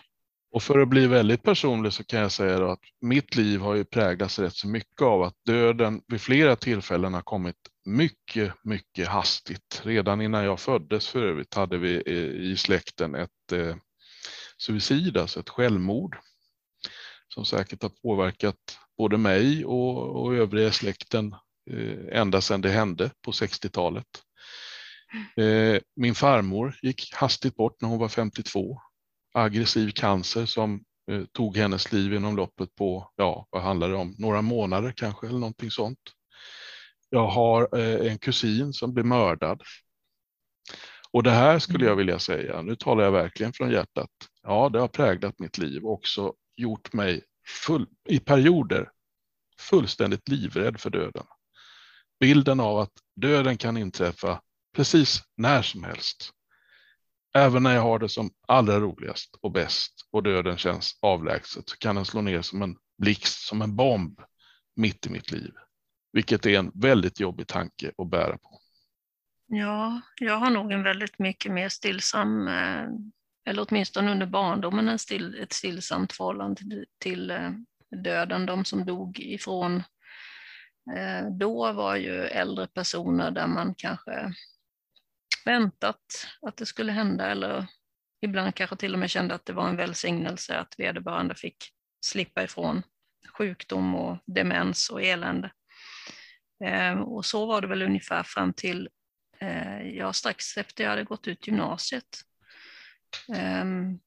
Och 0.51 0.63
för 0.63 0.79
att 0.79 0.87
bli 0.87 1.07
väldigt 1.07 1.43
personlig 1.43 1.93
så 1.93 2.03
kan 2.03 2.19
jag 2.19 2.31
säga 2.31 2.71
att 2.71 2.79
mitt 3.01 3.35
liv 3.35 3.59
har 3.59 3.75
ju 3.75 3.85
präglats 3.85 4.39
rätt 4.39 4.53
så 4.53 4.67
mycket 4.67 5.01
av 5.01 5.23
att 5.23 5.33
döden 5.45 6.01
vid 6.07 6.21
flera 6.21 6.55
tillfällen 6.55 7.13
har 7.13 7.21
kommit 7.21 7.55
mycket, 7.85 8.53
mycket 8.63 9.07
hastigt. 9.07 9.81
Redan 9.85 10.21
innan 10.21 10.43
jag 10.43 10.59
föddes 10.59 11.07
för 11.07 11.23
övrigt 11.23 11.53
hade 11.53 11.77
vi 11.77 12.03
eh, 12.05 12.51
i 12.51 12.57
släkten 12.57 13.15
ett 13.15 13.51
eh, 13.51 13.75
suicid, 14.57 15.17
alltså 15.17 15.39
ett 15.39 15.49
självmord, 15.49 16.17
som 17.27 17.45
säkert 17.45 17.81
har 17.81 17.91
påverkat 18.03 18.79
både 18.97 19.17
mig 19.17 19.65
och, 19.65 20.23
och 20.23 20.35
övriga 20.35 20.71
släkten 20.71 21.35
ända 22.11 22.41
sedan 22.41 22.61
det 22.61 22.69
hände 22.69 23.11
på 23.21 23.31
60-talet. 23.31 24.05
Eh, 25.37 25.81
min 25.95 26.15
farmor 26.15 26.75
gick 26.81 27.13
hastigt 27.13 27.55
bort 27.55 27.81
när 27.81 27.89
hon 27.89 27.99
var 27.99 28.09
52. 28.09 28.81
Aggressiv 29.33 29.91
cancer 29.91 30.45
som 30.45 30.83
eh, 31.11 31.23
tog 31.25 31.57
hennes 31.57 31.91
liv 31.91 32.13
inom 32.13 32.35
loppet 32.35 32.75
på, 32.75 33.11
ja, 33.15 33.47
vad 33.49 33.61
handlar 33.61 33.89
det 33.89 33.95
om, 33.95 34.15
några 34.17 34.41
månader 34.41 34.93
kanske 34.95 35.27
eller 35.27 35.39
någonting 35.39 35.71
sånt. 35.71 35.99
Jag 37.09 37.27
har 37.27 37.77
eh, 37.79 38.11
en 38.11 38.19
kusin 38.19 38.73
som 38.73 38.93
blev 38.93 39.05
mördad. 39.05 39.61
Och 41.11 41.23
det 41.23 41.31
här 41.31 41.59
skulle 41.59 41.85
jag 41.85 41.93
mm. 41.93 41.97
vilja 41.97 42.19
säga, 42.19 42.61
nu 42.61 42.75
talar 42.75 43.03
jag 43.03 43.11
verkligen 43.11 43.53
från 43.53 43.71
hjärtat, 43.71 44.09
ja 44.43 44.69
det 44.69 44.79
har 44.79 44.87
präglat 44.87 45.39
mitt 45.39 45.57
liv 45.57 45.85
och 45.85 45.93
också 45.93 46.33
gjort 46.55 46.93
mig 46.93 47.23
full, 47.65 47.87
i 48.09 48.19
perioder 48.19 48.89
fullständigt 49.59 50.29
livrädd 50.29 50.79
för 50.79 50.89
döden. 50.89 51.25
Bilden 52.19 52.59
av 52.59 52.79
att 52.79 52.93
döden 53.15 53.57
kan 53.57 53.77
inträffa 53.77 54.41
precis 54.75 55.21
när 55.37 55.61
som 55.61 55.83
helst. 55.83 56.31
Även 57.35 57.63
när 57.63 57.75
jag 57.75 57.81
har 57.81 57.99
det 57.99 58.09
som 58.09 58.31
allra 58.47 58.79
roligast 58.79 59.35
och 59.41 59.51
bäst 59.51 59.93
och 60.11 60.23
döden 60.23 60.57
känns 60.57 60.99
avlägset 61.01 61.69
så 61.69 61.77
kan 61.77 61.95
den 61.95 62.05
slå 62.05 62.21
ner 62.21 62.41
som 62.41 62.61
en 62.61 62.77
blixt, 62.97 63.47
som 63.47 63.61
en 63.61 63.75
bomb 63.75 64.21
mitt 64.75 65.05
i 65.05 65.09
mitt 65.09 65.31
liv. 65.31 65.53
Vilket 66.13 66.45
är 66.45 66.59
en 66.59 66.71
väldigt 66.75 67.19
jobbig 67.19 67.47
tanke 67.47 67.91
att 67.97 68.09
bära 68.09 68.37
på. 68.37 68.59
Ja, 69.47 70.01
jag 70.21 70.37
har 70.37 70.49
nog 70.49 70.71
en 70.71 70.83
väldigt 70.83 71.19
mycket 71.19 71.51
mer 71.51 71.69
stillsam, 71.69 72.47
eh, 72.47 72.87
eller 73.45 73.65
åtminstone 73.69 74.11
under 74.11 74.25
barndomen, 74.25 74.89
en 74.89 74.99
still, 74.99 75.39
ett 75.41 75.53
stillsamt 75.53 76.13
förhållande 76.13 76.55
till, 76.55 76.85
till 76.97 77.33
döden. 78.03 78.45
De 78.45 78.65
som 78.65 78.85
dog 78.85 79.19
ifrån 79.19 79.83
Eh, 80.93 81.29
då 81.29 81.71
var 81.71 81.95
ju 81.95 82.25
äldre 82.25 82.67
personer 82.67 83.31
där 83.31 83.47
man 83.47 83.75
kanske 83.75 84.33
väntat 85.45 86.27
att 86.41 86.57
det 86.57 86.65
skulle 86.65 86.91
hända 86.91 87.31
eller 87.31 87.67
ibland 88.21 88.55
kanske 88.55 88.75
till 88.75 88.93
och 88.93 88.99
med 88.99 89.09
kände 89.09 89.35
att 89.35 89.45
det 89.45 89.53
var 89.53 89.69
en 89.69 89.77
välsignelse 89.77 90.57
att 90.57 90.79
vederbörande 90.79 91.35
fick 91.35 91.57
slippa 92.05 92.43
ifrån 92.43 92.83
sjukdom 93.37 93.95
och 93.95 94.17
demens 94.25 94.89
och 94.89 95.03
elände. 95.03 95.51
Eh, 96.65 96.99
och 96.99 97.25
så 97.25 97.45
var 97.45 97.61
det 97.61 97.67
väl 97.67 97.81
ungefär 97.81 98.23
fram 98.23 98.53
till 98.53 98.89
eh, 99.39 99.81
ja, 99.81 100.13
strax 100.13 100.57
efter 100.57 100.83
jag 100.83 100.91
hade 100.91 101.03
gått 101.03 101.27
ut 101.27 101.47
gymnasiet. 101.47 102.21
Ehm, 103.35 103.99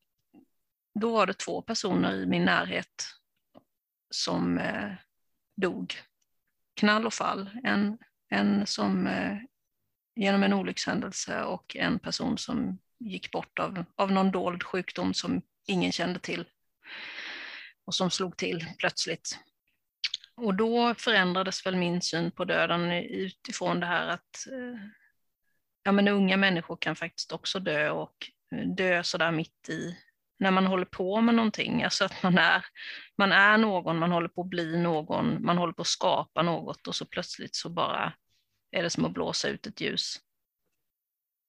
då 1.00 1.12
var 1.12 1.26
det 1.26 1.34
två 1.34 1.62
personer 1.62 2.14
i 2.14 2.26
min 2.26 2.44
närhet 2.44 3.04
som 4.10 4.60
dog. 5.56 5.94
Knall 6.78 7.06
och 7.06 7.14
fall. 7.14 7.50
En, 7.64 7.98
en 8.30 8.66
som 8.66 9.06
eh, 9.06 9.36
genom 10.16 10.42
en 10.42 10.52
olyckshändelse 10.52 11.42
och 11.42 11.76
en 11.76 11.98
person 11.98 12.38
som 12.38 12.78
gick 12.98 13.30
bort 13.30 13.58
av, 13.58 13.84
av 13.96 14.12
någon 14.12 14.30
dold 14.30 14.62
sjukdom 14.62 15.14
som 15.14 15.42
ingen 15.66 15.92
kände 15.92 16.18
till 16.18 16.44
och 17.84 17.94
som 17.94 18.10
slog 18.10 18.36
till 18.36 18.66
plötsligt. 18.78 19.38
Och 20.34 20.54
då 20.54 20.94
förändrades 20.94 21.66
väl 21.66 21.76
min 21.76 22.02
syn 22.02 22.30
på 22.30 22.44
döden 22.44 22.92
utifrån 22.92 23.80
det 23.80 23.86
här 23.86 24.08
att 24.08 24.46
eh, 24.52 24.80
ja, 25.82 25.92
men 25.92 26.08
unga 26.08 26.36
människor 26.36 26.76
kan 26.76 26.96
faktiskt 26.96 27.32
också 27.32 27.60
dö 27.60 27.90
och 27.90 28.30
eh, 28.54 28.68
dö 28.68 29.02
sådär 29.02 29.30
mitt 29.30 29.68
i 29.68 29.96
när 30.38 30.50
man 30.50 30.66
håller 30.66 30.84
på 30.84 31.20
med 31.20 31.34
någonting, 31.34 31.82
alltså 31.82 32.04
att 32.04 32.22
man 32.22 32.38
är, 32.38 32.64
man 33.18 33.32
är 33.32 33.58
någon, 33.58 33.98
man 33.98 34.12
håller 34.12 34.28
på 34.28 34.40
att 34.40 34.48
bli 34.48 34.76
någon, 34.76 35.44
man 35.44 35.58
håller 35.58 35.72
på 35.72 35.82
att 35.82 35.88
skapa 35.88 36.42
något 36.42 36.86
och 36.86 36.94
så 36.94 37.04
plötsligt 37.04 37.56
så 37.56 37.68
bara 37.68 38.12
är 38.70 38.82
det 38.82 38.90
som 38.90 39.04
att 39.04 39.14
blåsa 39.14 39.48
ut 39.48 39.66
ett 39.66 39.80
ljus. 39.80 40.16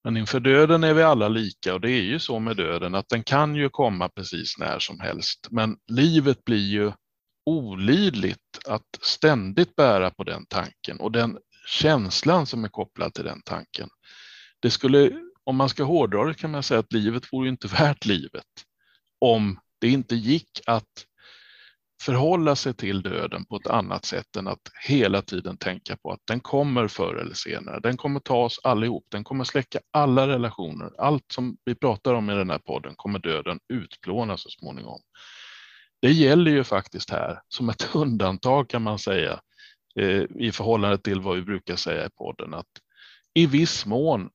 Men 0.04 0.18
inför 0.18 0.40
döden 0.40 0.84
är 0.84 0.94
vi 0.94 1.04
alla 1.04 1.28
lika 1.28 1.74
och 1.74 1.82
det 1.82 1.92
är 1.92 2.02
ju 2.02 2.20
så 2.20 2.40
med 2.40 2.58
döden 2.58 2.96
att 2.96 3.10
den 3.10 3.24
kan 3.24 3.56
ju 3.56 3.70
komma 3.70 4.10
precis 4.10 4.58
när 4.58 4.80
som 4.80 5.00
helst. 5.00 5.48
Men 5.52 5.78
livet 5.88 6.46
blir 6.46 6.68
ju 6.70 6.92
olidligt 7.46 8.60
att 8.68 9.00
ständigt 9.02 9.76
bära 9.76 10.12
på 10.12 10.24
den 10.24 10.46
tanken 10.46 11.00
och 11.00 11.12
den 11.12 11.38
känslan 11.68 12.46
som 12.46 12.64
är 12.64 12.70
kopplad 12.70 13.14
till 13.14 13.26
den 13.26 13.42
tanken. 13.42 13.90
Det 14.60 14.70
skulle, 14.70 15.12
om 15.44 15.56
man 15.56 15.70
ska 15.70 15.84
hårdra 15.84 16.26
det 16.26 16.34
kan 16.34 16.52
man 16.52 16.64
säga 16.64 16.80
att 16.80 16.94
livet 16.94 17.34
vore 17.34 17.50
inte 17.50 17.68
värt 17.80 18.06
livet 18.06 18.46
om 19.20 19.60
det 19.80 19.90
inte 19.90 20.16
gick 20.16 20.62
att 20.66 21.06
förhålla 22.02 22.56
sig 22.56 22.74
till 22.74 23.02
döden 23.02 23.46
på 23.46 23.56
ett 23.56 23.68
annat 23.68 24.06
sätt 24.06 24.36
än 24.36 24.48
att 24.48 24.62
hela 24.88 25.22
tiden 25.22 25.58
tänka 25.58 25.98
på 25.98 26.12
att 26.12 26.22
den 26.26 26.40
kommer 26.40 26.88
förr 26.88 27.16
eller 27.16 27.34
senare. 27.34 27.80
Den 27.80 27.98
kommer 27.98 28.20
ta 28.20 28.44
oss 28.44 28.60
allihop. 28.64 29.06
Den 29.10 29.24
kommer 29.24 29.44
släcka 29.44 29.80
alla 29.92 30.28
relationer. 30.28 30.92
Allt 30.98 31.32
som 31.32 31.58
vi 31.66 31.76
pratar 31.76 32.14
om 32.14 32.30
i 32.30 32.34
den 32.34 32.50
här 32.50 32.60
podden 32.60 32.94
kommer 32.96 33.20
döden 33.20 33.60
utplåna 33.74 34.38
så 34.38 34.50
småningom. 34.50 35.02
Det 36.02 36.12
gäller 36.12 36.52
ju 36.52 36.64
faktiskt 36.64 37.10
här 37.10 37.42
som 37.48 37.70
ett 37.70 37.90
undantag 37.96 38.70
kan 38.70 38.82
man 38.82 39.00
säga 39.00 39.40
eh, 39.96 40.24
i 40.36 40.52
förhållande 40.52 40.98
till 40.98 41.22
vad 41.22 41.36
vi 41.36 41.42
brukar 41.42 41.76
säga 41.76 42.06
i 42.06 42.10
podden 42.10 42.54
att 42.54 42.68
i 43.34 43.46
viss 43.46 43.86
mån 43.86 44.30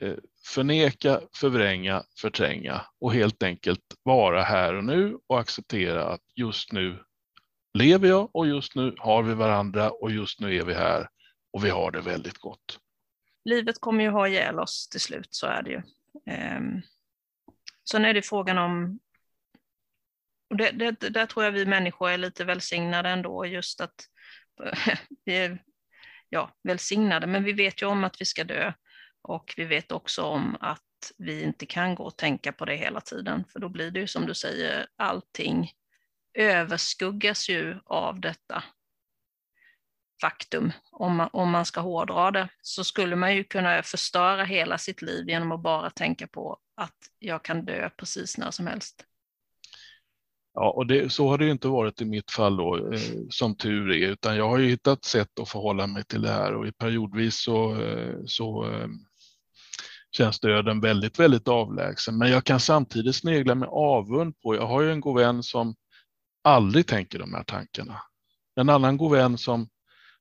eh, 0.00 0.14
förneka, 0.46 1.20
förvränga, 1.36 2.04
förtränga 2.20 2.86
och 3.00 3.14
helt 3.14 3.42
enkelt 3.42 3.80
vara 4.02 4.42
här 4.42 4.74
och 4.74 4.84
nu 4.84 5.18
och 5.26 5.40
acceptera 5.40 6.04
att 6.04 6.22
just 6.34 6.72
nu 6.72 7.04
lever 7.78 8.08
jag 8.08 8.36
och 8.36 8.46
just 8.46 8.74
nu 8.74 8.94
har 8.98 9.22
vi 9.22 9.34
varandra 9.34 9.90
och 9.90 10.10
just 10.10 10.40
nu 10.40 10.56
är 10.56 10.64
vi 10.64 10.74
här 10.74 11.08
och 11.52 11.64
vi 11.64 11.70
har 11.70 11.90
det 11.90 12.00
väldigt 12.00 12.38
gott. 12.38 12.78
Livet 13.44 13.80
kommer 13.80 14.04
ju 14.04 14.10
ha 14.10 14.28
ihjäl 14.28 14.58
oss 14.58 14.88
till 14.88 15.00
slut, 15.00 15.28
så 15.30 15.46
är 15.46 15.62
det 15.62 15.70
ju. 15.70 15.82
Ehm, 16.26 16.82
sen 17.90 18.04
är 18.04 18.14
det 18.14 18.22
frågan 18.22 18.58
om 18.58 18.98
och 20.50 20.56
det, 20.56 20.70
det, 20.70 21.08
där 21.08 21.26
tror 21.26 21.44
jag 21.44 21.52
vi 21.52 21.66
människor 21.66 22.10
är 22.10 22.18
lite 22.18 22.44
välsignade 22.44 23.08
ändå, 23.08 23.46
just 23.46 23.80
att 23.80 23.94
vi 25.24 25.36
är 25.36 25.62
ja, 26.28 26.56
välsignade, 26.62 27.26
men 27.26 27.44
vi 27.44 27.52
vet 27.52 27.82
ju 27.82 27.86
om 27.86 28.04
att 28.04 28.20
vi 28.20 28.24
ska 28.24 28.44
dö. 28.44 28.72
Och 29.24 29.54
vi 29.56 29.64
vet 29.64 29.92
också 29.92 30.22
om 30.22 30.56
att 30.60 30.82
vi 31.18 31.42
inte 31.42 31.66
kan 31.66 31.94
gå 31.94 32.04
och 32.04 32.16
tänka 32.16 32.52
på 32.52 32.64
det 32.64 32.76
hela 32.76 33.00
tiden, 33.00 33.44
för 33.52 33.60
då 33.60 33.68
blir 33.68 33.90
det 33.90 34.00
ju 34.00 34.06
som 34.06 34.26
du 34.26 34.34
säger, 34.34 34.86
allting 34.96 35.72
överskuggas 36.34 37.48
ju 37.48 37.76
av 37.84 38.20
detta 38.20 38.64
faktum. 40.20 40.72
Om 40.90 41.16
man, 41.16 41.28
om 41.32 41.50
man 41.50 41.64
ska 41.64 41.80
hårdra 41.80 42.30
det 42.30 42.48
så 42.62 42.84
skulle 42.84 43.16
man 43.16 43.36
ju 43.36 43.44
kunna 43.44 43.82
förstöra 43.82 44.44
hela 44.44 44.78
sitt 44.78 45.02
liv 45.02 45.28
genom 45.28 45.52
att 45.52 45.62
bara 45.62 45.90
tänka 45.90 46.26
på 46.26 46.58
att 46.76 46.96
jag 47.18 47.42
kan 47.42 47.64
dö 47.64 47.90
precis 47.96 48.38
när 48.38 48.50
som 48.50 48.66
helst. 48.66 49.04
Ja, 50.54 50.70
och 50.70 50.86
det, 50.86 51.12
så 51.12 51.28
har 51.28 51.38
det 51.38 51.50
inte 51.50 51.68
varit 51.68 52.00
i 52.00 52.04
mitt 52.04 52.30
fall 52.30 52.56
då, 52.56 52.92
eh, 52.92 53.00
som 53.30 53.56
tur 53.56 53.90
är, 53.90 54.08
utan 54.08 54.36
jag 54.36 54.48
har 54.48 54.58
ju 54.58 54.68
hittat 54.68 55.04
sätt 55.04 55.38
att 55.38 55.48
förhålla 55.48 55.86
mig 55.86 56.04
till 56.04 56.22
det 56.22 56.30
här 56.30 56.54
och 56.54 56.66
i 56.66 56.72
periodvis 56.72 57.42
så, 57.42 57.82
eh, 57.82 58.16
så 58.26 58.70
eh, 58.70 58.88
känns 60.16 60.40
döden 60.40 60.80
väldigt, 60.80 61.18
väldigt 61.18 61.48
avlägsen. 61.48 62.18
Men 62.18 62.30
jag 62.30 62.44
kan 62.44 62.60
samtidigt 62.60 63.16
snegla 63.16 63.54
med 63.54 63.68
avund 63.72 64.40
på, 64.40 64.54
jag 64.54 64.66
har 64.66 64.80
ju 64.80 64.92
en 64.92 65.00
god 65.00 65.16
vän 65.16 65.42
som 65.42 65.74
aldrig 66.44 66.86
tänker 66.86 67.18
de 67.18 67.34
här 67.34 67.44
tankarna. 67.44 68.00
En 68.56 68.68
annan 68.68 68.96
god 68.96 69.12
vän 69.12 69.38
som 69.38 69.68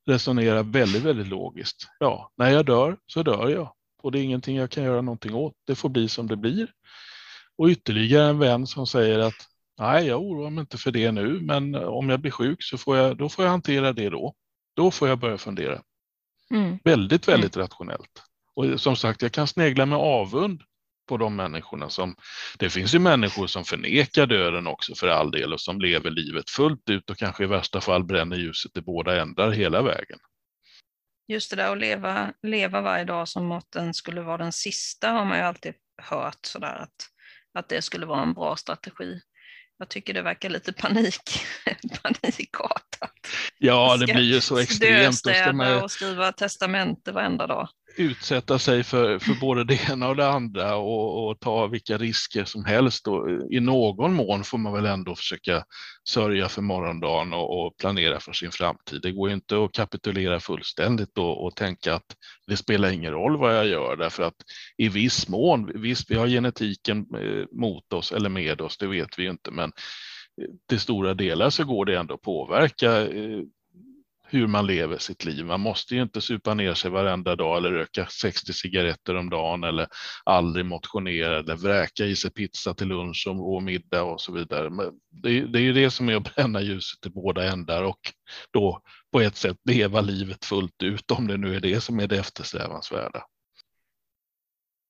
resonerar 0.06 0.64
väldigt, 0.64 1.04
väldigt 1.04 1.28
logiskt. 1.28 1.88
Ja, 2.00 2.32
när 2.38 2.50
jag 2.50 2.66
dör 2.66 2.98
så 3.06 3.24
dör 3.24 3.50
jag 3.50 3.74
och 4.04 4.12
det 4.12 4.20
är 4.20 4.24
ingenting 4.24 4.58
jag 4.58 4.70
kan 4.70 4.84
göra 4.84 5.02
någonting 5.02 5.36
åt. 5.36 5.54
Det 5.68 5.76
får 5.76 5.90
bli 5.90 6.10
som 6.10 6.28
det 6.28 6.36
blir. 6.36 6.68
Och 7.58 7.68
ytterligare 7.68 8.30
en 8.30 8.40
vän 8.40 8.68
som 8.68 8.88
säger 8.88 9.20
att 9.20 9.48
nej, 9.80 10.08
jag 10.08 10.22
oroar 10.22 10.50
mig 10.50 10.62
inte 10.62 10.78
för 10.78 10.92
det 10.92 11.12
nu, 11.12 11.40
men 11.42 11.76
om 11.76 12.10
jag 12.10 12.20
blir 12.20 12.32
sjuk 12.32 12.64
så 12.64 12.78
får 12.78 12.98
jag, 12.98 13.18
då 13.18 13.30
får 13.30 13.46
jag 13.46 13.52
hantera 13.52 13.94
det 13.94 14.10
då. 14.10 14.34
Då 14.76 14.92
får 14.92 15.08
jag 15.08 15.20
börja 15.20 15.38
fundera. 15.38 15.82
Mm. 16.52 16.80
Väldigt, 16.84 17.28
väldigt 17.28 17.56
mm. 17.56 17.64
rationellt. 17.64 18.24
Och 18.56 18.82
som 18.82 18.96
sagt, 18.96 19.22
jag 19.22 19.32
kan 19.32 19.48
snegla 19.48 19.86
med 19.86 20.00
avund 20.00 20.62
på 21.08 21.18
de 21.18 21.36
människorna 21.36 21.90
som, 21.90 22.16
det 22.60 22.70
finns 22.70 22.96
ju 22.96 23.00
människor 23.00 23.48
som 23.48 23.66
förnekar 23.66 24.26
döden 24.26 24.68
också 24.68 24.96
för 24.96 25.08
all 25.08 25.32
del 25.32 25.54
och 25.54 25.62
som 25.62 25.82
lever 25.82 26.10
livet 26.10 26.50
fullt 26.50 26.90
ut 26.90 27.10
och 27.10 27.18
kanske 27.18 27.44
i 27.44 27.48
värsta 27.48 27.82
fall 27.82 28.04
bränner 28.04 28.38
ljuset 28.38 28.78
i 28.78 28.82
båda 28.82 29.22
ändar 29.22 29.52
hela 29.52 29.82
vägen. 29.82 30.20
Just 31.28 31.50
det 31.50 31.56
där 31.56 31.72
att 31.72 31.78
leva, 31.78 32.34
leva 32.44 32.82
varje 32.82 33.06
dag 33.06 33.28
som 33.28 33.52
att 33.52 33.72
den 33.72 33.94
skulle 33.94 34.22
vara 34.22 34.38
den 34.38 34.52
sista 34.52 35.10
har 35.10 35.26
man 35.26 35.38
ju 35.38 35.44
alltid 35.44 35.74
hört 36.02 36.46
sådär 36.46 36.76
att, 36.76 37.10
att 37.60 37.70
det 37.70 37.82
skulle 37.82 38.06
vara 38.06 38.22
en 38.22 38.34
bra 38.34 38.56
strategi. 38.56 39.22
Jag 39.78 39.90
tycker 39.90 40.14
det 40.14 40.22
verkar 40.22 40.50
lite 40.50 40.74
panik, 40.74 41.22
panikartat. 42.04 43.12
Ja, 43.58 43.98
det 43.98 44.14
blir 44.14 44.34
ju 44.34 44.42
så 44.42 44.58
extremt. 44.58 45.24
Döstäda 45.24 45.54
man... 45.54 45.84
och 45.84 45.92
skriva 45.92 46.32
testamente 46.32 47.12
varenda 47.12 47.48
dag 47.48 47.70
utsätta 47.96 48.60
sig 48.60 48.84
för, 48.84 49.20
för 49.20 49.34
både 49.34 49.64
det 49.64 49.90
ena 49.90 50.08
och 50.08 50.16
det 50.16 50.28
andra 50.28 50.76
och, 50.76 51.30
och, 51.30 51.40
ta 51.40 51.68
vilka 51.68 51.98
risker 51.98 52.46
som 52.46 52.66
helst. 52.66 53.08
Och 53.08 53.30
I 53.52 53.60
någon 53.60 54.14
mån 54.14 54.44
får 54.44 54.58
man 54.58 54.74
väl 54.74 54.86
ändå 54.86 55.16
försöka 55.16 55.64
sörja 56.10 56.50
för 56.50 56.62
morgondagen 56.62 57.34
och, 57.34 57.66
och 57.66 57.78
planera 57.78 58.20
för 58.20 58.34
sin 58.34 58.52
framtid. 58.52 59.02
Det 59.02 59.12
går 59.12 59.32
inte 59.32 59.64
att 59.64 59.72
kapitulera 59.72 60.40
fullständigt 60.40 61.18
och, 61.18 61.46
och, 61.46 61.56
tänka 61.56 61.96
att 61.96 62.16
det 62.48 62.58
spelar 62.58 62.92
ingen 62.92 63.12
roll 63.12 63.38
vad 63.38 63.56
jag 63.56 63.68
gör 63.68 63.96
därför 63.96 64.24
att 64.24 64.38
i 64.78 64.90
viss 64.90 65.28
mån, 65.28 65.82
visst 65.82 66.12
vi 66.12 66.16
har 66.16 66.28
genetiken 66.28 66.98
eh, 67.16 67.46
mot 67.52 67.94
oss 67.94 68.12
eller 68.12 68.30
med 68.30 68.62
oss, 68.62 68.78
det 68.78 68.88
vet 68.88 69.20
vi 69.20 69.28
inte, 69.28 69.52
men 69.52 69.72
till 70.70 70.80
stora 70.80 71.14
delar 71.14 71.50
så 71.50 71.64
går 71.64 71.86
det 71.86 71.98
ändå 71.98 72.14
att 72.14 72.22
påverka 72.22 73.02
eh, 73.02 73.40
hur 74.34 74.48
man 74.48 74.68
lever 74.68 74.98
sitt 74.98 75.26
liv. 75.26 75.46
Man 75.46 75.60
måste 75.60 75.96
ju 75.96 76.02
inte 76.02 76.22
supa 76.22 76.54
ner 76.54 76.74
sig 76.74 76.92
varenda 76.92 77.36
dag 77.36 77.58
eller 77.58 77.72
röka 77.72 78.08
60 78.08 78.54
cigaretter 78.54 79.16
om 79.16 79.30
dagen 79.30 79.64
eller 79.64 79.88
aldrig 80.24 80.66
motionera 80.66 81.40
eller 81.40 81.56
vräka 81.56 82.06
i 82.06 82.16
sig 82.16 82.32
pizza 82.32 82.74
till 82.74 82.88
lunch 82.88 83.28
och 83.28 83.64
middag 83.64 84.04
och 84.04 84.22
så 84.22 84.34
vidare. 84.34 84.70
Men 84.70 84.92
det, 85.10 85.42
det 85.42 85.60
är 85.60 85.64
ju 85.64 85.74
det 85.74 85.92
som 85.92 86.10
är 86.10 86.16
att 86.16 86.36
bränna 86.36 86.62
ljuset 86.62 87.06
i 87.06 87.10
båda 87.10 87.52
ändar 87.52 87.84
och 87.84 88.00
då 88.52 88.82
på 89.12 89.22
ett 89.22 89.36
sätt 89.36 89.58
leva 89.64 90.02
livet 90.02 90.46
fullt 90.46 90.84
ut 90.84 91.12
om 91.12 91.28
det 91.28 91.38
nu 91.38 91.56
är 91.56 91.60
det 91.60 91.82
som 91.82 92.00
är 92.00 92.08
det 92.08 92.18
eftersträvansvärda. 92.18 93.26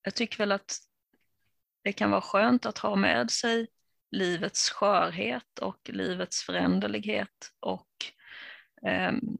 Jag 0.04 0.16
tycker 0.16 0.38
väl 0.38 0.52
att 0.52 0.78
det 1.84 1.94
kan 1.94 2.12
vara 2.12 2.22
skönt 2.22 2.66
att 2.66 2.78
ha 2.78 2.96
med 2.96 3.32
sig 3.32 3.68
livets 4.12 4.70
skörhet 4.70 5.60
och 5.62 5.90
livets 5.90 6.44
föränderlighet 6.44 7.52
och 7.60 7.88
Ehm, 8.86 9.38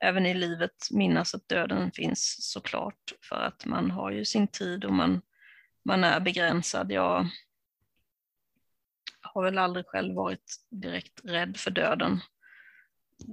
även 0.00 0.26
i 0.26 0.34
livet 0.34 0.90
minnas 0.90 1.34
att 1.34 1.48
döden 1.48 1.92
finns 1.92 2.36
såklart, 2.52 3.12
för 3.28 3.36
att 3.36 3.64
man 3.64 3.90
har 3.90 4.10
ju 4.10 4.24
sin 4.24 4.48
tid 4.48 4.84
och 4.84 4.92
man, 4.92 5.22
man 5.84 6.04
är 6.04 6.20
begränsad. 6.20 6.92
Jag 6.92 7.28
har 9.20 9.44
väl 9.44 9.58
aldrig 9.58 9.86
själv 9.86 10.14
varit 10.14 10.56
direkt 10.70 11.20
rädd 11.24 11.56
för 11.56 11.70
döden, 11.70 12.20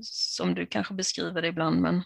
som 0.03 0.55
du 0.55 0.65
kanske 0.65 0.93
beskriver 0.93 1.41
det 1.41 1.47
ibland, 1.47 1.81
men 1.81 2.03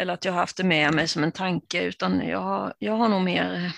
eller 0.00 0.14
att 0.14 0.24
jag 0.24 0.32
har 0.32 0.40
haft 0.40 0.56
det 0.56 0.64
med 0.64 0.94
mig 0.94 1.08
som 1.08 1.24
en 1.24 1.32
tanke, 1.32 1.82
utan 1.82 2.28
jag 2.28 2.40
har, 2.40 2.74
jag 2.78 2.92
har 2.92 3.08
nog 3.08 3.22
mer 3.22 3.72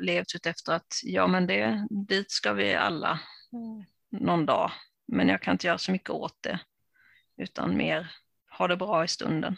levt 0.00 0.34
ut 0.34 0.46
efter 0.46 0.72
att 0.72 1.00
ja, 1.02 1.26
men 1.26 1.46
det, 1.46 1.86
dit 1.90 2.30
ska 2.30 2.52
vi 2.52 2.74
alla 2.74 3.10
eh, 3.52 4.20
någon 4.20 4.46
dag 4.46 4.70
men 5.08 5.28
jag 5.28 5.42
kan 5.42 5.52
inte 5.52 5.66
göra 5.66 5.78
så 5.78 5.92
mycket 5.92 6.10
åt 6.10 6.36
det, 6.40 6.60
utan 7.36 7.76
mer 7.76 8.10
ha 8.58 8.68
det 8.68 8.76
bra 8.76 9.04
i 9.04 9.08
stunden. 9.08 9.56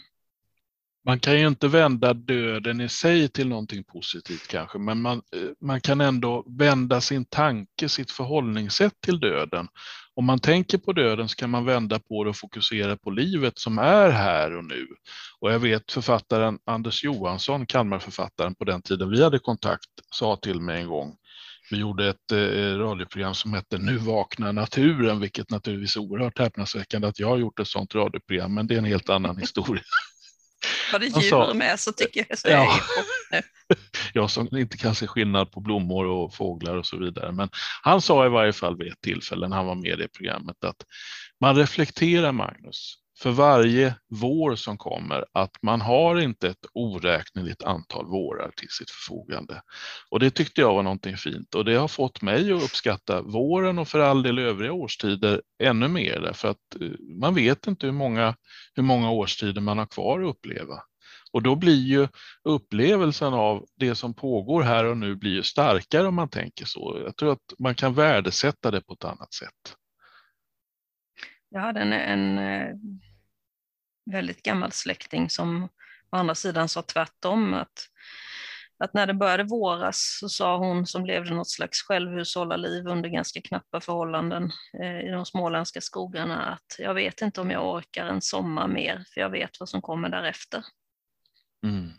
Man 1.05 1.21
kan 1.21 1.41
ju 1.41 1.47
inte 1.47 1.69
vända 1.69 2.15
döden 2.15 2.81
i 2.81 2.89
sig 2.89 3.29
till 3.29 3.49
någonting 3.49 3.85
positivt 3.85 4.49
kanske, 4.49 4.79
men 4.79 5.01
man, 5.01 5.17
eh, 5.17 5.51
man 5.61 5.81
kan 5.81 6.01
ändå 6.01 6.45
vända 6.59 7.01
sin 7.01 7.25
tanke, 7.25 7.89
sitt 7.89 8.11
förhållningssätt 8.11 9.01
till 9.01 9.21
döden. 9.21 9.69
Om 10.15 10.25
man 10.25 10.39
tänker 10.39 10.79
på 10.79 10.93
döden 10.93 11.29
så 11.29 11.37
kan 11.37 11.51
man 11.51 11.65
vända 11.65 11.99
på 11.99 12.25
det 12.25 12.31
och 12.31 12.37
fokusera 12.37 12.97
på 12.97 13.11
livet 13.11 13.59
som 13.59 13.79
är 13.79 14.11
här 14.11 14.57
och 14.57 14.65
nu. 14.65 14.87
Och 15.41 15.53
jag 15.53 15.59
vet 15.59 15.93
författaren 15.93 16.59
Anders 16.67 17.05
Johansson, 17.05 17.67
Kalmarförfattaren 17.67 18.55
på 18.55 18.65
den 18.65 18.83
tiden 18.83 19.11
vi 19.11 19.23
hade 19.23 19.39
kontakt, 19.39 19.91
sa 20.11 20.37
till 20.37 20.61
mig 20.61 20.81
en 20.81 20.89
gång 20.89 21.17
vi 21.71 21.77
gjorde 21.77 22.09
ett 22.09 22.33
eh, 22.33 22.79
radioprogram 22.79 23.35
som 23.35 23.55
hette 23.55 23.79
Nu 23.79 23.97
vaknar 23.97 24.53
naturen, 24.53 25.21
vilket 25.21 25.51
naturligtvis 25.51 25.97
är 25.97 26.01
oerhört 26.01 26.39
häpnadsväckande 26.39 27.09
att 27.09 27.19
jag 27.19 27.29
har 27.29 27.39
gjort 27.39 27.61
ett 27.61 27.69
sådant 27.69 27.95
radioprogram, 27.95 28.55
men 28.55 28.67
det 28.67 28.75
är 28.75 28.79
en 28.79 28.85
helt 28.85 29.09
annan 29.09 29.37
historia. 29.41 29.83
Var 30.93 30.99
det 30.99 31.07
djur 31.07 31.21
sa, 31.21 31.55
med 31.55 31.81
så 31.81 31.93
tycker 31.93 32.27
jag 32.29 32.39
så 32.39 32.49
ja, 32.49 32.81
Jag 34.13 34.31
som 34.31 34.57
inte 34.57 34.77
kan 34.77 34.95
se 34.95 35.07
skillnad 35.07 35.53
på 35.53 35.61
blommor 35.61 36.07
och 36.07 36.35
fåglar 36.35 36.77
och 36.77 36.87
så 36.87 36.99
vidare. 36.99 37.33
Men 37.33 37.49
han 37.83 38.01
sa 38.01 38.27
i 38.27 38.29
varje 38.29 38.53
fall 38.53 38.79
vid 38.79 38.93
ett 38.93 39.01
tillfälle 39.01 39.49
när 39.49 39.57
han 39.57 39.67
var 39.67 39.75
med 39.75 40.01
i 40.01 40.09
programmet 40.09 40.65
att 40.65 40.85
man 41.41 41.57
reflekterar 41.57 42.33
Magnus 42.33 42.95
för 43.23 43.31
varje 43.31 43.95
vår 44.09 44.55
som 44.55 44.79
kommer 44.79 45.25
att 45.33 45.63
man 45.63 45.81
har 45.81 46.21
inte 46.21 46.49
ett 46.49 46.67
oräkneligt 46.73 47.63
antal 47.63 48.07
vårar 48.07 48.51
till 48.57 48.69
sitt 48.71 48.91
förfogande. 48.91 49.63
Och 50.11 50.21
det 50.21 50.31
tyckte 50.31 50.61
jag 50.61 50.75
var 50.75 50.83
någonting 50.83 51.17
fint 51.17 51.55
och 51.55 51.65
det 51.65 51.75
har 51.75 51.89
fått 51.89 52.23
mig 52.23 52.53
att 52.53 52.63
uppskatta 52.63 53.23
våren 53.23 53.79
och 53.79 53.89
för 53.89 53.99
all 53.99 54.23
del 54.23 54.39
övriga 54.39 54.73
årstider 54.73 55.43
ännu 55.63 55.89
mer 55.89 56.21
därför 56.21 56.49
att 56.49 56.81
eh, 56.81 56.89
man 57.21 57.35
vet 57.35 57.67
inte 57.67 57.87
hur 57.87 57.93
många, 57.93 58.35
hur 58.75 58.83
många 58.83 59.11
årstider 59.11 59.61
man 59.61 59.79
har 59.79 59.87
kvar 59.87 60.21
att 60.21 60.37
uppleva. 60.37 60.83
Och 61.33 61.43
då 61.43 61.57
blir 61.57 61.83
ju 61.83 62.09
upplevelsen 62.45 63.35
av 63.35 63.65
det 63.77 63.95
som 63.95 64.15
pågår 64.15 64.63
här 64.63 64.85
och 64.85 64.97
nu 64.97 65.17
blir 65.17 65.31
ju 65.31 65.43
starkare 65.43 66.07
om 66.07 66.15
man 66.15 66.29
tänker 66.29 66.65
så. 66.65 67.01
Jag 67.05 67.17
tror 67.17 67.33
att 67.33 67.53
man 67.59 67.75
kan 67.75 67.95
värdesätta 67.95 68.71
det 68.71 68.81
på 68.81 68.93
ett 68.93 69.05
annat 69.05 69.35
sätt. 69.35 69.77
Jag 71.49 71.61
hade 71.61 71.81
en, 71.81 71.93
en 71.93 72.39
eh, 72.39 72.75
väldigt 74.05 74.43
gammal 74.43 74.73
släkting 74.73 75.31
som 75.31 75.69
å 76.11 76.17
andra 76.17 76.35
sidan 76.35 76.69
sa 76.69 76.83
tvärtom. 76.83 77.55
Att, 77.55 77.89
att 78.79 78.95
när 78.95 79.07
det 79.07 79.15
började 79.15 79.45
våras 79.45 80.19
så 80.21 80.29
sa 80.29 80.57
hon 80.57 80.87
som 80.87 81.07
levde 81.07 81.35
något 81.35 81.51
slags 81.51 81.83
självhushållarliv 81.83 82.87
under 82.87 83.09
ganska 83.09 83.41
knappa 83.41 83.81
förhållanden 83.81 84.51
eh, 84.83 85.01
i 85.01 85.09
de 85.09 85.27
småländska 85.27 85.81
skogarna 85.81 86.47
att 86.47 86.77
jag 86.79 86.95
vet 86.95 87.23
inte 87.23 87.41
om 87.41 87.51
jag 87.51 87.75
orkar 87.75 88.07
en 88.07 88.23
sommar 88.23 88.69
mer 88.69 89.05
för 89.15 89.21
jag 89.21 89.31
vet 89.31 89.61
vad 89.61 89.69
som 89.69 89.83
kommer 89.83 90.09
därefter. 90.09 90.65
Mm. 91.67 91.93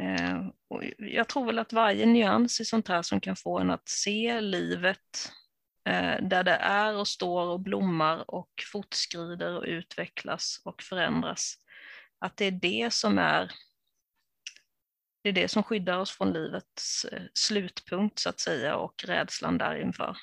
Eh, 0.00 0.46
och 0.68 0.82
jag 0.98 1.28
tror 1.28 1.46
väl 1.46 1.58
att 1.58 1.72
varje 1.72 2.06
nyans 2.06 2.60
i 2.60 2.64
sånt 2.64 2.88
här 2.88 3.02
som 3.02 3.20
kan 3.20 3.36
få 3.36 3.58
en 3.58 3.70
att 3.70 3.88
se 3.88 4.40
livet 4.40 5.32
Eh, 5.88 6.22
där 6.22 6.44
det 6.44 6.56
är 6.56 6.96
och 6.96 7.08
står 7.08 7.46
och 7.46 7.60
blommar 7.60 8.30
och 8.30 8.50
fortskrider 8.72 9.56
och 9.56 9.64
utvecklas 9.66 10.60
och 10.64 10.82
förändras, 10.82 11.54
att 12.18 12.36
det 12.36 12.44
är 12.44 12.50
det 12.50 12.92
som 12.92 13.18
är 13.18 13.52
det 15.22 15.28
är 15.28 15.32
det 15.32 15.48
som 15.48 15.62
skyddar 15.62 15.98
oss 15.98 16.10
från 16.10 16.32
livets 16.32 17.04
eh, 17.04 17.22
slutpunkt 17.34 18.18
så 18.18 18.28
att 18.28 18.40
säga 18.40 18.76
och 18.76 19.04
rädslan 19.04 19.58
därinför. 19.58 20.16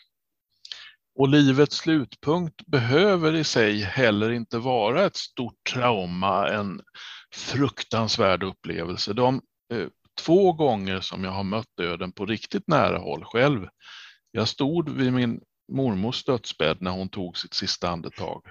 Och 1.20 1.30
livets 1.30 1.76
slutpunkt 1.76 2.66
behöver 2.66 3.36
i 3.36 3.44
sig 3.44 3.82
heller 3.82 4.32
inte 4.32 4.58
vara 4.58 5.06
ett 5.06 5.16
stort 5.16 5.64
trauma, 5.74 6.50
en 6.50 6.82
fruktansvärd 7.36 8.44
upplevelse. 8.44 9.14
De 9.14 9.42
eh, 9.74 9.88
två 10.22 10.54
gånger 10.54 11.00
som 11.00 11.24
jag 11.24 11.32
har 11.32 11.44
mött 11.44 11.78
döden 11.78 12.12
på 12.12 12.26
riktigt 12.26 12.68
nära 12.68 12.98
håll 12.98 13.26
själv. 13.26 13.68
Jag 14.32 14.48
stod 14.48 14.90
vid 14.90 15.14
min 15.14 15.42
mormors 15.72 16.24
dödsbädd 16.24 16.78
när 16.82 16.92
hon 16.92 17.10
tog 17.10 17.38
sitt 17.38 17.54
sista 17.54 17.90
andetag. 17.90 18.42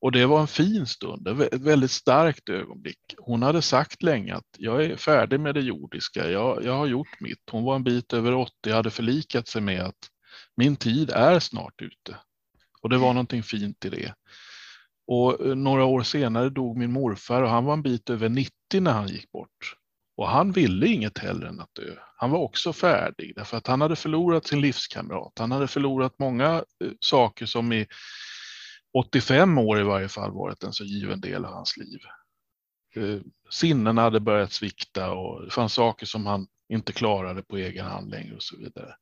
Och 0.00 0.12
det 0.12 0.26
var 0.26 0.40
en 0.40 0.46
fin 0.46 0.86
stund, 0.86 1.28
ett 1.28 1.62
väldigt 1.62 1.90
starkt 1.90 2.48
ögonblick. 2.48 3.14
Hon 3.18 3.42
hade 3.42 3.62
sagt 3.62 4.02
länge 4.02 4.34
att 4.34 4.48
jag 4.58 4.84
är 4.84 4.96
färdig 4.96 5.40
med 5.40 5.54
det 5.54 5.60
jordiska, 5.60 6.30
jag, 6.30 6.64
jag 6.64 6.76
har 6.76 6.86
gjort 6.86 7.20
mitt. 7.20 7.42
Hon 7.50 7.64
var 7.64 7.76
en 7.76 7.84
bit 7.84 8.12
över 8.12 8.34
80, 8.34 8.72
hade 8.72 8.90
förlikat 8.90 9.48
sig 9.48 9.62
med 9.62 9.80
att 9.80 10.08
min 10.56 10.76
tid 10.76 11.10
är 11.10 11.38
snart 11.38 11.82
ute. 11.82 12.16
Och 12.82 12.88
det 12.88 12.98
var 12.98 13.12
någonting 13.12 13.42
fint 13.42 13.84
i 13.84 13.88
det. 13.88 14.14
Och 15.06 15.46
eh, 15.46 15.54
några 15.54 15.84
år 15.84 16.02
senare 16.02 16.50
dog 16.50 16.76
min 16.76 16.92
morfar 16.92 17.42
och 17.42 17.50
han 17.50 17.64
var 17.64 17.72
en 17.72 17.82
bit 17.82 18.10
över 18.10 18.28
90 18.28 18.52
när 18.80 18.92
han 18.92 19.08
gick 19.08 19.32
bort. 19.32 19.76
Och 20.20 20.28
han 20.28 20.52
ville 20.52 20.86
inget 20.86 21.18
hellre 21.18 21.48
än 21.48 21.60
att 21.60 21.74
dö. 21.74 21.94
Han 22.16 22.30
var 22.30 22.38
också 22.38 22.72
färdig 22.72 23.32
därför 23.36 23.56
att 23.56 23.66
han 23.66 23.80
hade 23.80 23.96
förlorat 23.96 24.46
sin 24.46 24.60
livskamrat. 24.60 25.32
Han 25.38 25.52
hade 25.52 25.68
förlorat 25.68 26.18
många 26.18 26.64
eh, 26.84 26.90
saker 27.00 27.46
som 27.46 27.72
i 27.72 27.86
85 28.98 29.58
år 29.58 29.80
i 29.80 29.82
varje 29.82 30.08
fall 30.08 30.32
varit 30.32 30.62
en 30.62 30.72
så 30.72 30.84
given 30.84 31.20
del 31.20 31.44
av 31.44 31.52
hans 31.52 31.76
liv. 31.76 31.98
Eh, 32.96 33.20
sinnena 33.50 34.02
hade 34.02 34.20
börjat 34.20 34.52
svikta 34.52 35.12
och 35.12 35.44
det 35.44 35.50
fanns 35.50 35.72
saker 35.72 36.06
som 36.06 36.26
han 36.26 36.46
inte 36.72 36.92
klarade 36.92 37.42
på 37.42 37.56
egen 37.56 37.86
hand 37.86 38.10
längre 38.10 38.34
och 38.34 38.42
så 38.42 38.56
vidare. 38.56 38.94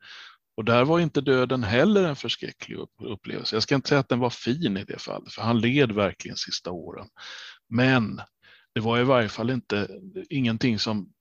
Och 0.56 0.64
där 0.64 0.84
var 0.84 1.00
inte 1.00 1.20
döden 1.20 1.64
heller 1.64 2.04
en 2.04 2.16
förskräcklig 2.16 2.78
upplevelse. 3.02 3.56
Jag 3.56 3.62
ska 3.62 3.74
inte 3.74 3.88
säga 3.88 4.00
att 4.00 4.08
den 4.08 4.18
var 4.18 4.30
fin 4.30 4.76
i 4.76 4.84
det 4.84 5.02
fallet, 5.02 5.32
för 5.32 5.42
han 5.42 5.60
led 5.60 5.92
verkligen 5.92 6.36
sista 6.36 6.70
åren. 6.70 7.08
Men 7.68 8.20
det 8.74 8.80
var 8.80 8.98
i 8.98 9.04
varje 9.04 9.28
fall 9.28 9.50
inte 9.50 10.00
ingenting 10.30 10.78
som 10.78 11.12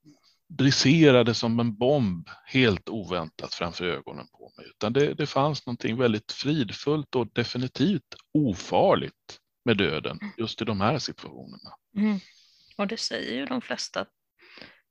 briserade 0.49 1.33
som 1.33 1.59
en 1.59 1.77
bomb 1.77 2.29
helt 2.45 2.89
oväntat 2.89 3.53
framför 3.53 3.85
ögonen 3.85 4.27
på 4.27 4.51
mig, 4.57 4.65
utan 4.69 4.93
det, 4.93 5.13
det 5.13 5.27
fanns 5.27 5.65
någonting 5.65 5.97
väldigt 5.97 6.31
fridfullt 6.31 7.15
och 7.15 7.27
definitivt 7.33 8.15
ofarligt 8.33 9.39
med 9.65 9.77
döden 9.77 10.19
just 10.37 10.61
i 10.61 10.65
de 10.65 10.81
här 10.81 10.99
situationerna. 10.99 11.73
Mm. 11.97 12.19
Och 12.77 12.87
det 12.87 12.97
säger 12.97 13.35
ju 13.35 13.45
de 13.45 13.61
flesta 13.61 14.05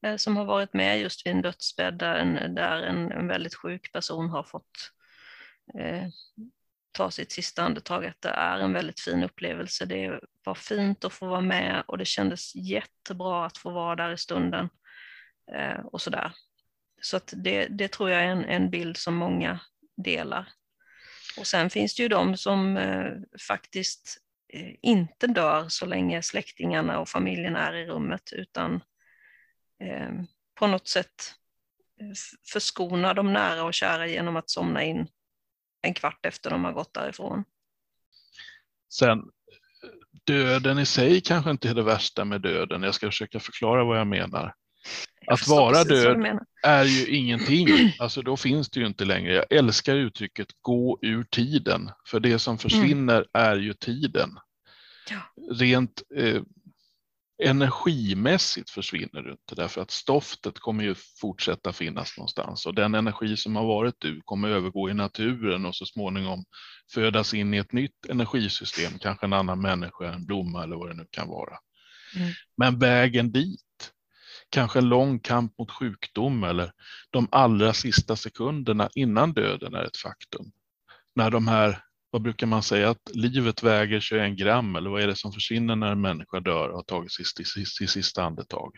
Eh, 0.07 0.17
som 0.17 0.37
har 0.37 0.45
varit 0.45 0.75
med 0.75 1.01
just 1.01 1.27
vid 1.27 1.33
en 1.33 1.43
dödsbädd 1.43 1.99
där 1.99 2.15
en, 2.15 2.55
där 2.55 2.83
en, 2.83 3.13
en 3.13 3.29
väldigt 3.29 3.55
sjuk 3.55 3.93
person 3.93 4.31
har 4.31 4.43
fått 4.43 4.93
eh, 5.79 6.09
ta 6.97 7.11
sitt 7.11 7.33
sista 7.33 7.63
andetag, 7.63 8.07
att 8.07 8.23
det 8.23 8.29
är 8.29 8.59
en 8.59 8.73
väldigt 8.73 9.01
fin 9.01 9.23
upplevelse. 9.23 9.85
Det 9.85 10.21
var 10.45 10.55
fint 10.55 11.05
att 11.05 11.13
få 11.13 11.27
vara 11.27 11.41
med 11.41 11.83
och 11.87 11.99
det 11.99 12.05
kändes 12.05 12.55
jättebra 12.55 13.47
att 13.47 13.59
få 13.59 13.71
vara 13.71 13.97
där 13.97 14.13
i 14.13 14.19
stunden 14.19 14.69
eh, 15.53 15.81
och 15.81 16.03
sådär. 16.03 16.33
Så 17.03 17.17
att 17.17 17.35
det, 17.37 17.67
det 17.67 17.89
tror 17.89 18.11
jag 18.11 18.23
är 18.23 18.27
en, 18.27 18.45
en 18.45 18.71
bild 18.71 18.97
som 18.97 19.15
många 19.15 19.61
delar. 19.97 20.49
Och 21.39 21.47
sen 21.47 21.71
finns 21.71 21.95
det 21.95 22.03
ju 22.03 22.09
de 22.09 22.37
som 22.37 22.77
eh, 22.77 23.13
faktiskt 23.49 24.19
eh, 24.53 24.75
inte 24.83 25.27
dör 25.27 25.69
så 25.69 25.87
länge 25.87 26.23
släktingarna 26.23 27.01
och 27.01 27.09
familjen 27.09 27.57
är 27.57 27.75
i 27.75 27.87
rummet, 27.87 28.33
utan 28.33 28.81
Eh, 29.81 30.13
på 30.55 30.67
något 30.67 30.89
sätt 30.89 31.35
eh, 32.01 32.13
förskona 32.53 33.15
de 33.15 33.33
nära 33.33 33.65
och 33.65 33.75
kära 33.75 34.07
genom 34.07 34.37
att 34.37 34.51
somna 34.51 34.85
in 34.85 35.09
en 35.87 35.95
kvart 35.95 36.27
efter 36.27 36.51
de 36.51 36.65
har 36.65 36.73
gått 36.73 36.95
därifrån. 36.95 37.45
Sen 38.93 39.23
döden 40.27 40.79
i 40.79 40.87
sig 40.87 41.21
kanske 41.21 41.51
inte 41.51 41.69
är 41.69 41.75
det 41.75 41.83
värsta 41.83 42.25
med 42.25 42.41
döden. 42.41 42.83
Jag 42.83 42.95
ska 42.95 43.07
försöka 43.07 43.41
förklara 43.41 43.85
vad 43.85 43.99
jag 43.99 44.07
menar. 44.07 44.55
Jag 45.21 45.35
att 45.35 45.49
vara 45.49 45.85
död 45.85 46.39
är 46.63 46.85
ju 46.85 47.07
ingenting. 47.07 47.69
Alltså 47.99 48.23
då 48.23 48.37
finns 48.37 48.71
det 48.71 48.81
ju 48.81 48.87
inte 48.87 49.05
längre. 49.05 49.35
Jag 49.35 49.53
älskar 49.53 49.97
uttrycket 49.97 50.49
gå 50.61 50.99
ur 51.03 51.25
tiden. 51.25 51.91
För 52.09 52.21
det 52.21 52.39
som 52.39 52.59
försvinner 52.59 53.17
mm. 53.17 53.27
är 53.33 53.57
ju 53.57 53.73
tiden. 53.73 54.31
Ja. 55.11 55.17
Rent 55.55 56.03
eh, 56.17 56.43
energimässigt 57.39 58.71
försvinner 58.71 59.23
du 59.23 59.31
inte 59.31 59.55
därför 59.55 59.81
att 59.81 59.91
stoftet 59.91 60.59
kommer 60.59 60.85
ju 60.85 60.95
fortsätta 61.21 61.73
finnas 61.73 62.17
någonstans 62.17 62.67
och 62.67 62.75
den 62.75 62.95
energi 62.95 63.37
som 63.37 63.57
har 63.57 63.65
varit 63.67 63.95
du 63.99 64.21
kommer 64.25 64.49
övergå 64.49 64.91
i 64.91 64.95
naturen 64.95 65.67
och 65.67 65.77
så 65.77 65.87
småningom 65.87 66.45
födas 66.95 67.35
in 67.35 67.55
i 67.55 67.57
ett 67.57 67.73
nytt 67.73 68.07
energisystem, 68.09 68.99
kanske 68.99 69.27
en 69.27 69.33
annan 69.33 69.61
människa, 69.61 70.13
en 70.13 70.27
blomma 70.27 70.63
eller 70.63 70.77
vad 70.77 70.89
det 70.89 70.95
nu 70.95 71.07
kan 71.11 71.29
vara. 71.29 71.59
Mm. 72.17 72.33
Men 72.57 72.79
vägen 72.79 73.33
dit, 73.33 73.93
kanske 74.51 74.79
en 74.79 74.89
lång 74.89 75.19
kamp 75.19 75.59
mot 75.59 75.71
sjukdom 75.71 76.45
eller 76.45 76.73
de 77.11 77.29
allra 77.33 77.73
sista 77.73 78.17
sekunderna 78.17 78.89
innan 78.95 79.33
döden 79.33 79.75
är 79.75 79.85
ett 79.85 79.97
faktum. 79.97 80.53
När 81.15 81.31
de 81.31 81.49
här 81.49 81.86
vad 82.17 82.23
brukar 82.23 82.47
man 82.47 82.63
säga 82.63 82.91
att 82.91 83.11
livet 83.15 83.63
väger 83.63 84.01
21 84.01 84.39
gram 84.39 84.77
eller 84.77 84.91
vad 84.91 85.03
är 85.03 85.07
det 85.07 85.17
som 85.17 85.33
försvinner 85.33 85.77
när 85.77 85.93
en 85.93 86.01
människa 86.01 86.41
dör 86.41 86.69
och 86.69 86.77
har 86.77 86.83
tagit 86.83 87.13
sitt, 87.13 87.49
sitt, 87.49 87.69
sitt 87.69 87.91
sista 87.91 88.23
andetag? 88.23 88.73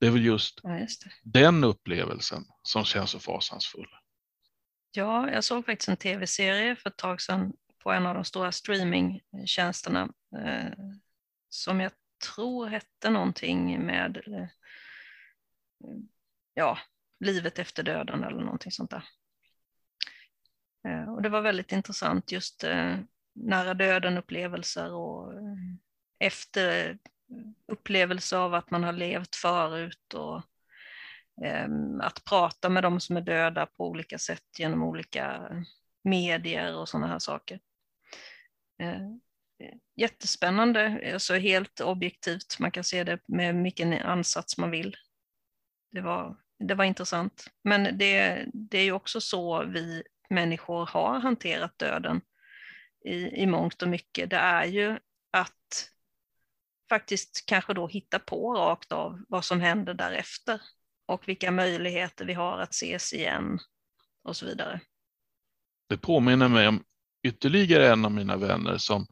Det 0.00 0.06
är 0.06 0.10
väl 0.10 0.24
just, 0.24 0.60
ja, 0.62 0.78
just 0.78 1.06
den 1.22 1.64
upplevelsen 1.64 2.44
som 2.62 2.84
känns 2.84 3.10
så 3.10 3.18
fasansfull. 3.18 3.88
Ja, 4.90 5.30
jag 5.30 5.44
såg 5.44 5.66
faktiskt 5.66 5.88
en 5.88 5.96
tv-serie 5.96 6.76
för 6.76 6.90
ett 6.90 6.96
tag 6.96 7.20
sedan 7.20 7.52
på 7.82 7.92
en 7.92 8.06
av 8.06 8.14
de 8.14 8.24
stora 8.24 8.52
streamingtjänsterna 8.52 10.08
eh, 10.44 10.72
som 11.48 11.80
jag 11.80 11.92
tror 12.34 12.66
hette 12.66 13.10
någonting 13.10 13.86
med 13.86 14.16
eh, 14.26 14.48
ja, 16.54 16.78
livet 17.24 17.58
efter 17.58 17.82
döden 17.82 18.24
eller 18.24 18.40
någonting 18.40 18.72
sånt 18.72 18.90
där. 18.90 19.04
Eh, 20.88 21.14
och 21.14 21.22
det 21.22 21.28
var 21.28 21.40
väldigt 21.40 21.72
intressant 21.72 22.32
just 22.32 22.64
eh, 22.64 22.96
nära 23.34 23.74
döden-upplevelser 23.74 24.92
och 24.92 25.34
eh, 25.34 25.56
efter 26.18 26.98
upplevelse 27.66 28.38
av 28.38 28.54
att 28.54 28.70
man 28.70 28.84
har 28.84 28.92
levt 28.92 29.36
förut 29.36 30.14
och 30.14 30.42
ehm, 31.44 32.00
att 32.00 32.24
prata 32.24 32.68
med 32.68 32.82
de 32.82 33.00
som 33.00 33.16
är 33.16 33.20
döda 33.20 33.66
på 33.66 33.88
olika 33.88 34.18
sätt 34.18 34.58
genom 34.58 34.82
olika 34.82 35.52
medier 36.04 36.76
och 36.76 36.88
sådana 36.88 37.06
här 37.06 37.18
saker. 37.18 37.60
Jättespännande, 39.96 41.10
alltså 41.12 41.34
helt 41.34 41.80
objektivt, 41.80 42.58
man 42.58 42.70
kan 42.70 42.84
se 42.84 43.04
det 43.04 43.18
med 43.26 43.54
vilken 43.62 43.92
ansats 43.92 44.58
man 44.58 44.70
vill. 44.70 44.96
Det 45.92 46.00
var, 46.00 46.36
det 46.58 46.74
var 46.74 46.84
intressant, 46.84 47.46
men 47.64 47.98
det, 47.98 48.44
det 48.52 48.78
är 48.78 48.84
ju 48.84 48.92
också 48.92 49.20
så 49.20 49.64
vi 49.64 50.02
människor 50.30 50.86
har 50.86 51.20
hanterat 51.20 51.78
döden 51.78 52.20
i, 53.04 53.42
i 53.42 53.46
mångt 53.46 53.82
och 53.82 53.88
mycket. 53.88 54.30
Det 54.30 54.36
är 54.36 54.64
ju 54.64 54.98
att 55.30 55.90
faktiskt 56.88 57.46
kanske 57.46 57.74
då 57.74 57.88
hitta 57.88 58.18
på 58.18 58.54
rakt 58.54 58.92
av 58.92 59.20
vad 59.28 59.44
som 59.44 59.60
händer 59.60 59.94
därefter 59.94 60.60
och 61.06 61.28
vilka 61.28 61.50
möjligheter 61.50 62.24
vi 62.24 62.34
har 62.34 62.58
att 62.58 62.74
ses 62.74 63.12
igen 63.12 63.58
och 64.24 64.36
så 64.36 64.46
vidare. 64.46 64.80
Det 65.88 65.96
påminner 65.96 66.48
mig 66.48 66.68
om 66.68 66.84
ytterligare 67.22 67.92
en 67.92 68.04
av 68.04 68.12
mina 68.12 68.36
vänner 68.36 68.78
som 68.78 69.06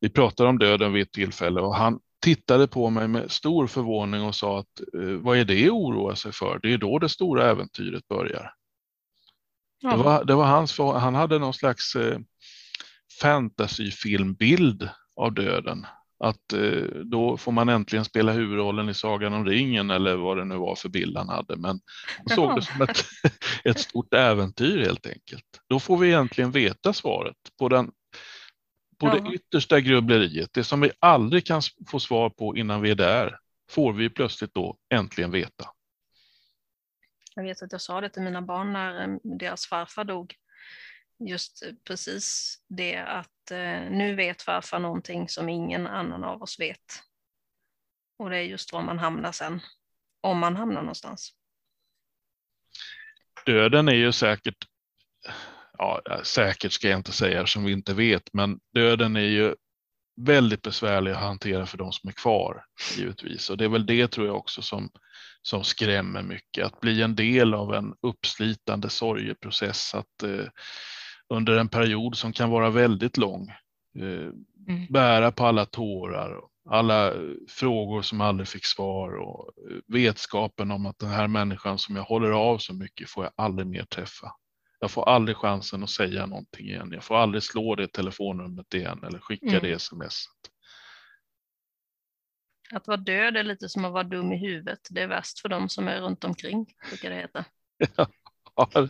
vi 0.00 0.08
pratade 0.08 0.48
om 0.48 0.58
döden 0.58 0.92
vid 0.92 1.02
ett 1.02 1.12
tillfälle 1.12 1.60
och 1.60 1.76
han 1.76 2.00
tittade 2.20 2.68
på 2.68 2.90
mig 2.90 3.08
med 3.08 3.30
stor 3.30 3.66
förvåning 3.66 4.22
och 4.22 4.34
sa 4.34 4.58
att 4.58 4.80
eh, 4.94 5.00
vad 5.02 5.38
är 5.38 5.44
det 5.44 5.66
att 5.66 5.72
oroa 5.72 6.16
sig 6.16 6.32
för? 6.32 6.58
Det 6.62 6.72
är 6.72 6.78
då 6.78 6.98
det 6.98 7.08
stora 7.08 7.50
äventyret 7.50 8.08
börjar. 8.08 8.54
Det, 9.82 9.96
var, 9.96 10.24
det 10.24 10.34
var 10.34 10.44
hans, 10.44 10.78
han 10.78 11.14
hade 11.14 11.38
någon 11.38 11.54
slags 11.54 11.96
eh, 11.96 12.18
fantasyfilmbild 13.20 14.88
av 15.16 15.34
döden. 15.34 15.86
Att 16.24 16.52
eh, 16.52 16.84
då 17.04 17.36
får 17.36 17.52
man 17.52 17.68
äntligen 17.68 18.04
spela 18.04 18.32
huvudrollen 18.32 18.88
i 18.88 18.94
Sagan 18.94 19.32
om 19.32 19.46
ringen 19.46 19.90
eller 19.90 20.16
vad 20.16 20.36
det 20.36 20.44
nu 20.44 20.56
var 20.56 20.74
för 20.74 20.88
bild 20.88 21.16
han 21.16 21.28
hade. 21.28 21.56
Men 21.56 21.80
han 22.18 22.36
såg 22.36 22.56
det 22.56 22.62
som 22.62 22.82
ett, 22.82 23.04
ett 23.64 23.80
stort 23.80 24.14
äventyr 24.14 24.84
helt 24.84 25.06
enkelt. 25.06 25.44
Då 25.68 25.80
får 25.80 25.96
vi 25.96 26.08
egentligen 26.08 26.50
veta 26.50 26.92
svaret 26.92 27.36
på, 27.58 27.68
den, 27.68 27.90
på 29.00 29.06
ja. 29.06 29.14
det 29.14 29.34
yttersta 29.34 29.80
grubbleriet. 29.80 30.50
Det 30.52 30.64
som 30.64 30.80
vi 30.80 30.90
aldrig 30.98 31.46
kan 31.46 31.62
få 31.88 32.00
svar 32.00 32.30
på 32.30 32.56
innan 32.56 32.80
vi 32.80 32.90
är 32.90 32.94
där 32.94 33.38
får 33.70 33.92
vi 33.92 34.10
plötsligt 34.10 34.54
då 34.54 34.76
äntligen 34.94 35.30
veta. 35.30 35.64
Jag 37.34 37.42
vet 37.42 37.62
att 37.62 37.72
jag 37.72 37.80
sa 37.80 38.00
det 38.00 38.08
till 38.08 38.22
mina 38.22 38.42
barn 38.42 38.72
när 38.72 39.02
eh, 39.02 39.16
deras 39.22 39.66
farfar 39.66 40.04
dog 40.04 40.34
just 41.18 41.62
eh, 41.62 41.72
precis 41.84 42.56
det 42.68 42.96
att 42.96 43.50
eh, 43.50 43.80
nu 43.90 44.14
vet 44.14 44.42
farfar 44.42 44.78
någonting 44.78 45.28
som 45.28 45.48
ingen 45.48 45.86
annan 45.86 46.24
av 46.24 46.42
oss 46.42 46.60
vet. 46.60 47.02
Och 48.18 48.30
det 48.30 48.36
är 48.36 48.42
just 48.42 48.72
var 48.72 48.82
man 48.82 48.98
hamnar 48.98 49.32
sen, 49.32 49.60
om 50.20 50.38
man 50.38 50.56
hamnar 50.56 50.82
någonstans. 50.82 51.32
Döden 53.46 53.88
är 53.88 53.94
ju 53.94 54.12
säkert, 54.12 54.66
ja 55.78 56.02
säkert 56.24 56.72
ska 56.72 56.88
jag 56.88 56.98
inte 56.98 57.12
säga 57.12 57.46
som 57.46 57.64
vi 57.64 57.72
inte 57.72 57.94
vet, 57.94 58.32
men 58.32 58.60
döden 58.74 59.16
är 59.16 59.20
ju 59.20 59.54
väldigt 60.16 60.62
besvärlig 60.62 61.10
att 61.10 61.18
hantera 61.18 61.66
för 61.66 61.78
de 61.78 61.92
som 61.92 62.08
är 62.08 62.12
kvar 62.12 62.64
givetvis. 62.96 63.50
Och 63.50 63.56
det 63.56 63.64
är 63.64 63.68
väl 63.68 63.86
det 63.86 64.08
tror 64.08 64.26
jag 64.26 64.36
också 64.36 64.62
som, 64.62 64.90
som 65.42 65.64
skrämmer 65.64 66.22
mycket, 66.22 66.66
att 66.66 66.80
bli 66.80 67.02
en 67.02 67.14
del 67.14 67.54
av 67.54 67.74
en 67.74 67.94
uppslitande 68.02 68.88
sorgeprocess, 68.88 69.94
att 69.94 70.22
eh, 70.22 70.46
under 71.28 71.56
en 71.56 71.68
period 71.68 72.16
som 72.16 72.32
kan 72.32 72.50
vara 72.50 72.70
väldigt 72.70 73.16
lång. 73.16 73.48
Eh, 73.98 74.30
mm. 74.68 74.86
Bära 74.90 75.32
på 75.32 75.46
alla 75.46 75.66
tårar, 75.66 76.40
alla 76.70 77.12
frågor 77.48 78.02
som 78.02 78.20
aldrig 78.20 78.48
fick 78.48 78.64
svar 78.64 79.16
och 79.16 79.46
eh, 79.70 79.76
vetskapen 79.86 80.70
om 80.70 80.86
att 80.86 80.98
den 80.98 81.10
här 81.10 81.28
människan 81.28 81.78
som 81.78 81.96
jag 81.96 82.02
håller 82.02 82.30
av 82.30 82.58
så 82.58 82.74
mycket 82.74 83.10
får 83.10 83.24
jag 83.24 83.32
aldrig 83.36 83.66
mer 83.66 83.84
träffa. 83.84 84.32
Jag 84.82 84.90
får 84.90 85.08
aldrig 85.08 85.36
chansen 85.36 85.82
att 85.82 85.90
säga 85.90 86.26
någonting 86.26 86.66
igen. 86.66 86.92
Jag 86.92 87.04
får 87.04 87.16
aldrig 87.16 87.42
slå 87.42 87.74
det 87.74 87.88
telefonnumret 87.88 88.74
igen 88.74 89.04
eller 89.04 89.18
skicka 89.18 89.46
mm. 89.46 89.62
det 89.62 89.72
sms. 89.72 90.24
Att 92.72 92.86
vara 92.86 92.96
död 92.96 93.36
är 93.36 93.42
lite 93.42 93.68
som 93.68 93.84
att 93.84 93.92
vara 93.92 94.04
dum 94.04 94.32
i 94.32 94.36
huvudet. 94.36 94.80
Det 94.90 95.02
är 95.02 95.06
värst 95.06 95.40
för 95.40 95.48
dem 95.48 95.68
som 95.68 95.88
är 95.88 96.00
runt 96.00 96.24
omkring, 96.24 96.66
brukar 96.88 97.10
det 97.10 97.16
heta. 97.16 97.44
ja, 98.56 98.70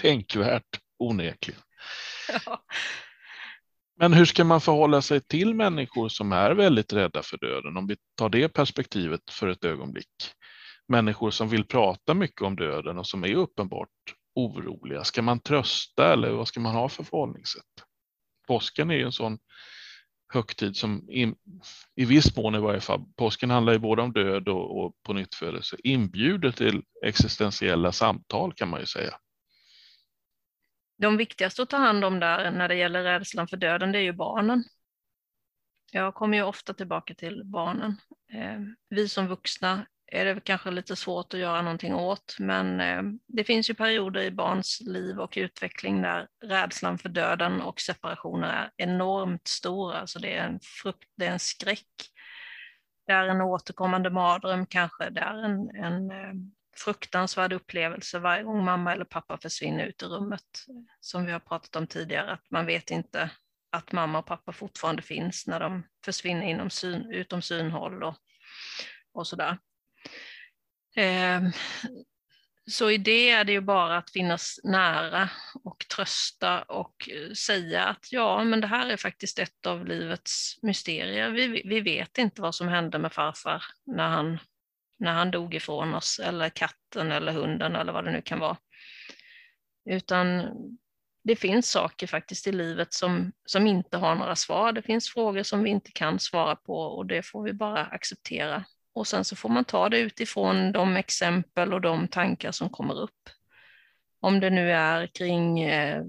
tänkvärt 0.00 0.80
onekligen. 0.98 1.62
Ja. 2.46 2.64
Men 3.96 4.12
hur 4.12 4.24
ska 4.24 4.44
man 4.44 4.60
förhålla 4.60 5.02
sig 5.02 5.20
till 5.20 5.54
människor 5.54 6.08
som 6.08 6.32
är 6.32 6.50
väldigt 6.50 6.92
rädda 6.92 7.22
för 7.22 7.38
döden? 7.38 7.76
Om 7.76 7.86
vi 7.86 7.96
tar 8.14 8.28
det 8.28 8.48
perspektivet 8.48 9.30
för 9.30 9.48
ett 9.48 9.64
ögonblick. 9.64 10.32
Människor 10.88 11.30
som 11.30 11.48
vill 11.48 11.64
prata 11.66 12.14
mycket 12.14 12.42
om 12.42 12.56
döden 12.56 12.98
och 12.98 13.06
som 13.06 13.24
är 13.24 13.34
uppenbart 13.34 13.88
oroliga. 14.34 15.04
Ska 15.04 15.22
man 15.22 15.40
trösta 15.40 16.12
eller 16.12 16.30
vad 16.30 16.48
ska 16.48 16.60
man 16.60 16.74
ha 16.74 16.88
för 16.88 17.04
förhållningssätt? 17.04 17.84
Påsken 18.46 18.90
är 18.90 18.94
ju 18.94 19.04
en 19.04 19.12
sån 19.12 19.38
högtid 20.32 20.76
som 20.76 21.10
in, 21.10 21.34
i 21.96 22.04
viss 22.04 22.36
mån 22.36 22.54
i 22.54 22.58
varje 22.58 22.80
fall, 22.80 23.04
påsken 23.16 23.50
handlar 23.50 23.72
ju 23.72 23.78
både 23.78 24.02
om 24.02 24.12
död 24.12 24.48
och, 24.48 24.84
och 24.84 24.94
på 25.02 25.12
nytt 25.12 25.34
födelse, 25.34 25.76
inbjuder 25.84 26.50
till 26.50 26.82
existentiella 27.04 27.92
samtal 27.92 28.54
kan 28.54 28.68
man 28.68 28.80
ju 28.80 28.86
säga 28.86 29.18
de 30.96 31.16
viktigaste 31.16 31.62
att 31.62 31.70
ta 31.70 31.76
hand 31.76 32.04
om 32.04 32.20
där 32.20 32.50
när 32.50 32.68
det 32.68 32.74
gäller 32.74 33.02
rädslan 33.02 33.48
för 33.48 33.56
döden, 33.56 33.92
det 33.92 33.98
är 33.98 34.02
ju 34.02 34.12
barnen. 34.12 34.64
Jag 35.92 36.14
kommer 36.14 36.36
ju 36.36 36.42
ofta 36.42 36.74
tillbaka 36.74 37.14
till 37.14 37.42
barnen. 37.44 38.00
Eh, 38.32 38.60
vi 38.88 39.08
som 39.08 39.26
vuxna 39.26 39.86
är 40.16 40.24
det 40.24 40.40
kanske 40.40 40.70
lite 40.70 40.96
svårt 40.96 41.34
att 41.34 41.40
göra 41.40 41.62
någonting 41.62 41.94
åt, 41.94 42.36
men 42.38 42.80
eh, 42.80 43.02
det 43.26 43.44
finns 43.44 43.70
ju 43.70 43.74
perioder 43.74 44.20
i 44.20 44.30
barns 44.30 44.80
liv 44.80 45.20
och 45.20 45.34
utveckling 45.36 46.02
där 46.02 46.28
rädslan 46.44 46.98
för 46.98 47.08
döden 47.08 47.60
och 47.60 47.80
separationer 47.80 48.48
är 48.48 48.70
enormt 48.76 49.48
stor. 49.48 49.94
Alltså 49.94 50.18
det 50.18 50.34
är 50.34 50.46
en 50.46 50.60
frukt, 50.60 51.08
det 51.16 51.26
är 51.26 51.32
en 51.32 51.38
skräck. 51.38 51.88
Det 53.06 53.12
är 53.12 53.28
en 53.28 53.40
återkommande 53.40 54.10
mardröm 54.10 54.66
kanske, 54.66 55.10
det 55.10 55.20
är 55.20 55.44
en, 55.44 55.70
en 55.70 56.10
eh, 56.10 56.34
fruktansvärd 56.76 57.52
upplevelse 57.52 58.18
varje 58.18 58.42
gång 58.42 58.64
mamma 58.64 58.92
eller 58.92 59.04
pappa 59.04 59.38
försvinner 59.38 59.86
ut 59.86 60.02
ur 60.02 60.06
rummet. 60.06 60.42
Som 61.00 61.26
vi 61.26 61.32
har 61.32 61.40
pratat 61.40 61.76
om 61.76 61.86
tidigare, 61.86 62.32
att 62.32 62.50
man 62.50 62.66
vet 62.66 62.90
inte 62.90 63.30
att 63.72 63.92
mamma 63.92 64.18
och 64.18 64.26
pappa 64.26 64.52
fortfarande 64.52 65.02
finns 65.02 65.46
när 65.46 65.60
de 65.60 65.82
försvinner 66.04 66.46
inom 66.46 66.70
syn, 66.70 67.10
utom 67.10 67.42
synhåll 67.42 68.02
och, 68.02 68.14
och 69.12 69.26
sådär. 69.26 69.58
Ehm, 70.96 71.52
så 72.70 72.90
i 72.90 72.98
det 72.98 73.30
är 73.30 73.44
det 73.44 73.52
ju 73.52 73.60
bara 73.60 73.96
att 73.96 74.10
finnas 74.10 74.60
nära 74.64 75.30
och 75.64 75.86
trösta 75.96 76.62
och 76.62 77.08
eh, 77.08 77.32
säga 77.32 77.84
att 77.84 78.12
ja, 78.12 78.44
men 78.44 78.60
det 78.60 78.66
här 78.66 78.88
är 78.88 78.96
faktiskt 78.96 79.38
ett 79.38 79.66
av 79.66 79.86
livets 79.86 80.62
mysterier. 80.62 81.30
Vi, 81.30 81.62
vi 81.64 81.80
vet 81.80 82.18
inte 82.18 82.42
vad 82.42 82.54
som 82.54 82.68
hände 82.68 82.98
med 82.98 83.12
farfar 83.12 83.62
när 83.86 84.08
han 84.08 84.38
när 84.98 85.12
han 85.12 85.30
dog 85.30 85.54
ifrån 85.54 85.94
oss, 85.94 86.18
eller 86.18 86.48
katten 86.48 87.12
eller 87.12 87.32
hunden 87.32 87.76
eller 87.76 87.92
vad 87.92 88.04
det 88.04 88.12
nu 88.12 88.22
kan 88.22 88.38
vara. 88.38 88.56
Utan 89.90 90.50
det 91.24 91.36
finns 91.36 91.70
saker 91.70 92.06
faktiskt 92.06 92.46
i 92.46 92.52
livet 92.52 92.92
som, 92.92 93.32
som 93.44 93.66
inte 93.66 93.96
har 93.96 94.14
några 94.14 94.36
svar. 94.36 94.72
Det 94.72 94.82
finns 94.82 95.08
frågor 95.08 95.42
som 95.42 95.62
vi 95.62 95.70
inte 95.70 95.90
kan 95.92 96.18
svara 96.18 96.56
på 96.56 96.78
och 96.78 97.06
det 97.06 97.22
får 97.22 97.42
vi 97.42 97.52
bara 97.52 97.84
acceptera. 97.84 98.64
Och 98.94 99.06
sen 99.06 99.24
så 99.24 99.36
får 99.36 99.48
man 99.48 99.64
ta 99.64 99.88
det 99.88 99.98
utifrån 99.98 100.72
de 100.72 100.96
exempel 100.96 101.72
och 101.72 101.80
de 101.80 102.08
tankar 102.08 102.52
som 102.52 102.70
kommer 102.70 103.00
upp. 103.00 103.30
Om 104.20 104.40
det 104.40 104.50
nu 104.50 104.72
är 104.72 105.06
kring 105.06 105.60
eh, 105.60 106.04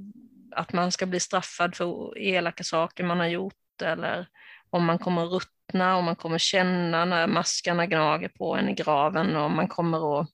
att 0.51 0.73
man 0.73 0.91
ska 0.91 1.05
bli 1.05 1.19
straffad 1.19 1.75
för 1.75 2.17
elaka 2.17 2.63
saker 2.63 3.03
man 3.03 3.19
har 3.19 3.27
gjort 3.27 3.81
eller 3.81 4.27
om 4.69 4.85
man 4.85 4.99
kommer 4.99 5.25
ruttna 5.25 5.97
och 5.97 6.03
man 6.03 6.15
kommer 6.15 6.37
känna 6.37 7.05
när 7.05 7.27
maskarna 7.27 7.85
gnager 7.85 8.29
på 8.29 8.55
en 8.55 8.69
i 8.69 8.73
graven 8.73 9.35
och 9.35 9.51
man 9.51 9.67
kommer 9.67 10.21
att, 10.21 10.29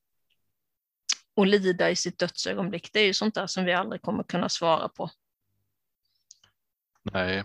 och 1.36 1.48
lida 1.48 1.90
i 1.90 1.96
sitt 1.96 2.20
dödsögonblick. 2.20 2.90
Det 2.94 3.00
är 3.00 3.06
ju 3.06 3.14
sånt 3.14 3.36
där 3.36 3.48
som 3.48 3.66
vi 3.66 3.74
aldrig 3.74 4.02
kommer 4.02 4.24
kunna 4.24 4.50
svara 4.50 4.90
på. 4.90 5.10
Nej, 7.04 7.44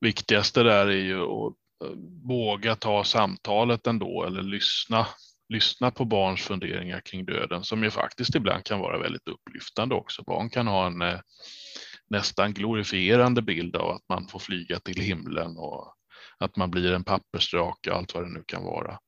viktigaste 0.00 0.62
där 0.62 0.86
är 0.86 0.90
ju 0.90 1.22
att 1.22 1.54
Eh, 1.84 1.90
våga 2.24 2.76
ta 2.76 3.04
samtalet 3.04 3.86
ändå 3.86 4.24
eller 4.24 4.42
lyssna, 4.42 5.06
lyssna 5.48 5.90
på 5.90 6.04
barns 6.04 6.40
funderingar 6.40 7.00
kring 7.00 7.24
döden 7.24 7.64
som 7.64 7.84
ju 7.84 7.90
faktiskt 7.90 8.34
ibland 8.34 8.64
kan 8.64 8.80
vara 8.80 8.98
väldigt 8.98 9.28
upplyftande 9.28 9.94
också. 9.94 10.22
Barn 10.22 10.50
kan 10.50 10.66
ha 10.66 10.86
en 10.86 11.02
eh, 11.02 11.20
nästan 12.10 12.54
glorifierande 12.54 13.42
bild 13.42 13.76
av 13.76 13.90
att 13.90 14.08
man 14.08 14.28
får 14.28 14.38
flyga 14.38 14.78
till 14.78 15.00
himlen 15.00 15.56
och 15.56 15.94
att 16.38 16.56
man 16.56 16.70
blir 16.70 16.92
en 16.92 17.04
pappersdrake 17.04 17.90
och 17.90 17.96
allt 17.96 18.14
vad 18.14 18.24
det 18.24 18.32
nu 18.32 18.44
kan 18.46 18.64
vara. 18.64 18.98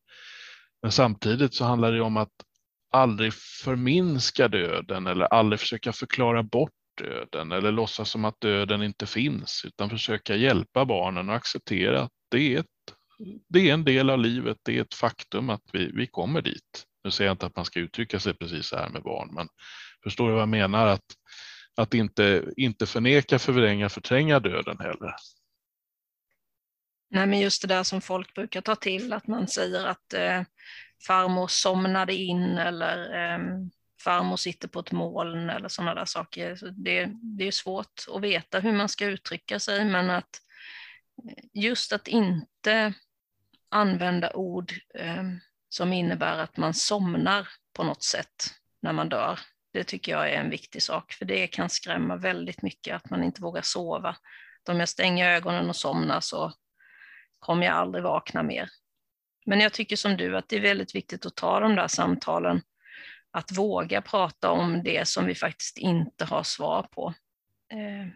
Men 0.83 0.93
samtidigt 0.93 1.55
så 1.55 1.65
handlar 1.65 1.93
det 1.93 2.01
om 2.01 2.17
att 2.17 2.33
aldrig 2.93 3.35
förminska 3.35 4.49
döden 4.49 5.07
eller 5.07 5.25
aldrig 5.25 5.61
försöka 5.61 5.93
förklara 5.93 6.43
bort 6.43 6.73
döden 6.97 7.53
eller 7.53 7.73
låtsas 7.73 8.11
som 8.11 8.25
att 8.25 8.41
döden 8.41 8.83
inte 8.83 9.07
finns 9.07 9.65
utan 9.65 9.91
försöka 9.91 10.37
hjälpa 10.37 10.85
barnen 10.85 11.29
och 11.29 11.35
acceptera 11.35 12.03
att 12.03 12.13
det 12.31 12.55
är, 12.55 12.61
ett, 12.61 12.67
det 13.49 13.71
är 13.71 13.75
en 13.75 13.85
del 13.85 14.11
av 14.11 14.19
livet, 14.19 14.59
det 14.63 14.79
är 14.79 14.83
ett 14.83 14.95
faktum 14.95 15.51
att 15.51 15.63
vi, 15.73 15.93
vi 15.95 16.07
kommer 16.07 16.43
dit. 16.43 16.87
Nu 17.05 17.11
säger 17.11 17.29
jag 17.29 17.35
inte 17.35 17.47
att 17.47 17.57
man 17.57 17.65
ska 17.65 17.81
uttrycka 17.81 18.21
sig 18.21 18.35
precis 18.35 18.67
så 18.67 18.77
här 18.77 18.89
med 18.89 19.03
barn, 19.03 19.35
men 19.35 19.49
förstår 20.03 20.27
du 20.27 20.33
vad 20.33 20.43
jag 20.43 20.49
menar? 20.49 20.87
Att, 20.87 21.05
att 21.77 21.95
inte, 21.95 22.45
inte 22.57 22.87
förneka, 22.87 23.39
förvränga, 23.39 23.89
förtränga 23.89 24.41
döden 24.41 24.79
heller. 24.81 25.15
Nej, 27.11 27.27
men 27.27 27.41
just 27.41 27.63
det 27.63 27.69
där 27.69 27.83
som 27.83 28.01
folk 28.01 28.35
brukar 28.35 28.61
ta 28.61 28.77
till, 28.77 29.13
att 29.13 29.27
man 29.27 29.49
säger 29.49 29.87
att 29.87 30.15
eh, 30.15 30.43
farmor 31.07 31.47
somnade 31.47 32.15
in 32.15 32.43
eller 32.43 33.25
eh, 33.25 33.39
farmor 34.03 34.37
sitter 34.37 34.69
på 34.69 34.81
ett 34.81 34.93
moln 34.93 35.51
eller 35.51 35.69
sådana 35.69 35.95
där 35.95 36.05
saker. 36.05 36.57
Så 36.57 36.69
det, 36.69 37.11
det 37.23 37.47
är 37.47 37.53
svårt 37.53 38.05
att 38.15 38.23
veta 38.23 38.61
hur 38.61 38.73
man 38.73 38.89
ska 38.89 39.07
uttrycka 39.07 39.59
sig, 39.59 39.85
men 39.85 40.11
att 40.11 40.41
eh, 41.29 41.45
just 41.53 41.93
att 41.93 42.09
inte 42.09 42.95
använda 43.69 44.33
ord 44.33 44.73
eh, 44.95 45.23
som 45.69 45.93
innebär 45.93 46.39
att 46.39 46.57
man 46.57 46.75
somnar 46.75 47.49
på 47.73 47.85
något 47.85 48.03
sätt 48.03 48.55
när 48.83 48.93
man 48.93 49.09
dör. 49.09 49.41
Det 49.73 49.85
tycker 49.85 50.13
jag 50.13 50.31
är 50.31 50.41
en 50.41 50.51
viktig 50.51 50.83
sak, 50.83 51.13
för 51.13 51.25
det 51.25 51.47
kan 51.47 51.71
skrämma 51.71 52.17
väldigt 52.17 52.63
mycket 52.63 52.97
att 52.97 53.11
man 53.11 53.25
inte 53.25 53.43
vågar 53.43 53.63
sova. 53.63 54.17
Om 54.69 54.81
jag 54.81 54.89
stänger 54.89 55.31
ögonen 55.31 55.69
och 55.69 55.77
somnar 55.77 56.21
så 56.21 56.53
kommer 57.39 57.67
jag 57.67 57.75
aldrig 57.75 58.05
vakna 58.05 58.43
mer. 58.43 58.69
Men 59.47 59.61
jag 59.61 59.73
tycker 59.73 59.97
som 59.97 60.17
du 60.17 60.37
att 60.37 60.49
det 60.49 60.57
är 60.57 60.61
väldigt 60.61 60.95
viktigt 60.95 61.27
att 61.27 61.37
ta 61.37 61.61
de 61.61 61.75
där 61.75 61.89
samtalen, 61.89 62.63
att 63.33 63.53
våga 63.59 64.03
prata 64.03 64.51
om 64.51 64.83
det 64.83 65.09
som 65.09 65.27
vi 65.27 65.35
faktiskt 65.35 65.79
inte 65.79 66.25
har 66.25 66.43
svar 66.43 66.83
på. 66.91 67.15
Eh, 67.73 68.09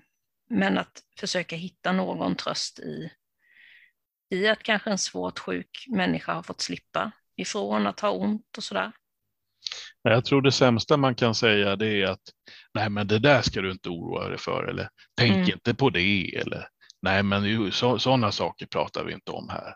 men 0.50 0.78
att 0.78 1.02
försöka 1.20 1.56
hitta 1.56 1.92
någon 1.92 2.36
tröst 2.36 2.78
i, 2.78 3.10
i 4.30 4.48
att 4.48 4.62
kanske 4.62 4.90
en 4.90 4.98
svårt 4.98 5.38
sjuk 5.38 5.86
människa 5.88 6.34
har 6.34 6.42
fått 6.42 6.60
slippa 6.60 7.12
ifrån 7.36 7.86
att 7.86 8.00
ha 8.00 8.10
ont 8.10 8.56
och 8.56 8.64
sådär. 8.64 8.92
Jag 10.02 10.24
tror 10.24 10.42
det 10.42 10.52
sämsta 10.52 10.96
man 10.96 11.14
kan 11.14 11.34
säga 11.34 11.76
det 11.76 12.02
är 12.02 12.06
att 12.06 12.22
nej 12.74 12.90
men 12.90 13.06
det 13.06 13.18
där 13.18 13.42
ska 13.42 13.60
du 13.60 13.70
inte 13.70 13.88
oroa 13.88 14.28
dig 14.28 14.38
för 14.38 14.64
eller 14.64 14.88
tänk 15.16 15.36
mm. 15.36 15.50
inte 15.50 15.74
på 15.74 15.90
det 15.90 16.36
eller 16.36 16.68
nej 17.02 17.22
men 17.22 17.72
sådana 17.72 18.32
saker 18.32 18.66
pratar 18.66 19.04
vi 19.04 19.12
inte 19.12 19.30
om 19.30 19.48
här. 19.48 19.74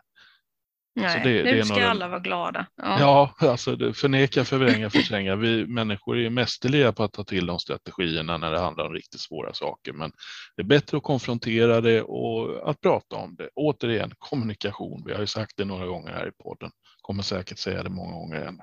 Nej, 0.95 1.21
det, 1.23 1.43
nu 1.43 1.55
det 1.55 1.65
ska 1.65 1.73
några... 1.73 1.89
alla 1.89 2.07
vara 2.07 2.19
glada. 2.19 2.65
Ja, 2.75 3.33
ja 3.39 3.49
alltså 3.49 3.93
förneka, 3.93 4.45
förvränga, 4.45 4.89
förtränga. 4.89 5.35
Vi 5.35 5.67
människor 5.67 6.17
är 6.17 6.29
mästerliga 6.29 6.93
på 6.93 7.03
att 7.03 7.13
ta 7.13 7.23
till 7.23 7.45
de 7.45 7.59
strategierna 7.59 8.37
när 8.37 8.51
det 8.51 8.59
handlar 8.59 8.85
om 8.85 8.93
riktigt 8.93 9.21
svåra 9.21 9.53
saker. 9.53 9.93
Men 9.93 10.11
det 10.55 10.61
är 10.61 10.65
bättre 10.65 10.97
att 10.97 11.03
konfrontera 11.03 11.81
det 11.81 12.01
och 12.01 12.69
att 12.69 12.81
prata 12.81 13.15
om 13.15 13.35
det. 13.35 13.49
Återigen, 13.55 14.11
kommunikation. 14.17 15.03
Vi 15.05 15.13
har 15.13 15.19
ju 15.19 15.27
sagt 15.27 15.53
det 15.57 15.65
några 15.65 15.85
gånger 15.85 16.11
här 16.11 16.27
i 16.27 16.43
podden. 16.43 16.71
Kommer 17.01 17.23
säkert 17.23 17.57
säga 17.57 17.83
det 17.83 17.89
många 17.89 18.13
gånger 18.13 18.41
än. 18.41 18.59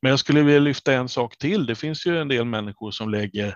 Men 0.00 0.10
jag 0.10 0.18
skulle 0.18 0.42
vilja 0.42 0.60
lyfta 0.60 0.92
en 0.92 1.08
sak 1.08 1.38
till. 1.38 1.66
Det 1.66 1.74
finns 1.74 2.06
ju 2.06 2.20
en 2.20 2.28
del 2.28 2.44
människor 2.44 2.90
som 2.90 3.10
lägger 3.10 3.54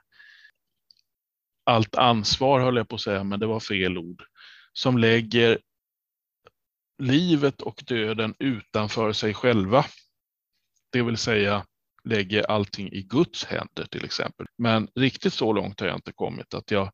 allt 1.67 1.97
ansvar, 1.97 2.61
höll 2.61 2.77
jag 2.77 2.89
på 2.89 2.95
att 2.95 3.01
säga, 3.01 3.25
men 3.25 3.41
det 3.41 3.47
var 3.47 3.61
fel 3.61 3.99
ord, 3.99 4.23
som 4.73 4.99
lägger 4.99 5.59
livet 7.01 7.63
och 7.63 7.83
döden 7.87 8.35
utanför 8.39 9.13
sig 9.13 9.35
själva. 9.35 9.85
Det 10.93 11.03
vill 11.03 11.17
säga 11.17 11.65
lägger 12.05 12.51
allting 12.51 12.93
i 12.93 13.03
Guds 13.03 13.45
händer 13.45 13.85
till 13.91 14.05
exempel. 14.05 14.47
Men 14.59 14.89
riktigt 14.95 15.33
så 15.33 15.53
långt 15.53 15.81
har 15.81 15.87
jag 15.87 15.97
inte 15.97 16.13
kommit 16.13 16.55
att 16.55 16.71
jag 16.71 16.91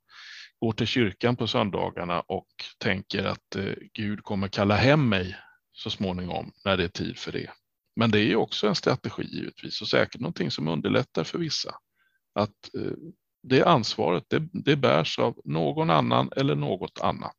går 0.61 0.73
till 0.73 0.87
kyrkan 0.87 1.37
på 1.37 1.47
söndagarna 1.47 2.21
och 2.21 2.47
tänker 2.79 3.25
att 3.25 3.57
eh, 3.57 3.75
Gud 3.93 4.23
kommer 4.23 4.49
kalla 4.49 4.77
hem 4.77 5.09
mig 5.09 5.37
så 5.73 5.91
småningom 5.91 6.53
när 6.65 6.77
det 6.77 6.85
är 6.85 6.89
tid 6.89 7.19
för 7.19 7.33
det. 7.33 7.51
Men 7.97 8.11
det 8.11 8.19
är 8.19 8.25
ju 8.27 8.37
också 8.37 8.69
en 8.69 8.75
strategi 8.75 9.23
givetvis 9.23 9.83
och 9.83 9.89
säkert 9.89 10.21
någonting 10.21 10.51
som 10.51 10.69
underlättar 10.69 11.25
för 11.25 11.39
vissa. 11.39 11.75
Att 12.35 12.75
eh, 12.75 12.93
det 13.43 13.63
ansvaret, 13.63 14.25
det, 14.29 14.49
det 14.53 14.77
bärs 14.77 15.19
av 15.19 15.41
någon 15.45 15.91
annan 15.91 16.31
eller 16.37 16.55
något 16.55 17.01
annat, 17.01 17.37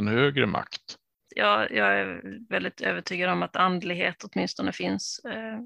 en 0.00 0.08
högre 0.08 0.46
makt 0.46 0.96
jag, 1.36 1.72
jag, 1.72 2.00
är 2.00 2.22
väldigt 2.48 2.80
övertygad 2.80 3.30
om 3.30 3.42
att 3.42 3.56
andlighet 3.56 4.24
åtminstone 4.24 4.72
finns. 4.72 5.20
Eh, 5.24 5.60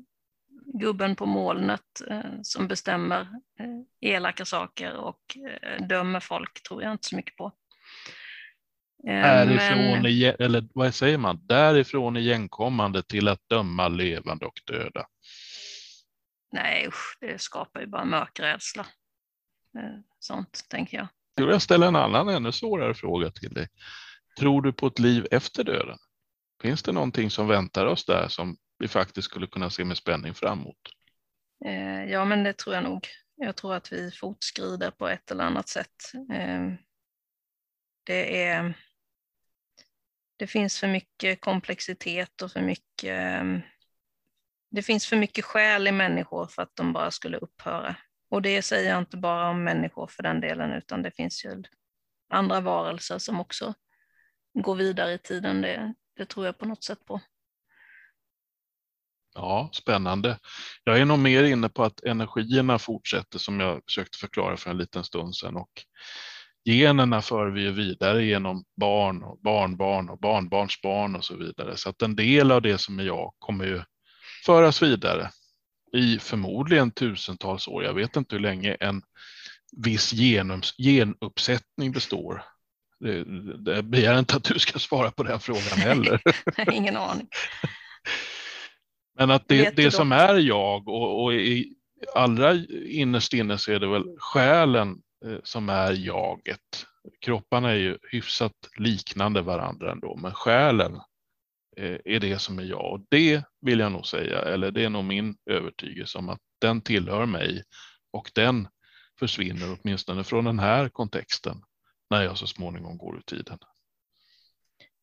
gubben 0.74 1.16
på 1.16 1.26
molnet 1.26 2.00
eh, 2.08 2.40
som 2.42 2.68
bestämmer 2.68 3.20
eh, 3.20 4.10
elaka 4.10 4.44
saker 4.44 4.96
och 4.96 5.36
eh, 5.62 5.86
dömer 5.86 6.20
folk 6.20 6.62
tror 6.62 6.82
jag 6.82 6.92
inte 6.92 7.08
så 7.08 7.16
mycket 7.16 7.36
på. 7.36 7.52
Eh, 9.08 9.14
Härifrån, 9.14 10.02
men... 10.02 10.34
eller 10.38 10.68
vad 10.74 10.94
säger 10.94 11.18
man, 11.18 11.46
därifrån 11.46 12.16
igenkommande 12.16 13.02
till 13.02 13.28
att 13.28 13.48
döma 13.48 13.88
levande 13.88 14.46
och 14.46 14.60
döda. 14.66 15.06
Nej, 16.52 16.86
usch, 16.88 17.16
det 17.20 17.40
skapar 17.40 17.80
ju 17.80 17.86
bara 17.86 18.04
mörkrädsla. 18.04 18.86
Eh, 19.78 20.00
sånt 20.18 20.66
tänker 20.68 20.96
jag. 20.96 21.08
Jag 21.34 21.46
vill 21.46 21.60
ställa 21.60 21.86
en 21.86 21.96
annan 21.96 22.28
ännu 22.28 22.52
svårare 22.52 22.94
fråga 22.94 23.30
till 23.30 23.54
dig. 23.54 23.68
Tror 24.38 24.62
du 24.62 24.72
på 24.72 24.86
ett 24.86 24.98
liv 24.98 25.26
efter 25.30 25.64
döden? 25.64 25.98
Finns 26.62 26.82
det 26.82 26.92
någonting 26.92 27.30
som 27.30 27.48
väntar 27.48 27.86
oss 27.86 28.04
där 28.04 28.28
som 28.28 28.56
vi 28.78 28.88
faktiskt 28.88 29.28
skulle 29.28 29.46
kunna 29.46 29.70
se 29.70 29.84
med 29.84 29.96
spänning 29.96 30.34
framåt? 30.34 30.76
Eh, 31.64 32.04
ja, 32.04 32.24
men 32.24 32.44
det 32.44 32.52
tror 32.52 32.74
jag 32.74 32.84
nog. 32.84 33.08
Jag 33.36 33.56
tror 33.56 33.74
att 33.74 33.92
vi 33.92 34.10
fortskrider 34.10 34.90
på 34.90 35.08
ett 35.08 35.30
eller 35.30 35.44
annat 35.44 35.68
sätt. 35.68 36.12
Eh, 36.32 36.72
det, 38.04 38.42
är, 38.42 38.74
det 40.36 40.46
finns 40.46 40.80
för 40.80 40.88
mycket 40.88 41.40
komplexitet 41.40 42.42
och 42.42 42.52
för 42.52 42.62
mycket 42.62 43.42
det 44.72 44.82
finns 44.82 45.06
för 45.06 45.16
mycket 45.16 45.44
skäl 45.44 45.88
i 45.88 45.92
människor 45.92 46.46
för 46.46 46.62
att 46.62 46.76
de 46.76 46.92
bara 46.92 47.10
skulle 47.10 47.36
upphöra. 47.36 47.96
Och 48.28 48.42
det 48.42 48.62
säger 48.62 48.90
jag 48.90 48.98
inte 48.98 49.16
bara 49.16 49.50
om 49.50 49.64
människor 49.64 50.06
för 50.06 50.22
den 50.22 50.40
delen, 50.40 50.72
utan 50.72 51.02
det 51.02 51.10
finns 51.10 51.44
ju 51.44 51.62
andra 52.28 52.60
varelser 52.60 53.18
som 53.18 53.40
också 53.40 53.74
gå 54.54 54.74
vidare 54.74 55.12
i 55.12 55.18
tiden, 55.18 55.60
det, 55.60 55.94
det 56.16 56.26
tror 56.26 56.46
jag 56.46 56.58
på 56.58 56.66
något 56.66 56.84
sätt 56.84 57.04
på. 57.04 57.20
Ja, 59.34 59.70
spännande. 59.72 60.38
Jag 60.84 61.00
är 61.00 61.04
nog 61.04 61.18
mer 61.18 61.44
inne 61.44 61.68
på 61.68 61.84
att 61.84 62.04
energierna 62.04 62.78
fortsätter 62.78 63.38
som 63.38 63.60
jag 63.60 63.82
försökte 63.86 64.18
förklara 64.18 64.56
för 64.56 64.70
en 64.70 64.78
liten 64.78 65.04
stund 65.04 65.36
sedan 65.36 65.56
och 65.56 65.70
generna 66.64 67.22
för 67.22 67.50
vi 67.50 67.70
vidare 67.70 68.24
genom 68.24 68.64
barn 68.76 69.22
och 69.22 69.38
barnbarn 69.40 70.08
och 70.08 70.18
barnbarnsbarn 70.18 71.16
och 71.16 71.24
så 71.24 71.36
vidare. 71.36 71.76
Så 71.76 71.90
att 71.90 72.02
en 72.02 72.16
del 72.16 72.52
av 72.52 72.62
det 72.62 72.78
som 72.78 72.98
är 72.98 73.04
jag 73.04 73.34
kommer 73.38 73.64
ju 73.64 73.82
föras 74.46 74.82
vidare 74.82 75.30
i 75.92 76.18
förmodligen 76.18 76.90
tusentals 76.90 77.68
år. 77.68 77.84
Jag 77.84 77.94
vet 77.94 78.16
inte 78.16 78.34
hur 78.34 78.42
länge 78.42 78.74
en 78.74 79.02
viss 79.76 80.10
genuppsättning 80.78 81.92
består. 81.92 82.44
Det, 83.02 83.24
det 83.64 83.82
begär 83.82 84.18
inte 84.18 84.36
att 84.36 84.44
du 84.44 84.58
ska 84.58 84.78
svara 84.78 85.10
på 85.10 85.22
den 85.22 85.40
frågan 85.40 85.78
heller. 85.78 86.22
Ingen 86.72 86.96
aning. 86.96 87.28
Men 89.18 89.30
att 89.30 89.48
det, 89.48 89.76
det 89.76 89.90
som 89.90 90.12
är 90.12 90.34
jag 90.34 90.88
och, 90.88 91.24
och 91.24 91.34
i 91.34 91.74
allra 92.14 92.54
innerst 92.86 93.32
inne 93.32 93.58
så 93.58 93.72
är 93.72 93.78
det 93.78 93.88
väl 93.88 94.04
själen 94.18 95.02
eh, 95.24 95.38
som 95.42 95.68
är 95.68 95.92
jaget. 95.92 96.86
Kropparna 97.20 97.70
är 97.70 97.76
ju 97.76 97.98
hyfsat 98.10 98.52
liknande 98.76 99.42
varandra 99.42 99.92
ändå, 99.92 100.16
men 100.16 100.32
själen 100.32 100.94
eh, 101.76 101.98
är 102.04 102.20
det 102.20 102.38
som 102.38 102.58
är 102.58 102.64
jag. 102.64 102.92
Och 102.92 103.00
det 103.08 103.42
vill 103.60 103.78
jag 103.78 103.92
nog 103.92 104.06
säga, 104.06 104.38
eller 104.38 104.70
det 104.70 104.84
är 104.84 104.90
nog 104.90 105.04
min 105.04 105.36
övertygelse 105.50 106.18
om 106.18 106.28
att 106.28 106.40
den 106.60 106.80
tillhör 106.80 107.26
mig 107.26 107.62
och 108.12 108.30
den 108.34 108.68
försvinner 109.18 109.78
åtminstone 109.80 110.24
från 110.24 110.44
den 110.44 110.58
här 110.58 110.88
kontexten 110.88 111.62
när 112.12 112.22
jag 112.22 112.38
så 112.38 112.46
småningom 112.46 112.98
går 112.98 113.16
ur 113.16 113.20
tiden. 113.20 113.58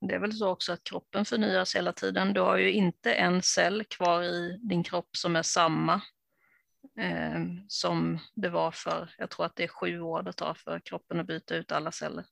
Det 0.02 0.16
är 0.16 0.20
väl 0.20 0.34
så 0.34 0.50
också 0.50 0.74
att 0.74 0.84
kroppen 0.84 1.26
förnyas 1.26 1.76
hela 1.76 1.94
tiden. 1.94 2.34
Du 2.34 2.42
har 2.42 2.58
ju 2.58 2.72
inte 2.72 3.14
en 3.14 3.42
cell 3.42 3.84
kvar 3.84 4.24
i 4.24 4.60
din 4.62 4.84
kropp 4.84 5.10
som 5.18 5.36
är 5.36 5.44
samma 5.44 5.94
eh, 7.00 7.40
som 7.68 8.20
det 8.36 8.50
var 8.50 8.72
för, 8.72 9.16
jag 9.18 9.30
tror 9.30 9.46
att 9.46 9.56
det 9.56 9.64
är 9.64 9.68
sju 9.68 10.02
år 10.02 10.24
det 10.24 10.34
tar 10.34 10.54
för 10.54 10.80
kroppen 10.80 11.20
att 11.20 11.28
byta 11.28 11.56
ut 11.56 11.72
alla 11.72 11.92
celler. 11.92 12.26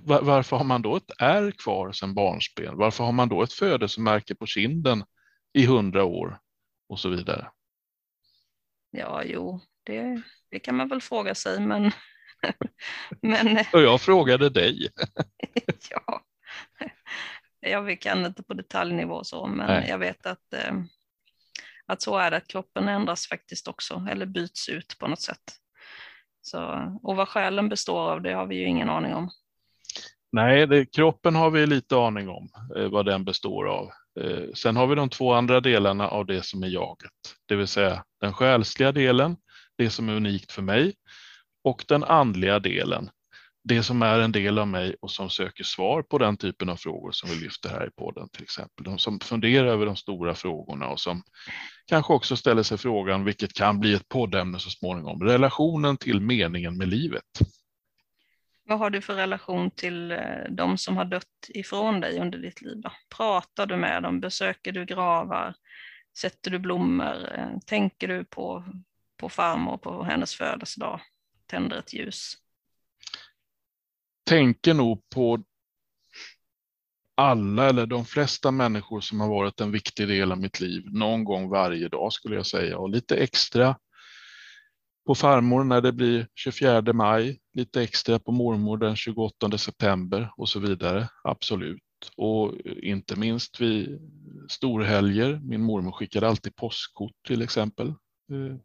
Varför 0.00 0.56
har 0.56 0.64
man 0.64 0.82
då 0.82 0.96
ett 0.96 1.10
ärr 1.18 1.50
kvar 1.50 1.92
sedan 1.92 2.14
barnsben? 2.14 2.76
Varför 2.76 3.04
har 3.04 3.12
man 3.12 3.28
då 3.28 3.42
ett 3.42 3.52
födelsemärke 3.52 4.34
på 4.34 4.46
kinden 4.46 5.04
i 5.52 5.66
hundra 5.66 6.04
år 6.04 6.38
och 6.88 7.00
så 7.00 7.08
vidare? 7.08 7.50
Ja, 8.90 9.22
jo, 9.24 9.60
det, 9.82 10.22
det 10.50 10.58
kan 10.58 10.76
man 10.76 10.88
väl 10.88 11.00
fråga 11.00 11.34
sig, 11.34 11.60
men 11.60 11.92
Men, 13.22 13.64
och 13.72 13.82
jag 13.82 14.00
frågade 14.00 14.50
dig. 14.50 14.88
ja, 15.90 16.22
jag 17.60 18.00
kan 18.00 18.26
inte 18.26 18.42
på 18.42 18.54
detaljnivå 18.54 19.24
så, 19.24 19.46
men 19.46 19.66
Nej. 19.66 19.88
jag 19.88 19.98
vet 19.98 20.26
att, 20.26 20.52
eh, 20.52 20.74
att 21.86 22.02
så 22.02 22.18
är 22.18 22.30
det, 22.30 22.36
att 22.36 22.48
kroppen 22.48 22.88
ändras 22.88 23.26
faktiskt 23.26 23.68
också, 23.68 24.06
eller 24.10 24.26
byts 24.26 24.68
ut 24.68 24.96
på 24.98 25.06
något 25.06 25.20
sätt. 25.20 25.58
Så, 26.42 26.60
och 27.02 27.16
vad 27.16 27.28
själen 27.28 27.68
består 27.68 28.10
av, 28.10 28.22
det 28.22 28.32
har 28.32 28.46
vi 28.46 28.56
ju 28.56 28.66
ingen 28.66 28.90
aning 28.90 29.14
om. 29.14 29.30
Nej, 30.32 30.66
det, 30.66 30.86
kroppen 30.86 31.34
har 31.34 31.50
vi 31.50 31.66
lite 31.66 31.96
aning 31.96 32.28
om 32.28 32.48
eh, 32.76 32.88
vad 32.88 33.06
den 33.06 33.24
består 33.24 33.68
av. 33.68 33.90
Eh, 34.20 34.52
sen 34.54 34.76
har 34.76 34.86
vi 34.86 34.94
de 34.94 35.08
två 35.08 35.32
andra 35.32 35.60
delarna 35.60 36.08
av 36.08 36.26
det 36.26 36.44
som 36.44 36.62
är 36.62 36.68
jaget, 36.68 37.12
det 37.46 37.56
vill 37.56 37.68
säga 37.68 38.04
den 38.20 38.32
själsliga 38.32 38.92
delen, 38.92 39.36
det 39.78 39.90
som 39.90 40.08
är 40.08 40.12
unikt 40.12 40.52
för 40.52 40.62
mig 40.62 40.94
och 41.64 41.84
den 41.88 42.04
andliga 42.04 42.58
delen, 42.58 43.10
det 43.64 43.82
som 43.82 44.02
är 44.02 44.18
en 44.18 44.32
del 44.32 44.58
av 44.58 44.68
mig 44.68 44.96
och 45.00 45.10
som 45.10 45.30
söker 45.30 45.64
svar 45.64 46.02
på 46.02 46.18
den 46.18 46.36
typen 46.36 46.68
av 46.68 46.76
frågor 46.76 47.10
som 47.12 47.30
vi 47.30 47.36
lyfter 47.36 47.68
här 47.68 47.86
i 47.86 47.90
podden 47.90 48.28
till 48.28 48.42
exempel. 48.42 48.84
De 48.84 48.98
som 48.98 49.20
funderar 49.20 49.66
över 49.66 49.86
de 49.86 49.96
stora 49.96 50.34
frågorna 50.34 50.88
och 50.88 51.00
som 51.00 51.22
kanske 51.86 52.12
också 52.12 52.36
ställer 52.36 52.62
sig 52.62 52.78
frågan, 52.78 53.24
vilket 53.24 53.52
kan 53.52 53.80
bli 53.80 53.94
ett 53.94 54.08
poddämne 54.08 54.58
så 54.58 54.70
småningom, 54.70 55.22
relationen 55.22 55.96
till 55.96 56.20
meningen 56.20 56.78
med 56.78 56.88
livet. 56.88 57.24
Vad 58.64 58.78
har 58.78 58.90
du 58.90 59.00
för 59.00 59.14
relation 59.14 59.70
till 59.70 60.12
eh, 60.12 60.18
de 60.50 60.78
som 60.78 60.96
har 60.96 61.04
dött 61.04 61.48
ifrån 61.48 62.00
dig 62.00 62.18
under 62.18 62.38
ditt 62.38 62.62
liv? 62.62 62.80
Då? 62.80 62.92
Pratar 63.16 63.66
du 63.66 63.76
med 63.76 64.02
dem? 64.02 64.20
Besöker 64.20 64.72
du 64.72 64.84
gravar? 64.84 65.54
Sätter 66.18 66.50
du 66.50 66.58
blommor? 66.58 67.38
Eh, 67.38 67.58
tänker 67.66 68.08
du 68.08 68.24
på, 68.24 68.64
på 69.16 69.28
farmor 69.28 69.76
på 69.76 70.04
hennes 70.04 70.34
födelsedag? 70.34 71.00
Tänder 71.52 71.78
ett 71.78 71.92
ljus? 71.92 72.34
Tänker 74.24 74.74
nog 74.74 75.08
på 75.08 75.44
alla 77.14 77.68
eller 77.68 77.86
de 77.86 78.04
flesta 78.04 78.50
människor 78.50 79.00
som 79.00 79.20
har 79.20 79.28
varit 79.28 79.60
en 79.60 79.72
viktig 79.72 80.08
del 80.08 80.32
av 80.32 80.40
mitt 80.40 80.60
liv 80.60 80.82
någon 80.86 81.24
gång 81.24 81.48
varje 81.48 81.88
dag 81.88 82.12
skulle 82.12 82.36
jag 82.36 82.46
säga 82.46 82.78
och 82.78 82.90
lite 82.90 83.16
extra 83.16 83.78
på 85.06 85.14
farmor 85.14 85.64
när 85.64 85.80
det 85.80 85.92
blir 85.92 86.28
24 86.34 86.92
maj, 86.92 87.40
lite 87.54 87.82
extra 87.82 88.18
på 88.18 88.32
mormor 88.32 88.78
den 88.78 88.96
28 88.96 89.58
september 89.58 90.32
och 90.36 90.48
så 90.48 90.60
vidare. 90.60 91.08
Absolut. 91.24 91.82
Och 92.16 92.54
inte 92.64 93.16
minst 93.16 93.60
vid 93.60 94.00
storhelger. 94.48 95.40
Min 95.42 95.62
mormor 95.62 95.92
skickade 95.92 96.28
alltid 96.28 96.56
postkort 96.56 97.26
till 97.26 97.42
exempel. 97.42 97.88
Eh, 97.88 98.56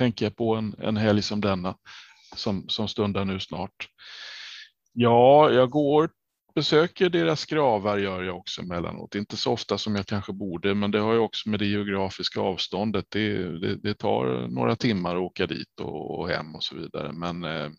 Tänker 0.00 0.26
jag 0.26 0.36
på 0.36 0.54
en, 0.54 0.74
en 0.78 0.96
helg 0.96 1.22
som 1.22 1.40
denna 1.40 1.76
som, 2.36 2.68
som 2.68 2.88
stundar 2.88 3.24
nu 3.24 3.40
snart. 3.40 3.88
Ja, 4.92 5.50
jag 5.50 5.70
går 5.70 6.10
besöker 6.54 7.10
deras 7.10 7.44
gravar 7.44 7.98
gör 7.98 8.22
jag 8.22 8.36
också 8.36 8.62
emellanåt. 8.62 9.14
Inte 9.14 9.36
så 9.36 9.52
ofta 9.52 9.78
som 9.78 9.96
jag 9.96 10.06
kanske 10.06 10.32
borde, 10.32 10.74
men 10.74 10.90
det 10.90 10.98
har 10.98 11.12
ju 11.12 11.18
också 11.18 11.48
med 11.48 11.58
det 11.58 11.66
geografiska 11.66 12.40
avståndet. 12.40 13.04
Det, 13.08 13.58
det, 13.60 13.76
det 13.76 13.94
tar 13.94 14.48
några 14.48 14.76
timmar 14.76 15.16
att 15.16 15.22
åka 15.22 15.46
dit 15.46 15.80
och, 15.80 16.18
och 16.18 16.28
hem 16.28 16.54
och 16.54 16.62
så 16.62 16.76
vidare. 16.76 17.12
Men 17.12 17.44
eh, 17.44 17.70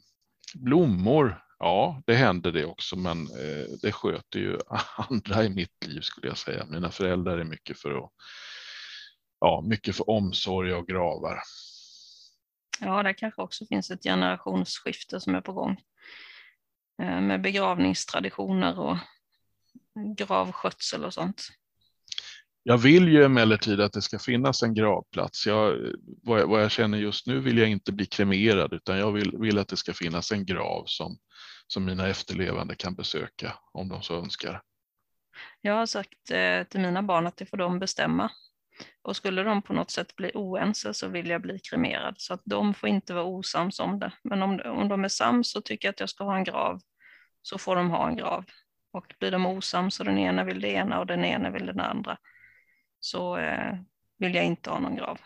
blommor, 0.55 1.43
ja, 1.59 2.01
det 2.05 2.15
händer 2.15 2.51
det 2.51 2.65
också, 2.65 2.95
men 2.95 3.22
eh, 3.22 3.65
det 3.82 3.91
sköter 3.91 4.39
ju 4.39 4.57
andra 5.09 5.43
i 5.43 5.49
mitt 5.49 5.86
liv 5.88 6.01
skulle 6.01 6.28
jag 6.28 6.38
säga. 6.38 6.65
Mina 6.69 6.91
föräldrar 6.91 7.38
är 7.38 7.43
mycket 7.43 7.80
för 7.80 7.97
att 7.97 8.11
ja, 9.39 9.63
mycket 9.67 9.95
för 9.95 10.09
omsorg 10.09 10.74
och 10.74 10.88
gravar. 10.88 11.39
Ja, 12.84 13.03
det 13.03 13.13
kanske 13.13 13.41
också 13.41 13.65
finns 13.65 13.91
ett 13.91 14.03
generationsskifte 14.03 15.19
som 15.19 15.36
är 15.36 15.41
på 15.41 15.53
gång. 15.53 15.82
Eh, 17.01 17.21
med 17.21 17.41
begravningstraditioner 17.41 18.79
och 18.79 18.97
gravskötsel 20.17 21.05
och 21.05 21.13
sånt. 21.13 21.47
Jag 22.63 22.77
vill 22.77 23.07
ju 23.07 23.23
emellertid 23.23 23.82
att 23.82 23.93
det 23.93 24.01
ska 24.01 24.19
finnas 24.19 24.63
en 24.63 24.73
gravplats. 24.73 25.47
Jag, 25.47 25.77
vad, 26.23 26.39
jag, 26.39 26.47
vad 26.47 26.63
jag 26.63 26.71
känner 26.71 26.97
just 26.97 27.27
nu 27.27 27.39
vill 27.39 27.57
jag 27.57 27.69
inte 27.69 27.91
bli 27.91 28.05
kremerad 28.05 28.73
utan 28.73 28.97
jag 28.97 29.11
vill, 29.11 29.38
vill 29.38 29.59
att 29.59 29.67
det 29.67 29.77
ska 29.77 29.93
finnas 29.93 30.32
en 30.32 30.45
grav 30.45 30.84
som, 30.86 31.17
som 31.67 31.86
mina 31.86 32.07
efterlevande 32.07 32.75
kan 32.75 32.95
besöka 32.95 33.53
om 33.71 33.89
de 33.89 34.01
så 34.01 34.15
önskar. 34.15 34.61
Jag 35.61 35.73
har 35.73 35.86
sagt 35.86 36.32
eh, 36.32 36.63
till 36.63 36.79
mina 36.79 37.03
barn 37.03 37.27
att 37.27 37.38
det 37.38 37.45
får 37.45 37.57
de 37.57 37.79
bestämma. 37.79 38.32
Och 39.01 39.15
skulle 39.15 39.43
de 39.43 39.61
på 39.61 39.74
något 39.74 39.91
sätt 39.91 40.15
bli 40.15 40.32
oense 40.34 40.93
så 40.93 41.07
vill 41.07 41.30
jag 41.30 41.41
bli 41.41 41.59
kremerad. 41.59 42.15
Så 42.17 42.34
att 42.34 42.41
de 42.45 42.74
får 42.74 42.89
inte 42.89 43.13
vara 43.13 43.26
osams 43.26 43.80
om 43.80 43.99
det. 43.99 44.11
Men 44.24 44.41
om, 44.41 44.61
om 44.65 44.88
de 44.88 45.03
är 45.03 45.09
sams 45.09 45.51
så 45.51 45.61
tycker 45.61 45.88
jag 45.88 45.93
att 45.93 45.99
jag 45.99 46.09
ska 46.09 46.24
ha 46.24 46.38
en 46.38 46.43
grav 46.43 46.82
så 47.41 47.57
får 47.57 47.76
de 47.76 47.89
ha 47.89 48.07
en 48.07 48.15
grav. 48.15 48.45
Och 48.93 49.13
blir 49.19 49.32
de 49.32 49.45
osams 49.45 49.99
och 49.99 50.05
den 50.05 50.17
ena 50.17 50.43
vill 50.43 50.61
det 50.61 50.69
ena 50.69 50.99
och 50.99 51.07
den 51.07 51.26
ena 51.26 51.49
vill 51.49 51.65
det 51.65 51.84
andra 51.84 52.17
så 53.01 53.38
eh, 53.38 53.74
vill 54.17 54.36
jag 54.36 54.45
inte 54.45 54.69
ha 54.69 54.80
någon 54.80 54.95
grav. 54.95 55.19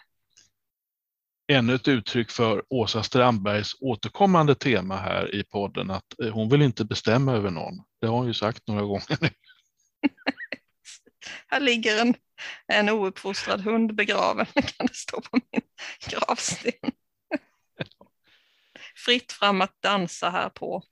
Ännu 1.47 1.75
ett 1.75 1.87
uttryck 1.87 2.31
för 2.31 2.63
Åsa 2.69 3.03
Strandbergs 3.03 3.75
återkommande 3.81 4.55
tema 4.55 4.95
här 4.95 5.35
i 5.35 5.43
podden 5.43 5.91
att 5.91 6.19
eh, 6.23 6.33
hon 6.33 6.49
vill 6.49 6.61
inte 6.61 6.85
bestämma 6.85 7.33
över 7.33 7.51
någon. 7.51 7.81
Det 8.01 8.07
har 8.07 8.17
hon 8.17 8.27
ju 8.27 8.33
sagt 8.33 8.67
några 8.67 8.81
gånger 8.81 9.17
nu. 9.21 9.29
här 11.47 11.59
ligger 11.59 12.01
en, 12.01 12.13
en 12.67 12.89
ouppfostrad 12.89 13.61
hund 13.61 13.95
begraven, 13.95 14.45
kan 14.53 14.87
det 14.87 14.95
stå 14.95 15.21
på 15.21 15.39
min 15.51 15.61
gravsten. 16.09 16.91
Fritt 19.05 19.31
fram 19.31 19.61
att 19.61 19.81
dansa 19.81 20.29
här 20.29 20.49
på. 20.49 20.83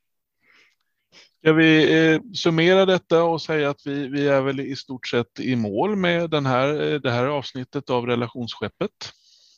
Ska 1.39 1.53
vi 1.53 1.93
eh, 2.13 2.21
summera 2.33 2.85
detta 2.85 3.23
och 3.23 3.41
säga 3.41 3.69
att 3.69 3.81
vi, 3.85 4.07
vi 4.07 4.27
är 4.27 4.41
väl 4.41 4.59
i 4.59 4.75
stort 4.75 5.07
sett 5.07 5.39
i 5.39 5.55
mål 5.55 5.95
med 5.95 6.29
den 6.29 6.45
här, 6.45 6.93
eh, 6.93 6.99
det 6.99 7.11
här 7.11 7.25
avsnittet 7.25 7.89
av 7.89 8.05
relationsskeppet 8.05 9.13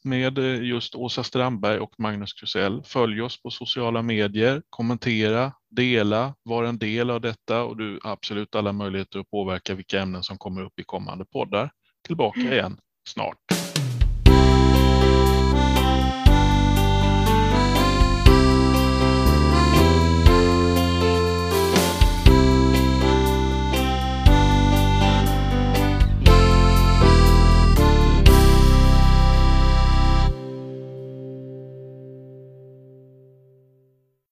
med 0.05 0.37
eh, 0.37 0.63
just 0.63 0.95
Åsa 0.95 1.23
Strandberg 1.23 1.79
och 1.79 1.93
Magnus 1.97 2.33
Krusell. 2.33 2.83
Följ 2.83 3.21
oss 3.21 3.41
på 3.41 3.49
sociala 3.49 4.01
medier, 4.01 4.61
kommentera, 4.69 5.53
dela, 5.69 6.35
var 6.43 6.63
en 6.63 6.77
del 6.77 7.09
av 7.09 7.21
detta 7.21 7.63
och 7.63 7.77
du 7.77 7.99
har 8.03 8.11
absolut 8.11 8.55
alla 8.55 8.71
möjligheter 8.71 9.19
att 9.19 9.29
påverka 9.29 9.75
vilka 9.75 10.01
ämnen 10.01 10.23
som 10.23 10.37
kommer 10.37 10.61
upp 10.61 10.79
i 10.79 10.83
kommande 10.83 11.25
poddar. 11.25 11.71
Tillbaka 12.07 12.39
igen 12.39 12.77
snart. 13.09 13.54